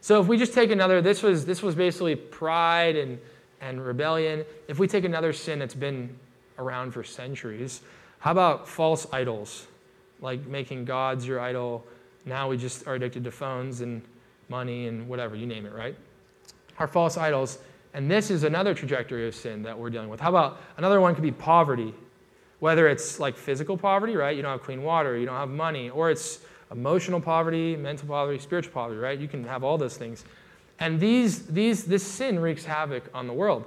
So 0.00 0.20
if 0.20 0.26
we 0.26 0.36
just 0.36 0.54
take 0.54 0.70
another, 0.70 1.02
this 1.02 1.22
was 1.22 1.44
this 1.44 1.62
was 1.62 1.74
basically 1.74 2.16
pride 2.16 2.96
and 2.96 3.18
and 3.60 3.84
rebellion. 3.84 4.44
If 4.68 4.78
we 4.78 4.88
take 4.88 5.04
another 5.04 5.32
sin 5.32 5.58
that's 5.58 5.74
been 5.74 6.16
around 6.58 6.92
for 6.92 7.04
centuries, 7.04 7.82
how 8.18 8.32
about 8.32 8.66
false 8.66 9.06
idols? 9.12 9.66
Like 10.20 10.46
making 10.46 10.84
gods 10.84 11.26
your 11.26 11.40
idol. 11.40 11.86
Now 12.24 12.48
we 12.48 12.56
just 12.56 12.86
are 12.86 12.94
addicted 12.94 13.24
to 13.24 13.30
phones 13.30 13.80
and 13.80 14.02
money 14.48 14.86
and 14.86 15.08
whatever, 15.08 15.36
you 15.36 15.46
name 15.46 15.66
it, 15.66 15.72
right? 15.72 15.96
Our 16.78 16.86
false 16.86 17.16
idols. 17.16 17.58
And 17.94 18.10
this 18.10 18.30
is 18.30 18.44
another 18.44 18.74
trajectory 18.74 19.26
of 19.26 19.34
sin 19.34 19.62
that 19.62 19.78
we're 19.78 19.90
dealing 19.90 20.08
with. 20.08 20.20
How 20.20 20.28
about 20.28 20.60
another 20.76 21.00
one 21.00 21.14
could 21.14 21.24
be 21.24 21.32
poverty? 21.32 21.94
Whether 22.60 22.88
it's 22.88 23.18
like 23.18 23.36
physical 23.36 23.76
poverty, 23.76 24.16
right? 24.16 24.36
You 24.36 24.42
don't 24.42 24.52
have 24.52 24.62
clean 24.62 24.82
water, 24.82 25.16
you 25.16 25.26
don't 25.26 25.36
have 25.36 25.48
money, 25.48 25.90
or 25.90 26.10
it's 26.10 26.40
emotional 26.70 27.20
poverty, 27.20 27.74
mental 27.74 28.06
poverty, 28.06 28.38
spiritual 28.38 28.72
poverty, 28.72 29.00
right? 29.00 29.18
You 29.18 29.28
can 29.28 29.44
have 29.44 29.64
all 29.64 29.78
those 29.78 29.96
things. 29.96 30.24
And 30.78 31.00
these, 31.00 31.46
these, 31.46 31.84
this 31.84 32.02
sin 32.02 32.38
wreaks 32.38 32.64
havoc 32.64 33.04
on 33.12 33.26
the 33.26 33.32
world. 33.32 33.64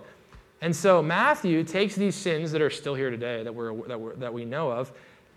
And 0.61 0.73
so 0.73 1.03
Matthew 1.03 1.63
takes 1.63 1.95
these 1.95 2.15
sins 2.15 2.51
that 2.53 2.61
are 2.61 2.69
still 2.69 2.95
here 2.95 3.09
today, 3.09 3.43
that, 3.43 3.53
we're, 3.53 3.75
that, 3.87 3.99
we're, 3.99 4.15
that 4.15 4.33
we 4.33 4.45
know 4.45 4.71
of, 4.71 4.91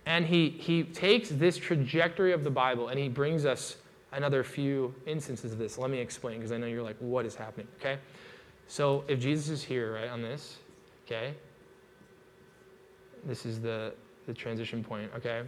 and 0.07 0.25
he, 0.25 0.51
he 0.51 0.85
takes 0.85 1.29
this 1.29 1.57
trajectory 1.57 2.33
of 2.33 2.45
the 2.45 2.51
Bible 2.51 2.89
and 2.89 2.99
he 2.99 3.09
brings 3.09 3.45
us 3.45 3.77
another 4.13 4.45
few 4.45 4.95
instances 5.05 5.53
of 5.53 5.59
this. 5.59 5.77
Let 5.77 5.91
me 5.91 5.99
explain 5.99 6.39
because 6.39 6.53
I 6.53 6.59
know 6.59 6.67
you're 6.67 6.83
like, 6.83 6.97
what 7.01 7.27
is 7.27 7.35
happening? 7.35 7.67
Okay? 7.81 7.99
So 8.69 9.05
if 9.09 9.21
Jesus 9.21 9.49
is 9.49 9.63
here, 9.65 9.95
right, 9.95 10.09
on 10.09 10.23
this, 10.23 10.59
okay, 11.07 11.35
this 13.25 13.45
is 13.45 13.61
the, 13.61 13.93
the 14.27 14.35
transition 14.35 14.83
point, 14.83 15.11
okay? 15.17 15.43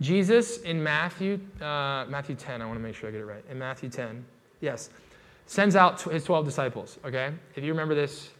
Jesus 0.00 0.58
in 0.62 0.82
Matthew, 0.82 1.38
uh, 1.60 2.06
Matthew 2.08 2.34
10, 2.34 2.60
I 2.60 2.66
want 2.66 2.78
to 2.78 2.82
make 2.82 2.94
sure 2.94 3.08
I 3.08 3.12
get 3.12 3.20
it 3.20 3.26
right. 3.26 3.44
In 3.50 3.58
Matthew 3.58 3.88
10, 3.88 4.24
yes, 4.60 4.90
sends 5.46 5.76
out 5.76 6.00
his 6.00 6.24
12 6.24 6.44
disciples, 6.44 6.98
okay? 7.04 7.32
If 7.54 7.62
you 7.62 7.72
remember 7.72 7.94
this, 7.94 8.30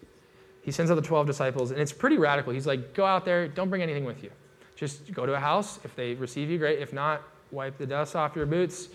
he 0.62 0.70
sends 0.70 0.90
out 0.90 0.94
the 0.94 1.02
12 1.02 1.26
disciples, 1.26 1.70
and 1.70 1.80
it's 1.80 1.92
pretty 1.92 2.18
radical. 2.18 2.52
He's 2.52 2.66
like, 2.66 2.94
go 2.94 3.04
out 3.04 3.24
there, 3.24 3.48
don't 3.48 3.68
bring 3.68 3.82
anything 3.82 4.04
with 4.04 4.22
you. 4.22 4.30
Just 4.76 5.12
go 5.12 5.26
to 5.26 5.34
a 5.34 5.40
house. 5.40 5.78
If 5.84 5.94
they 5.94 6.14
receive 6.14 6.50
you, 6.50 6.58
great. 6.58 6.78
If 6.78 6.92
not, 6.92 7.22
wipe 7.50 7.76
the 7.78 7.86
dust 7.86 8.16
off 8.16 8.34
your 8.34 8.46
boots 8.46 8.88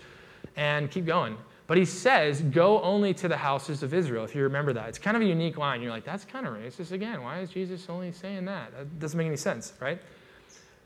and 0.56 0.90
keep 0.90 1.06
going. 1.06 1.36
But 1.66 1.76
he 1.76 1.84
says, 1.84 2.40
go 2.40 2.82
only 2.82 3.12
to 3.14 3.28
the 3.28 3.36
houses 3.36 3.82
of 3.82 3.92
Israel, 3.92 4.24
if 4.24 4.34
you 4.34 4.42
remember 4.42 4.72
that. 4.72 4.88
It's 4.88 4.98
kind 4.98 5.16
of 5.16 5.22
a 5.22 5.26
unique 5.26 5.58
line. 5.58 5.82
You're 5.82 5.90
like, 5.90 6.04
that's 6.04 6.24
kind 6.24 6.46
of 6.46 6.54
racist 6.54 6.92
again. 6.92 7.22
Why 7.22 7.40
is 7.40 7.50
Jesus 7.50 7.86
only 7.90 8.10
saying 8.10 8.46
that? 8.46 8.72
That 8.72 8.98
doesn't 8.98 9.18
make 9.18 9.26
any 9.26 9.36
sense, 9.36 9.74
right? 9.78 10.00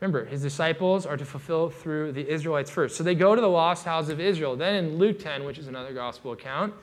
Remember, 0.01 0.25
his 0.25 0.42
disciples 0.42 1.07
are 1.07 1.16
to 1.16 1.25
fulfill 1.25 1.71
through 1.71 2.11
the 2.11 2.29
Israelites 2.29 2.68
first. 2.68 2.97
So 2.97 3.05
they 3.05 3.14
go 3.14 3.37
to 3.37 3.40
the 3.40 3.49
lost 3.49 3.85
house 3.85 4.09
of 4.09 4.18
Israel. 4.18 4.57
Then 4.57 4.75
in 4.75 4.99
Luke 4.99 5.21
10, 5.21 5.45
which 5.45 5.59
is 5.59 5.68
another 5.68 5.92
gospel 5.92 6.33
account, 6.33 6.75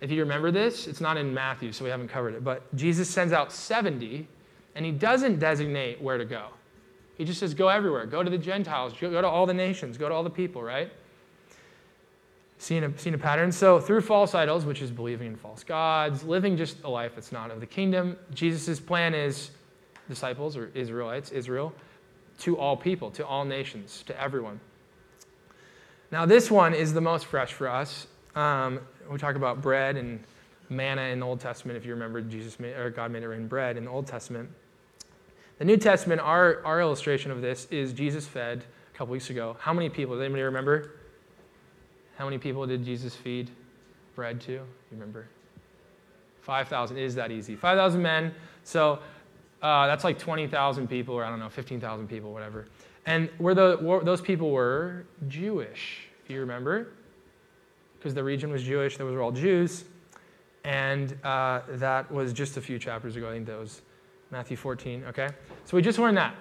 if 0.00 0.10
you 0.10 0.20
remember 0.20 0.50
this, 0.50 0.86
it's 0.86 1.00
not 1.00 1.16
in 1.16 1.32
Matthew, 1.32 1.72
so 1.72 1.84
we 1.84 1.90
haven't 1.90 2.08
covered 2.08 2.34
it. 2.34 2.44
But 2.44 2.74
Jesus 2.76 3.08
sends 3.08 3.32
out 3.32 3.52
70, 3.52 4.28
and 4.74 4.84
he 4.84 4.92
doesn't 4.92 5.38
designate 5.38 6.00
where 6.00 6.18
to 6.18 6.24
go. 6.24 6.48
He 7.16 7.24
just 7.24 7.40
says, 7.40 7.54
go 7.54 7.68
everywhere. 7.68 8.04
Go 8.04 8.22
to 8.22 8.28
the 8.28 8.38
Gentiles. 8.38 8.92
Go 9.00 9.10
to 9.10 9.26
all 9.26 9.46
the 9.46 9.54
nations. 9.54 9.96
Go 9.96 10.08
to 10.08 10.14
all 10.14 10.22
the 10.22 10.30
people, 10.30 10.62
right? 10.62 10.92
Seeing 12.58 12.84
a, 12.84 12.88
a 12.88 13.18
pattern. 13.18 13.50
So, 13.52 13.80
through 13.80 14.02
false 14.02 14.34
idols, 14.34 14.66
which 14.66 14.82
is 14.82 14.90
believing 14.90 15.28
in 15.28 15.36
false 15.36 15.64
gods, 15.64 16.24
living 16.24 16.56
just 16.56 16.82
a 16.84 16.88
life 16.88 17.12
that's 17.14 17.32
not 17.32 17.50
of 17.50 17.60
the 17.60 17.66
kingdom, 17.66 18.16
Jesus' 18.34 18.80
plan 18.80 19.14
is 19.14 19.50
disciples 20.08 20.56
or 20.56 20.70
Israelites, 20.74 21.32
Israel, 21.32 21.72
to 22.40 22.58
all 22.58 22.76
people, 22.76 23.10
to 23.12 23.26
all 23.26 23.44
nations, 23.44 24.04
to 24.06 24.20
everyone. 24.20 24.60
Now, 26.10 26.26
this 26.26 26.50
one 26.50 26.74
is 26.74 26.92
the 26.92 27.00
most 27.00 27.26
fresh 27.26 27.52
for 27.52 27.68
us. 27.68 28.06
Um, 28.34 28.80
we 29.10 29.18
talk 29.18 29.36
about 29.36 29.62
bread 29.62 29.96
and 29.96 30.22
manna 30.68 31.02
in 31.02 31.20
the 31.20 31.26
Old 31.26 31.40
Testament, 31.40 31.76
if 31.76 31.84
you 31.84 31.92
remember, 31.92 32.20
Jesus 32.20 32.58
made, 32.58 32.74
or 32.76 32.90
God 32.90 33.10
made 33.10 33.22
it 33.22 33.28
rain 33.28 33.46
bread 33.46 33.76
in 33.76 33.84
the 33.84 33.90
Old 33.90 34.06
Testament. 34.06 34.48
The 35.58 35.64
New 35.64 35.76
Testament, 35.76 36.20
our, 36.20 36.62
our 36.64 36.80
illustration 36.80 37.30
of 37.30 37.40
this 37.40 37.66
is 37.70 37.92
Jesus 37.92 38.26
fed 38.26 38.64
a 38.92 38.96
couple 38.96 39.12
weeks 39.12 39.30
ago. 39.30 39.56
How 39.58 39.72
many 39.72 39.88
people? 39.88 40.14
Does 40.14 40.24
anybody 40.24 40.42
remember? 40.42 40.92
How 42.18 42.24
many 42.24 42.38
people 42.38 42.66
did 42.66 42.84
Jesus 42.84 43.14
feed 43.14 43.50
bread 44.14 44.40
to? 44.42 44.52
You 44.52 44.64
remember? 44.90 45.28
5,000 46.42 46.98
is 46.98 47.14
that 47.14 47.30
easy. 47.30 47.56
5,000 47.56 48.00
men. 48.00 48.34
So 48.64 48.98
uh, 49.62 49.86
that's 49.86 50.04
like 50.04 50.18
20,000 50.18 50.88
people, 50.88 51.14
or 51.14 51.24
I 51.24 51.30
don't 51.30 51.38
know, 51.38 51.48
15,000 51.48 52.08
people, 52.08 52.32
whatever. 52.32 52.66
And 53.06 53.28
where 53.38 53.54
the, 53.54 53.78
where 53.80 54.00
those 54.02 54.20
people 54.20 54.50
were 54.50 55.04
Jewish, 55.28 56.08
if 56.24 56.30
you 56.30 56.40
remember 56.40 56.88
because 58.06 58.14
the 58.14 58.22
region 58.22 58.52
was 58.52 58.62
Jewish, 58.62 58.98
those 58.98 59.12
were 59.12 59.20
all 59.20 59.32
Jews. 59.32 59.84
And 60.62 61.18
uh, 61.24 61.62
that 61.70 62.08
was 62.08 62.32
just 62.32 62.56
a 62.56 62.60
few 62.60 62.78
chapters 62.78 63.16
ago. 63.16 63.28
I 63.28 63.32
think 63.32 63.46
that 63.46 63.58
was 63.58 63.82
Matthew 64.30 64.56
14, 64.56 65.06
okay? 65.08 65.30
So 65.64 65.76
we 65.76 65.82
just 65.82 65.98
learned 65.98 66.16
that. 66.16 66.36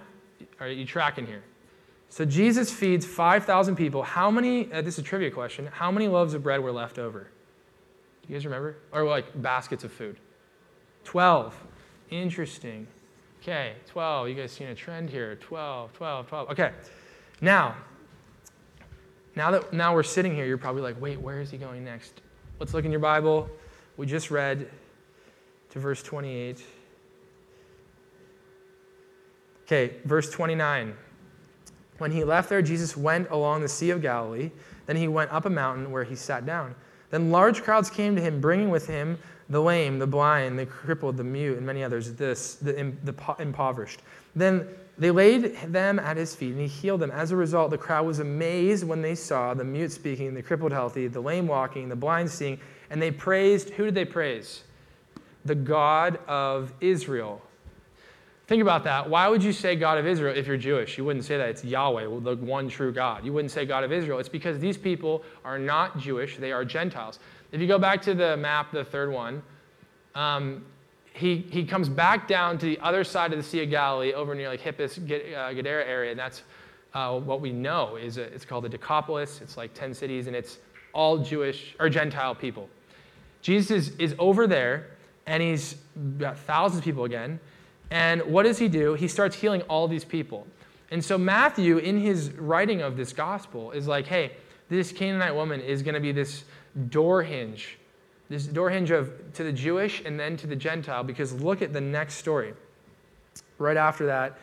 Are 0.60 0.68
you 0.68 0.86
tracking 0.86 1.26
here? 1.26 1.42
So 2.10 2.24
Jesus 2.24 2.72
feeds 2.72 3.04
5,000 3.04 3.76
people. 3.76 4.04
How 4.04 4.30
many, 4.30 4.72
uh, 4.72 4.84
this 4.84 4.94
is 4.94 5.00
a 5.00 5.02
trivia 5.02 5.32
question, 5.32 5.66
how 5.66 5.90
many 5.90 6.08
loaves 6.08 6.36
of 6.36 6.44
bread 6.44 6.60
were 6.60 6.72
left 6.72 7.00
over? 7.00 7.32
You 8.28 8.36
guys 8.36 8.46
remember? 8.46 8.78
Or 8.92 9.04
like 9.04 9.42
baskets 9.42 9.84
of 9.84 9.92
food? 9.92 10.18
12. 11.04 11.56
Interesting. 12.12 12.86
Okay, 13.42 13.74
12. 13.88 14.30
You 14.30 14.36
guys 14.36 14.52
seen 14.52 14.68
a 14.68 14.76
trend 14.76 15.10
here? 15.10 15.36
12, 15.38 15.94
12, 15.94 16.28
12. 16.28 16.50
Okay. 16.52 16.74
Now, 17.42 17.76
now 19.36 19.52
that 19.52 19.74
now 19.74 19.94
we're 19.94 20.04
sitting 20.04 20.34
here, 20.34 20.46
you're 20.46 20.58
probably 20.58 20.82
like, 20.82 21.00
wait, 21.02 21.20
where 21.20 21.42
is 21.42 21.52
he 21.52 21.58
going 21.58 21.84
next? 21.84 22.22
Let's 22.60 22.74
look 22.74 22.86
in 22.86 22.92
your 22.92 23.02
Bible. 23.02 23.50
We 23.98 24.06
just 24.06 24.32
read 24.32 24.70
to 25.72 25.80
verse 25.80 26.02
28. 26.02 26.64
Okay, 29.66 29.96
verse 30.06 30.30
29. 30.30 30.96
When 31.98 32.12
he 32.12 32.24
left 32.24 32.50
there, 32.50 32.62
Jesus 32.62 32.96
went 32.96 33.30
along 33.30 33.62
the 33.62 33.68
Sea 33.68 33.90
of 33.90 34.02
Galilee. 34.02 34.52
Then 34.86 34.96
he 34.96 35.08
went 35.08 35.32
up 35.32 35.46
a 35.46 35.50
mountain 35.50 35.92
where 35.92 36.04
he 36.04 36.16
sat 36.16 36.46
down. 36.46 36.76
Then 37.10 37.32
large 37.32 37.64
crowds 37.64 37.90
came 37.90 38.16
to 38.16 38.22
him, 38.22 38.40
bringing 38.40 38.70
with 38.70 38.88
him 38.88 39.18
the 39.50 39.62
lame, 39.62 40.00
the 40.00 40.08
blind, 40.08 40.58
the 40.58 40.66
crippled, 40.66 41.18
the 41.18 41.24
mute, 41.24 41.58
and 41.58 41.66
many 41.66 41.84
others, 41.84 42.14
this, 42.14 42.56
the, 42.56 42.94
the 43.04 43.36
impoverished. 43.40 44.02
Then 44.36 44.68
they 44.98 45.12
laid 45.12 45.56
them 45.68 46.00
at 46.00 46.16
his 46.16 46.34
feet, 46.36 46.52
and 46.52 46.62
he 46.62 46.68
healed 46.68 47.02
them. 47.02 47.12
As 47.12 47.32
a 47.32 47.36
result, 47.36 47.70
the 47.70 47.78
crowd 47.78 48.06
was 48.06 48.20
amazed 48.20 48.86
when 48.86 49.02
they 49.02 49.16
saw 49.16 49.54
the 49.54 49.64
mute 49.64 49.92
speaking, 49.92 50.34
the 50.34 50.42
crippled 50.42 50.72
healthy, 50.72 51.08
the 51.08 51.20
lame 51.20 51.48
walking, 51.48 51.90
the 51.90 51.96
blind 51.96 52.30
seeing, 52.30 52.60
and 52.90 53.02
they 53.02 53.12
praised 53.12 53.72
who 53.72 53.86
did 53.86 53.96
they 53.96 54.06
praise? 54.06 54.64
The 55.44 55.56
God 55.56 56.20
of 56.28 56.74
Israel. 56.80 57.42
Think 58.48 58.62
about 58.62 58.84
that. 58.84 59.10
Why 59.10 59.28
would 59.28 59.44
you 59.44 59.52
say 59.52 59.76
God 59.76 59.98
of 59.98 60.06
Israel 60.06 60.38
if 60.38 60.46
you're 60.46 60.56
Jewish? 60.56 60.98
You 60.98 61.04
wouldn't 61.04 61.26
say 61.26 61.36
that. 61.38 61.50
It's 61.50 61.66
Yahweh, 61.66 62.04
the 62.22 62.36
one 62.36 62.70
true 62.70 62.94
God. 62.94 63.26
You 63.26 63.34
wouldn't 63.34 63.52
say 63.52 63.66
God 63.66 63.84
of 63.84 63.92
Israel. 63.92 64.20
It's 64.20 64.30
because 64.30 64.60
these 64.60 64.78
people 64.78 65.24
are 65.44 65.58
not 65.58 65.98
Jewish, 65.98 66.38
they 66.38 66.52
are 66.52 66.64
Gentiles. 66.64 67.20
If 67.52 67.60
you 67.60 67.68
go 67.68 67.80
back 67.80 68.02
to 68.04 68.14
the 68.14 68.38
map, 68.38 68.72
the 68.72 68.86
third 68.86 69.12
one, 69.12 69.42
um, 70.14 70.64
he, 71.16 71.38
he 71.50 71.64
comes 71.64 71.88
back 71.88 72.28
down 72.28 72.58
to 72.58 72.66
the 72.66 72.78
other 72.82 73.06
side 73.06 73.32
of 73.32 73.38
the 73.38 73.44
Sea 73.44 73.64
of 73.64 73.70
Galilee 73.70 74.12
over 74.12 74.36
near 74.36 74.50
like 74.50 74.60
Hippus, 74.60 74.98
uh, 74.98 75.54
Gadara 75.54 75.86
area, 75.86 76.12
and 76.12 76.20
that's 76.20 76.44
uh, 76.94 77.18
what 77.18 77.40
we 77.40 77.54
know 77.54 77.96
is 77.96 78.18
a, 78.18 78.24
it's 78.24 78.44
called 78.44 78.66
the 78.66 78.70
Decapolis. 78.70 79.40
It's 79.42 79.56
like 79.56 79.74
10 79.74 79.94
cities, 79.94 80.28
and 80.28 80.36
it's 80.36 80.58
all 80.92 81.18
Jewish 81.18 81.74
or 81.80 81.88
Gentile 81.88 82.36
people. 82.36 82.68
Jesus 83.42 83.72
is, 83.72 83.96
is 83.96 84.16
over 84.20 84.46
there, 84.46 84.88
and 85.26 85.42
he's 85.42 85.78
got 86.18 86.38
thousands 86.38 86.80
of 86.80 86.84
people 86.84 87.06
again. 87.06 87.40
And 87.92 88.22
what 88.24 88.44
does 88.44 88.58
he 88.58 88.68
do? 88.68 88.96
He 88.96 89.08
starts 89.08 89.38
healing 89.38 89.62
all 89.64 89.88
these 89.88 90.04
people. 90.04 90.46
And 90.92 91.04
so 91.04 91.18
Matthew, 91.18 91.78
in 91.78 91.98
his 91.98 92.32
writing 92.32 92.82
of 92.82 92.98
this 92.98 93.14
gospel, 93.14 93.72
is 93.72 93.88
like, 93.88 94.06
hey, 94.06 94.34
this 94.68 94.92
Canaanite 94.92 95.34
woman 95.34 95.62
is 95.62 95.82
going 95.82 95.96
to 95.96 96.02
be 96.02 96.12
this 96.12 96.44
door 96.90 97.24
hinge 97.24 97.78
this 98.30 98.48
door 98.48 98.70
hinge 98.70 98.92
of 98.92 99.12
to 99.34 99.44
the 99.44 99.52
Jewish 99.52 100.02
and 100.04 100.20
then 100.20 100.38
to 100.38 100.48
the 100.48 100.56
Gentile, 100.56 101.04
because 101.04 101.34
look 101.34 101.62
at 101.62 101.74
the 101.74 101.82
next 101.82 102.16
story. 102.16 102.54
Right 103.58 103.78
after 103.78 104.08
that, 104.08 104.38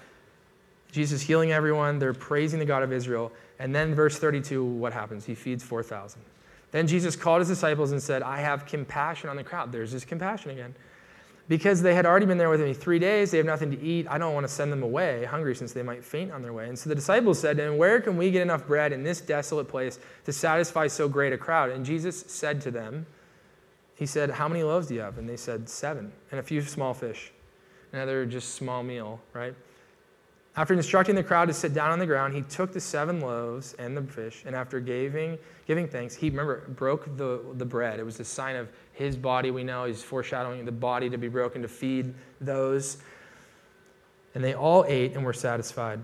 Jesus 0.92 1.22
healing 1.22 1.52
everyone, 1.52 1.98
they're 1.98 2.12
praising 2.12 2.58
the 2.58 2.64
God 2.64 2.82
of 2.82 2.92
Israel. 2.92 3.32
And 3.58 3.74
then, 3.74 3.94
verse 3.94 4.18
32, 4.18 4.62
what 4.64 4.92
happens? 4.92 5.24
He 5.24 5.34
feeds 5.34 5.64
4,000. 5.64 6.20
Then 6.70 6.86
Jesus 6.86 7.16
called 7.16 7.40
his 7.40 7.48
disciples 7.48 7.92
and 7.92 8.02
said, 8.02 8.22
I 8.22 8.40
have 8.40 8.66
compassion 8.66 9.28
on 9.28 9.36
the 9.36 9.44
crowd. 9.44 9.72
There's 9.72 9.92
this 9.92 10.04
compassion 10.04 10.50
again. 10.50 10.74
Because 11.48 11.82
they 11.82 11.94
had 11.94 12.06
already 12.06 12.24
been 12.24 12.38
there 12.38 12.48
with 12.48 12.60
me 12.60 12.72
three 12.72 12.98
days, 12.98 13.30
they 13.30 13.36
have 13.36 13.46
nothing 13.46 13.70
to 13.72 13.80
eat. 13.82 14.06
I 14.08 14.16
don't 14.16 14.32
want 14.32 14.46
to 14.46 14.52
send 14.52 14.72
them 14.72 14.82
away 14.82 15.24
hungry 15.24 15.54
since 15.54 15.72
they 15.72 15.82
might 15.82 16.04
faint 16.04 16.30
on 16.30 16.40
their 16.40 16.52
way. 16.52 16.68
And 16.68 16.78
so 16.78 16.88
the 16.88 16.94
disciples 16.94 17.38
said, 17.38 17.58
And 17.58 17.76
where 17.76 18.00
can 18.00 18.16
we 18.16 18.30
get 18.30 18.42
enough 18.42 18.66
bread 18.66 18.92
in 18.92 19.02
this 19.02 19.20
desolate 19.20 19.68
place 19.68 19.98
to 20.24 20.32
satisfy 20.32 20.86
so 20.86 21.08
great 21.08 21.32
a 21.32 21.38
crowd? 21.38 21.70
And 21.70 21.84
Jesus 21.84 22.24
said 22.26 22.60
to 22.62 22.70
them, 22.70 23.06
he 24.02 24.06
said, 24.06 24.30
How 24.30 24.48
many 24.48 24.64
loaves 24.64 24.88
do 24.88 24.94
you 24.94 25.00
have? 25.00 25.16
And 25.16 25.28
they 25.28 25.36
said, 25.36 25.68
Seven, 25.68 26.10
and 26.32 26.40
a 26.40 26.42
few 26.42 26.60
small 26.60 26.92
fish. 26.92 27.30
Another 27.92 28.26
just 28.26 28.56
small 28.56 28.82
meal, 28.82 29.20
right? 29.32 29.54
After 30.56 30.74
instructing 30.74 31.14
the 31.14 31.22
crowd 31.22 31.46
to 31.46 31.54
sit 31.54 31.72
down 31.72 31.92
on 31.92 32.00
the 32.00 32.06
ground, 32.06 32.34
he 32.34 32.42
took 32.42 32.72
the 32.72 32.80
seven 32.80 33.20
loaves 33.20 33.74
and 33.74 33.96
the 33.96 34.02
fish, 34.02 34.42
and 34.44 34.56
after 34.56 34.80
giving, 34.80 35.38
giving 35.66 35.86
thanks, 35.86 36.16
he, 36.16 36.30
remember, 36.30 36.68
broke 36.70 37.16
the, 37.16 37.40
the 37.54 37.64
bread. 37.64 38.00
It 38.00 38.02
was 38.02 38.18
a 38.18 38.24
sign 38.24 38.56
of 38.56 38.68
his 38.92 39.16
body, 39.16 39.52
we 39.52 39.62
know. 39.62 39.84
He's 39.84 40.02
foreshadowing 40.02 40.64
the 40.64 40.72
body 40.72 41.08
to 41.08 41.16
be 41.16 41.28
broken 41.28 41.62
to 41.62 41.68
feed 41.68 42.12
those. 42.40 42.98
And 44.34 44.42
they 44.42 44.54
all 44.54 44.84
ate 44.88 45.14
and 45.14 45.24
were 45.24 45.32
satisfied. 45.32 46.00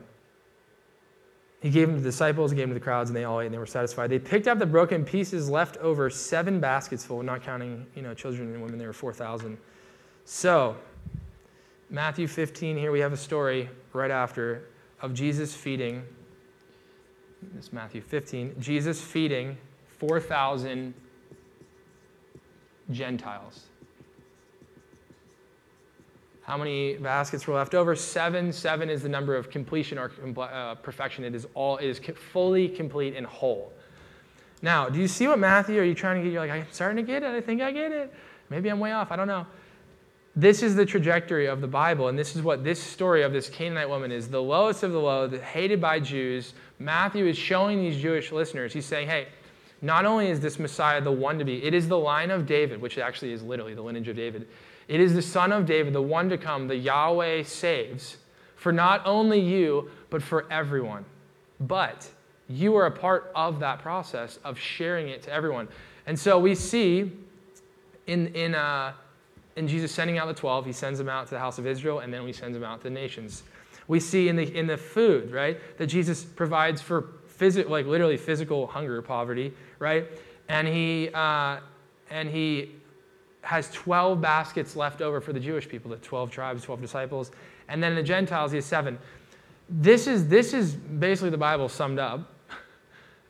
He 1.60 1.70
gave 1.70 1.88
them 1.88 1.96
to 1.96 2.02
the 2.02 2.08
disciples, 2.08 2.52
he 2.52 2.56
gave 2.56 2.68
them 2.68 2.70
to 2.70 2.78
the 2.78 2.84
crowds, 2.84 3.10
and 3.10 3.16
they 3.16 3.24
all 3.24 3.40
ate 3.40 3.46
and 3.46 3.54
they 3.54 3.58
were 3.58 3.66
satisfied. 3.66 4.10
They 4.10 4.18
picked 4.18 4.46
up 4.46 4.58
the 4.58 4.66
broken 4.66 5.04
pieces 5.04 5.50
left 5.50 5.76
over, 5.78 6.08
seven 6.08 6.60
baskets 6.60 7.04
full, 7.04 7.22
not 7.22 7.42
counting 7.42 7.84
you 7.96 8.02
know, 8.02 8.14
children 8.14 8.52
and 8.52 8.62
women, 8.62 8.78
there 8.78 8.88
were 8.88 8.92
4,000. 8.92 9.58
So, 10.24 10.76
Matthew 11.90 12.28
15, 12.28 12.76
here 12.76 12.92
we 12.92 13.00
have 13.00 13.12
a 13.12 13.16
story 13.16 13.68
right 13.92 14.10
after 14.10 14.68
of 15.00 15.14
Jesus 15.14 15.54
feeding. 15.54 16.02
This 17.54 17.72
Matthew 17.72 18.02
15. 18.02 18.54
Jesus 18.60 19.00
feeding 19.00 19.56
4,000 19.98 20.92
Gentiles. 22.90 23.66
How 26.48 26.56
many 26.56 26.94
baskets 26.94 27.46
were 27.46 27.54
left 27.54 27.74
over? 27.74 27.94
Seven. 27.94 28.54
Seven 28.54 28.88
is 28.88 29.02
the 29.02 29.08
number 29.10 29.36
of 29.36 29.50
completion 29.50 29.98
or 29.98 30.10
uh, 30.38 30.76
perfection. 30.76 31.22
It 31.22 31.34
is 31.34 31.46
all 31.52 31.76
it 31.76 31.86
is 31.86 32.00
fully 32.32 32.70
complete 32.70 33.14
and 33.14 33.26
whole. 33.26 33.70
Now, 34.62 34.88
do 34.88 34.98
you 34.98 35.08
see 35.08 35.28
what 35.28 35.38
Matthew? 35.38 35.78
Are 35.78 35.84
you 35.84 35.94
trying 35.94 36.16
to 36.16 36.22
get? 36.22 36.32
You're 36.32 36.40
like, 36.40 36.50
I'm 36.50 36.66
starting 36.70 36.96
to 36.96 37.02
get 37.02 37.22
it. 37.22 37.34
I 37.34 37.42
think 37.42 37.60
I 37.60 37.70
get 37.70 37.92
it. 37.92 38.14
Maybe 38.48 38.70
I'm 38.70 38.80
way 38.80 38.92
off. 38.92 39.12
I 39.12 39.16
don't 39.16 39.28
know. 39.28 39.46
This 40.36 40.62
is 40.62 40.74
the 40.74 40.86
trajectory 40.86 41.48
of 41.48 41.60
the 41.60 41.66
Bible, 41.66 42.08
and 42.08 42.18
this 42.18 42.34
is 42.34 42.40
what 42.40 42.64
this 42.64 42.82
story 42.82 43.24
of 43.24 43.32
this 43.34 43.50
Canaanite 43.50 43.90
woman 43.90 44.10
is 44.10 44.28
the 44.28 44.42
lowest 44.42 44.82
of 44.84 44.92
the 44.92 45.00
low, 45.00 45.28
hated 45.28 45.82
by 45.82 46.00
Jews. 46.00 46.54
Matthew 46.78 47.26
is 47.26 47.36
showing 47.36 47.78
these 47.78 48.00
Jewish 48.00 48.32
listeners, 48.32 48.72
he's 48.72 48.86
saying, 48.86 49.08
hey, 49.08 49.28
not 49.80 50.04
only 50.04 50.28
is 50.28 50.40
this 50.40 50.58
Messiah 50.58 51.00
the 51.00 51.12
one 51.12 51.38
to 51.38 51.44
be, 51.44 51.62
it 51.64 51.74
is 51.74 51.88
the 51.88 51.98
line 51.98 52.30
of 52.30 52.46
David, 52.46 52.80
which 52.80 52.98
actually 52.98 53.32
is 53.32 53.42
literally 53.42 53.74
the 53.74 53.82
lineage 53.82 54.08
of 54.08 54.16
David. 54.16 54.48
It 54.88 55.00
is 55.00 55.14
the 55.14 55.22
Son 55.22 55.52
of 55.52 55.66
David, 55.66 55.92
the 55.92 56.02
one 56.02 56.28
to 56.30 56.38
come, 56.38 56.66
the 56.66 56.76
Yahweh 56.76 57.42
saves, 57.44 58.16
for 58.56 58.72
not 58.72 59.02
only 59.04 59.38
you, 59.38 59.90
but 60.10 60.22
for 60.22 60.50
everyone. 60.50 61.04
But 61.60 62.08
you 62.48 62.74
are 62.76 62.86
a 62.86 62.90
part 62.90 63.30
of 63.34 63.60
that 63.60 63.80
process 63.80 64.38
of 64.44 64.58
sharing 64.58 65.08
it 65.08 65.22
to 65.24 65.32
everyone. 65.32 65.68
And 66.06 66.18
so 66.18 66.38
we 66.38 66.54
see 66.54 67.12
in, 68.06 68.28
in, 68.28 68.54
uh, 68.54 68.94
in 69.56 69.68
Jesus 69.68 69.92
sending 69.92 70.18
out 70.18 70.26
the 70.26 70.34
12, 70.34 70.66
he 70.66 70.72
sends 70.72 70.98
them 70.98 71.08
out 71.08 71.26
to 71.26 71.34
the 71.34 71.38
house 71.38 71.58
of 71.58 71.66
Israel, 71.66 72.00
and 72.00 72.12
then 72.12 72.26
he 72.26 72.32
sends 72.32 72.54
them 72.54 72.64
out 72.64 72.78
to 72.78 72.84
the 72.84 72.90
nations. 72.90 73.42
We 73.86 74.00
see 74.00 74.28
in 74.28 74.36
the, 74.36 74.56
in 74.56 74.66
the 74.66 74.76
food, 74.76 75.30
right, 75.30 75.58
that 75.78 75.86
Jesus 75.86 76.24
provides 76.24 76.80
for 76.80 77.08
physical, 77.26 77.70
like 77.70 77.86
literally 77.86 78.16
physical 78.16 78.66
hunger, 78.66 79.00
poverty, 79.02 79.52
right? 79.78 80.06
And 80.48 80.66
he, 80.66 81.10
uh, 81.14 81.58
and 82.10 82.28
he 82.28 82.72
has 83.42 83.70
12 83.70 84.20
baskets 84.20 84.76
left 84.76 85.00
over 85.00 85.20
for 85.20 85.32
the 85.32 85.40
Jewish 85.40 85.68
people, 85.68 85.90
the 85.90 85.96
12 85.96 86.30
tribes, 86.30 86.62
12 86.62 86.80
disciples. 86.80 87.30
And 87.68 87.82
then 87.82 87.94
the 87.94 88.02
Gentiles, 88.02 88.52
he 88.52 88.56
has 88.56 88.64
seven. 88.64 88.98
This 89.68 90.06
is, 90.06 90.28
this 90.28 90.52
is 90.52 90.74
basically 90.74 91.30
the 91.30 91.38
Bible 91.38 91.68
summed 91.68 91.98
up. 91.98 92.34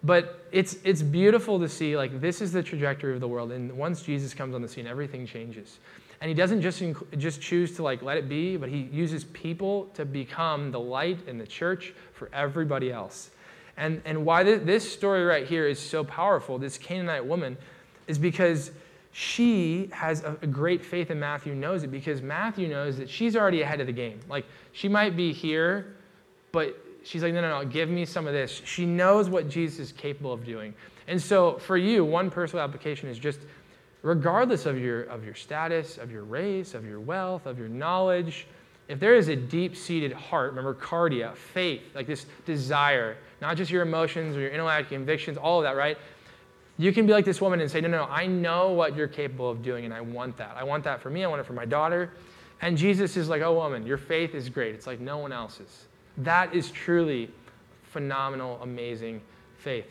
But 0.02 0.46
it's, 0.52 0.76
it's 0.84 1.02
beautiful 1.02 1.58
to 1.58 1.68
see, 1.68 1.96
like, 1.96 2.20
this 2.20 2.40
is 2.40 2.52
the 2.52 2.62
trajectory 2.62 3.14
of 3.14 3.20
the 3.20 3.28
world. 3.28 3.50
And 3.50 3.76
once 3.76 4.02
Jesus 4.02 4.32
comes 4.32 4.54
on 4.54 4.62
the 4.62 4.68
scene, 4.68 4.86
everything 4.86 5.26
changes. 5.26 5.78
And 6.20 6.28
he 6.28 6.34
doesn't 6.34 6.62
just, 6.62 6.82
just 7.16 7.40
choose 7.40 7.74
to, 7.76 7.82
like, 7.82 8.02
let 8.02 8.16
it 8.16 8.28
be, 8.28 8.56
but 8.56 8.68
he 8.68 8.82
uses 8.92 9.24
people 9.24 9.86
to 9.94 10.04
become 10.04 10.70
the 10.70 10.80
light 10.80 11.18
in 11.26 11.38
the 11.38 11.46
church 11.46 11.94
for 12.12 12.30
everybody 12.32 12.92
else. 12.92 13.30
And, 13.78 14.02
and 14.04 14.26
why 14.26 14.42
this 14.42 14.92
story 14.92 15.24
right 15.24 15.46
here 15.46 15.66
is 15.66 15.78
so 15.78 16.02
powerful, 16.02 16.58
this 16.58 16.76
Canaanite 16.76 17.24
woman, 17.24 17.56
is 18.08 18.18
because 18.18 18.72
she 19.12 19.88
has 19.92 20.24
a, 20.24 20.46
great 20.46 20.84
faith 20.84 21.10
in 21.12 21.20
Matthew, 21.20 21.54
knows 21.54 21.84
it 21.84 21.88
because 21.88 22.20
Matthew 22.20 22.68
knows 22.68 22.98
that 22.98 23.08
she's 23.08 23.36
already 23.36 23.62
ahead 23.62 23.80
of 23.80 23.86
the 23.86 23.92
game. 23.92 24.18
Like, 24.28 24.46
she 24.72 24.88
might 24.88 25.16
be 25.16 25.32
here, 25.32 25.94
but 26.50 26.76
she's 27.04 27.22
like, 27.22 27.32
no, 27.32 27.40
no, 27.40 27.60
no, 27.60 27.64
give 27.64 27.88
me 27.88 28.04
some 28.04 28.26
of 28.26 28.32
this. 28.32 28.62
She 28.64 28.84
knows 28.84 29.30
what 29.30 29.48
Jesus 29.48 29.78
is 29.78 29.92
capable 29.92 30.32
of 30.32 30.44
doing. 30.44 30.74
And 31.06 31.22
so, 31.22 31.56
for 31.58 31.76
you, 31.76 32.04
one 32.04 32.30
personal 32.30 32.64
application 32.64 33.08
is 33.08 33.18
just 33.18 33.40
regardless 34.02 34.66
of 34.66 34.76
your, 34.78 35.04
of 35.04 35.24
your 35.24 35.34
status, 35.34 35.98
of 35.98 36.10
your 36.10 36.24
race, 36.24 36.74
of 36.74 36.84
your 36.84 37.00
wealth, 37.00 37.46
of 37.46 37.58
your 37.58 37.68
knowledge, 37.68 38.46
if 38.88 38.98
there 38.98 39.14
is 39.14 39.28
a 39.28 39.36
deep 39.36 39.76
seated 39.76 40.12
heart, 40.12 40.50
remember 40.50 40.74
cardia, 40.74 41.36
faith, 41.36 41.82
like 41.94 42.06
this 42.06 42.24
desire, 42.46 43.18
not 43.40 43.56
just 43.56 43.70
your 43.70 43.82
emotions 43.82 44.34
or 44.34 44.40
your 44.40 44.50
intellect, 44.50 44.88
convictions, 44.88 45.36
all 45.36 45.58
of 45.58 45.64
that, 45.64 45.76
right? 45.76 45.98
You 46.78 46.92
can 46.92 47.06
be 47.06 47.12
like 47.12 47.24
this 47.24 47.40
woman 47.40 47.60
and 47.60 47.70
say, 47.70 47.80
No, 47.80 47.88
no, 47.88 48.04
I 48.04 48.26
know 48.26 48.72
what 48.72 48.96
you're 48.96 49.08
capable 49.08 49.50
of 49.50 49.62
doing, 49.62 49.84
and 49.84 49.92
I 49.92 50.00
want 50.00 50.36
that. 50.38 50.56
I 50.56 50.64
want 50.64 50.84
that 50.84 51.02
for 51.02 51.10
me, 51.10 51.22
I 51.22 51.26
want 51.26 51.40
it 51.40 51.44
for 51.44 51.52
my 51.52 51.66
daughter. 51.66 52.12
And 52.62 52.78
Jesus 52.78 53.16
is 53.16 53.28
like, 53.28 53.42
Oh, 53.42 53.52
woman, 53.52 53.86
your 53.86 53.98
faith 53.98 54.34
is 54.34 54.48
great. 54.48 54.74
It's 54.74 54.86
like 54.86 55.00
no 55.00 55.18
one 55.18 55.32
else's. 55.32 55.86
That 56.16 56.54
is 56.54 56.70
truly 56.70 57.30
phenomenal, 57.84 58.58
amazing 58.62 59.20
faith. 59.58 59.86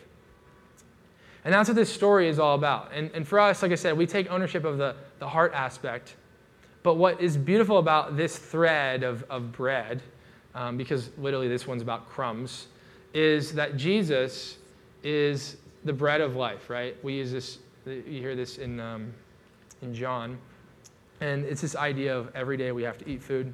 And 1.46 1.54
that's 1.54 1.70
what 1.70 1.76
this 1.76 1.94
story 1.94 2.28
is 2.28 2.40
all 2.40 2.56
about. 2.56 2.92
And, 2.94 3.12
and 3.14 3.28
for 3.28 3.40
us, 3.40 3.62
like 3.62 3.72
I 3.72 3.76
said, 3.76 3.98
we 3.98 4.06
take 4.06 4.30
ownership 4.32 4.66
of 4.66 4.78
the, 4.78 4.96
the 5.20 5.28
heart 5.28 5.54
aspect. 5.54 6.16
But 6.88 6.96
what 6.96 7.20
is 7.20 7.36
beautiful 7.36 7.80
about 7.80 8.16
this 8.16 8.38
thread 8.38 9.04
of, 9.04 9.26
of 9.30 9.52
bread, 9.52 10.02
um, 10.56 10.78
because 10.78 11.10
literally 11.18 11.50
this 11.50 11.68
one's 11.68 11.82
about 11.82 12.08
crumbs, 12.08 12.68
is 13.14 13.52
that 13.56 13.76
Jesus 13.76 14.58
is 15.04 15.58
the 15.84 15.92
bread 15.92 16.22
of 16.22 16.38
life, 16.38 16.70
right? 16.70 16.96
We 17.04 17.16
use 17.16 17.30
this, 17.30 17.58
you 17.86 18.22
hear 18.22 18.38
this 18.38 18.58
in, 18.58 18.80
um, 18.80 19.14
in 19.82 19.94
John. 19.94 20.38
And 21.20 21.44
it's 21.44 21.60
this 21.60 21.76
idea 21.76 22.18
of 22.18 22.34
every 22.34 22.56
day 22.56 22.72
we 22.72 22.84
have 22.84 22.98
to 23.00 23.10
eat 23.10 23.22
food. 23.22 23.54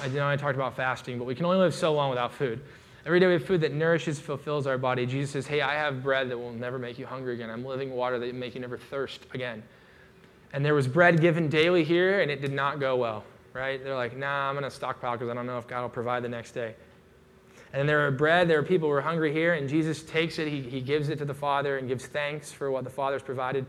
I 0.00 0.06
know 0.06 0.28
I 0.28 0.36
talked 0.36 0.54
about 0.54 0.76
fasting, 0.76 1.18
but 1.18 1.24
we 1.24 1.34
can 1.34 1.46
only 1.46 1.58
live 1.58 1.74
so 1.74 1.92
long 1.92 2.08
without 2.08 2.32
food. 2.32 2.60
Every 3.04 3.18
day 3.18 3.26
we 3.26 3.32
have 3.32 3.44
food 3.44 3.62
that 3.62 3.72
nourishes, 3.72 4.20
fulfills 4.20 4.68
our 4.68 4.78
body. 4.78 5.06
Jesus 5.06 5.32
says, 5.32 5.48
Hey, 5.48 5.60
I 5.60 5.74
have 5.74 6.04
bread 6.04 6.30
that 6.30 6.38
will 6.38 6.52
never 6.52 6.78
make 6.78 7.00
you 7.00 7.06
hungry 7.06 7.34
again. 7.34 7.50
I'm 7.50 7.64
living 7.64 7.90
water 7.90 8.20
that 8.20 8.26
will 8.26 8.38
make 8.38 8.54
you 8.54 8.60
never 8.60 8.78
thirst 8.78 9.26
again. 9.34 9.64
And 10.52 10.64
there 10.64 10.74
was 10.74 10.88
bread 10.88 11.20
given 11.20 11.48
daily 11.48 11.84
here, 11.84 12.20
and 12.20 12.30
it 12.30 12.40
did 12.40 12.52
not 12.52 12.80
go 12.80 12.96
well, 12.96 13.24
right? 13.52 13.82
They're 13.82 13.94
like, 13.94 14.16
Nah, 14.16 14.48
I'm 14.48 14.54
going 14.54 14.64
to 14.64 14.70
stockpile 14.70 15.12
because 15.12 15.28
I 15.28 15.34
don't 15.34 15.46
know 15.46 15.58
if 15.58 15.66
God 15.66 15.82
will 15.82 15.88
provide 15.88 16.22
the 16.22 16.28
next 16.28 16.52
day. 16.52 16.74
And 17.72 17.88
there 17.88 18.04
are 18.04 18.10
bread, 18.10 18.48
there 18.48 18.58
are 18.58 18.64
people 18.64 18.88
who 18.88 18.94
are 18.94 19.00
hungry 19.00 19.32
here, 19.32 19.54
and 19.54 19.68
Jesus 19.68 20.02
takes 20.02 20.38
it, 20.40 20.48
he, 20.48 20.60
he 20.60 20.80
gives 20.80 21.08
it 21.08 21.18
to 21.18 21.24
the 21.24 21.34
Father 21.34 21.78
and 21.78 21.86
gives 21.86 22.06
thanks 22.06 22.50
for 22.50 22.70
what 22.70 22.82
the 22.82 22.90
Father's 22.90 23.22
provided. 23.22 23.64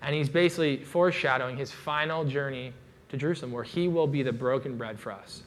And 0.00 0.14
he's 0.14 0.30
basically 0.30 0.78
foreshadowing 0.78 1.56
his 1.56 1.70
final 1.70 2.24
journey 2.24 2.72
to 3.10 3.16
Jerusalem, 3.18 3.52
where 3.52 3.62
he 3.62 3.88
will 3.88 4.06
be 4.06 4.22
the 4.22 4.32
broken 4.32 4.78
bread 4.78 4.98
for 4.98 5.12
us. 5.12 5.42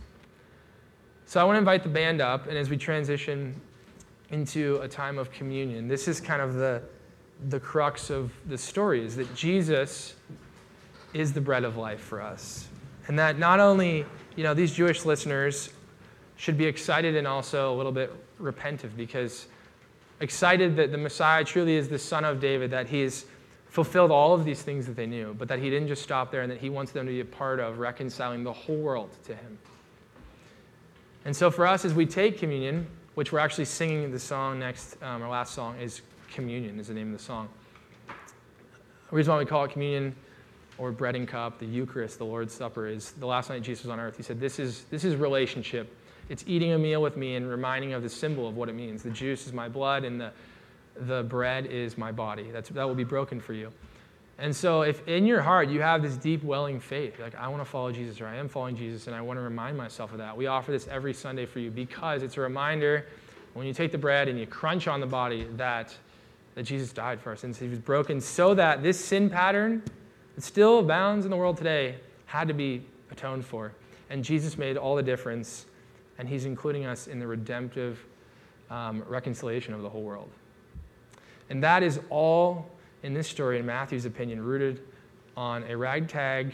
So 1.26 1.42
I 1.42 1.44
want 1.44 1.56
to 1.56 1.60
invite 1.60 1.82
the 1.82 1.90
band 1.90 2.22
up, 2.22 2.48
and 2.48 2.56
as 2.56 2.70
we 2.70 2.78
transition 2.78 3.60
into 4.30 4.78
a 4.78 4.88
time 4.88 5.18
of 5.18 5.32
communion, 5.32 5.88
this 5.88 6.08
is 6.08 6.22
kind 6.22 6.42
of 6.42 6.54
the, 6.54 6.84
the 7.50 7.60
crux 7.60 8.12
of 8.12 8.32
the 8.48 8.58
story 8.58 9.04
is 9.04 9.16
that 9.16 9.34
Jesus 9.36 10.14
is 11.16 11.32
the 11.32 11.40
bread 11.40 11.64
of 11.64 11.78
life 11.78 12.02
for 12.02 12.22
us. 12.22 12.68
And 13.08 13.18
that 13.18 13.40
not 13.40 13.62
only, 13.62 14.06
you 14.36 14.44
know, 14.44 14.54
these 14.54 14.74
Jewish 14.74 15.06
listeners 15.06 15.70
should 16.36 16.58
be 16.58 16.66
excited 16.66 17.16
and 17.16 17.26
also 17.26 17.74
a 17.74 17.76
little 17.76 17.94
bit 17.94 18.12
repentive 18.38 18.98
because 18.98 19.48
excited 20.20 20.76
that 20.76 20.92
the 20.92 20.98
Messiah 20.98 21.46
truly 21.46 21.76
is 21.78 21.88
the 21.88 21.98
son 21.98 22.26
of 22.26 22.42
David, 22.42 22.70
that 22.72 22.90
he 22.90 23.00
has 23.02 23.26
fulfilled 23.70 24.12
all 24.12 24.34
of 24.34 24.44
these 24.44 24.62
things 24.62 24.86
that 24.88 24.98
they 24.98 25.06
knew, 25.06 25.34
but 25.40 25.48
that 25.48 25.60
he 25.60 25.70
didn't 25.70 25.88
just 25.88 26.04
stop 26.04 26.32
there 26.32 26.42
and 26.42 26.52
that 26.52 26.60
he 26.60 26.70
wants 26.70 26.92
them 26.92 27.06
to 27.06 27.12
be 27.12 27.22
a 27.22 27.26
part 27.26 27.62
of 27.62 27.80
reconciling 27.80 28.44
the 28.44 28.52
whole 28.52 28.78
world 28.78 29.10
to 29.24 29.34
him. 29.34 29.58
And 31.24 31.34
so 31.34 31.50
for 31.50 31.66
us, 31.66 31.86
as 31.86 31.94
we 31.94 32.06
take 32.06 32.38
communion, 32.38 32.88
which 33.14 33.32
we're 33.32 33.40
actually 33.40 33.66
singing 33.66 34.12
the 34.12 34.20
song 34.20 34.60
next, 34.60 35.02
um, 35.02 35.22
our 35.22 35.30
last 35.30 35.54
song 35.54 35.80
is 35.80 36.02
Communion, 36.32 36.78
is 36.78 36.88
the 36.90 36.94
name 36.94 37.14
of 37.14 37.18
the 37.18 37.24
song. 37.24 37.48
The 38.08 39.16
reason 39.16 39.32
why 39.32 39.40
we 39.40 39.46
call 39.46 39.64
it 39.64 39.72
communion 39.72 40.14
or 40.78 40.92
bread 40.92 41.16
and 41.16 41.28
cup, 41.28 41.60
the 41.60 41.66
Eucharist, 41.66 42.18
the 42.18 42.26
Lord's 42.26 42.54
Supper, 42.54 42.88
is 42.88 43.12
the 43.14 43.26
last 43.26 43.50
night 43.50 43.62
Jesus 43.62 43.84
was 43.84 43.92
on 43.92 44.00
earth. 44.00 44.18
He 44.18 44.24
said, 44.24 44.40
This 44.40 44.60
is, 44.60 44.84
this 44.86 45.04
is 45.04 45.16
relationship. 45.16 45.96
It's 46.28 46.44
eating 46.48 46.74
a 46.74 46.78
meal 46.78 47.02
with 47.02 47.18
me 47.18 47.36
and 47.36 47.50
reminding 47.50 47.94
of 47.94 48.02
the 48.02 48.10
symbol 48.10 48.48
of 48.48 48.58
what 48.58 48.68
it 48.68 48.74
means. 48.74 49.04
The 49.04 49.12
juice 49.12 49.46
is 49.46 49.54
my 49.54 49.70
blood 49.70 50.04
and 50.04 50.20
the, 50.20 50.32
the 50.96 51.24
bread 51.24 51.68
is 51.68 51.98
my 51.98 52.12
body. 52.12 52.50
That's, 52.52 52.70
that 52.70 52.88
will 52.88 52.96
be 52.96 53.04
broken 53.04 53.40
for 53.40 53.54
you. 53.54 53.72
And 54.38 54.54
so, 54.54 54.82
if 54.82 55.08
in 55.08 55.26
your 55.26 55.42
heart 55.42 55.70
you 55.70 55.82
have 55.82 56.02
this 56.02 56.18
deep 56.18 56.44
welling 56.44 56.82
faith, 56.82 57.20
like, 57.20 57.36
I 57.36 57.48
want 57.48 57.62
to 57.62 57.70
follow 57.70 57.92
Jesus 57.92 58.20
or 58.20 58.28
I 58.28 58.36
am 58.36 58.50
following 58.50 58.76
Jesus 58.76 59.08
and 59.08 59.16
I 59.16 59.22
want 59.22 59.38
to 59.38 59.42
remind 59.42 59.78
myself 59.78 60.12
of 60.12 60.18
that, 60.18 60.36
we 60.36 60.48
offer 60.48 60.72
this 60.72 60.88
every 60.90 61.14
Sunday 61.14 61.46
for 61.46 61.60
you 61.60 61.72
because 61.72 62.22
it's 62.22 62.36
a 62.36 62.42
reminder 62.42 63.06
when 63.54 63.66
you 63.66 63.74
take 63.74 63.94
the 63.94 63.98
bread 63.98 64.28
and 64.28 64.38
you 64.38 64.46
crunch 64.46 64.90
on 64.90 65.00
the 65.00 65.08
body 65.08 65.48
that, 65.54 65.96
that 66.56 66.64
Jesus 66.64 66.92
died 66.92 67.22
for 67.22 67.30
our 67.30 67.38
sins. 67.38 67.58
He 67.58 67.70
was 67.70 67.80
broken 67.80 68.20
so 68.20 68.54
that 68.56 68.84
this 68.84 69.00
sin 69.00 69.30
pattern 69.30 69.82
that 70.36 70.44
still 70.44 70.80
abounds 70.80 71.26
in 71.26 71.32
the 71.32 71.38
world 71.38 71.58
today 71.58 71.96
had 72.26 72.48
to 72.48 72.54
be 72.54 72.86
atoned 73.12 73.46
for. 73.46 73.72
And 74.10 74.24
Jesus 74.24 74.58
made 74.58 74.78
all 74.78 74.96
the 74.96 75.04
difference, 75.04 75.66
and 76.20 76.30
He's 76.30 76.46
including 76.46 76.86
us 76.86 77.08
in 77.08 77.20
the 77.20 77.28
redemptive 77.28 78.06
um, 78.70 79.04
reconciliation 79.08 79.74
of 79.74 79.82
the 79.82 79.90
whole 79.90 80.04
world. 80.04 80.30
And 81.50 81.64
that 81.64 81.84
is 81.84 82.00
all 82.10 82.70
in 83.04 83.14
this 83.14 83.28
story, 83.28 83.60
in 83.60 83.66
Matthew's 83.66 84.06
opinion, 84.06 84.44
rooted 84.44 84.82
on 85.38 85.64
a 85.64 85.78
ragtag, 85.78 86.54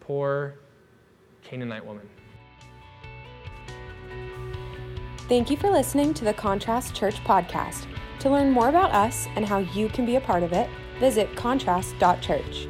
poor 0.00 0.54
Canaanite 1.42 1.84
woman. 1.84 2.08
Thank 5.28 5.50
you 5.50 5.56
for 5.56 5.70
listening 5.70 6.14
to 6.14 6.24
the 6.24 6.34
Contrast 6.34 6.94
Church 6.94 7.16
podcast. 7.24 7.86
To 8.20 8.30
learn 8.30 8.50
more 8.50 8.68
about 8.68 8.92
us 8.92 9.26
and 9.36 9.44
how 9.44 9.58
you 9.58 9.88
can 9.88 10.06
be 10.06 10.16
a 10.16 10.20
part 10.20 10.42
of 10.42 10.52
it, 10.52 10.68
visit 11.00 11.34
contrast.church. 11.36 12.68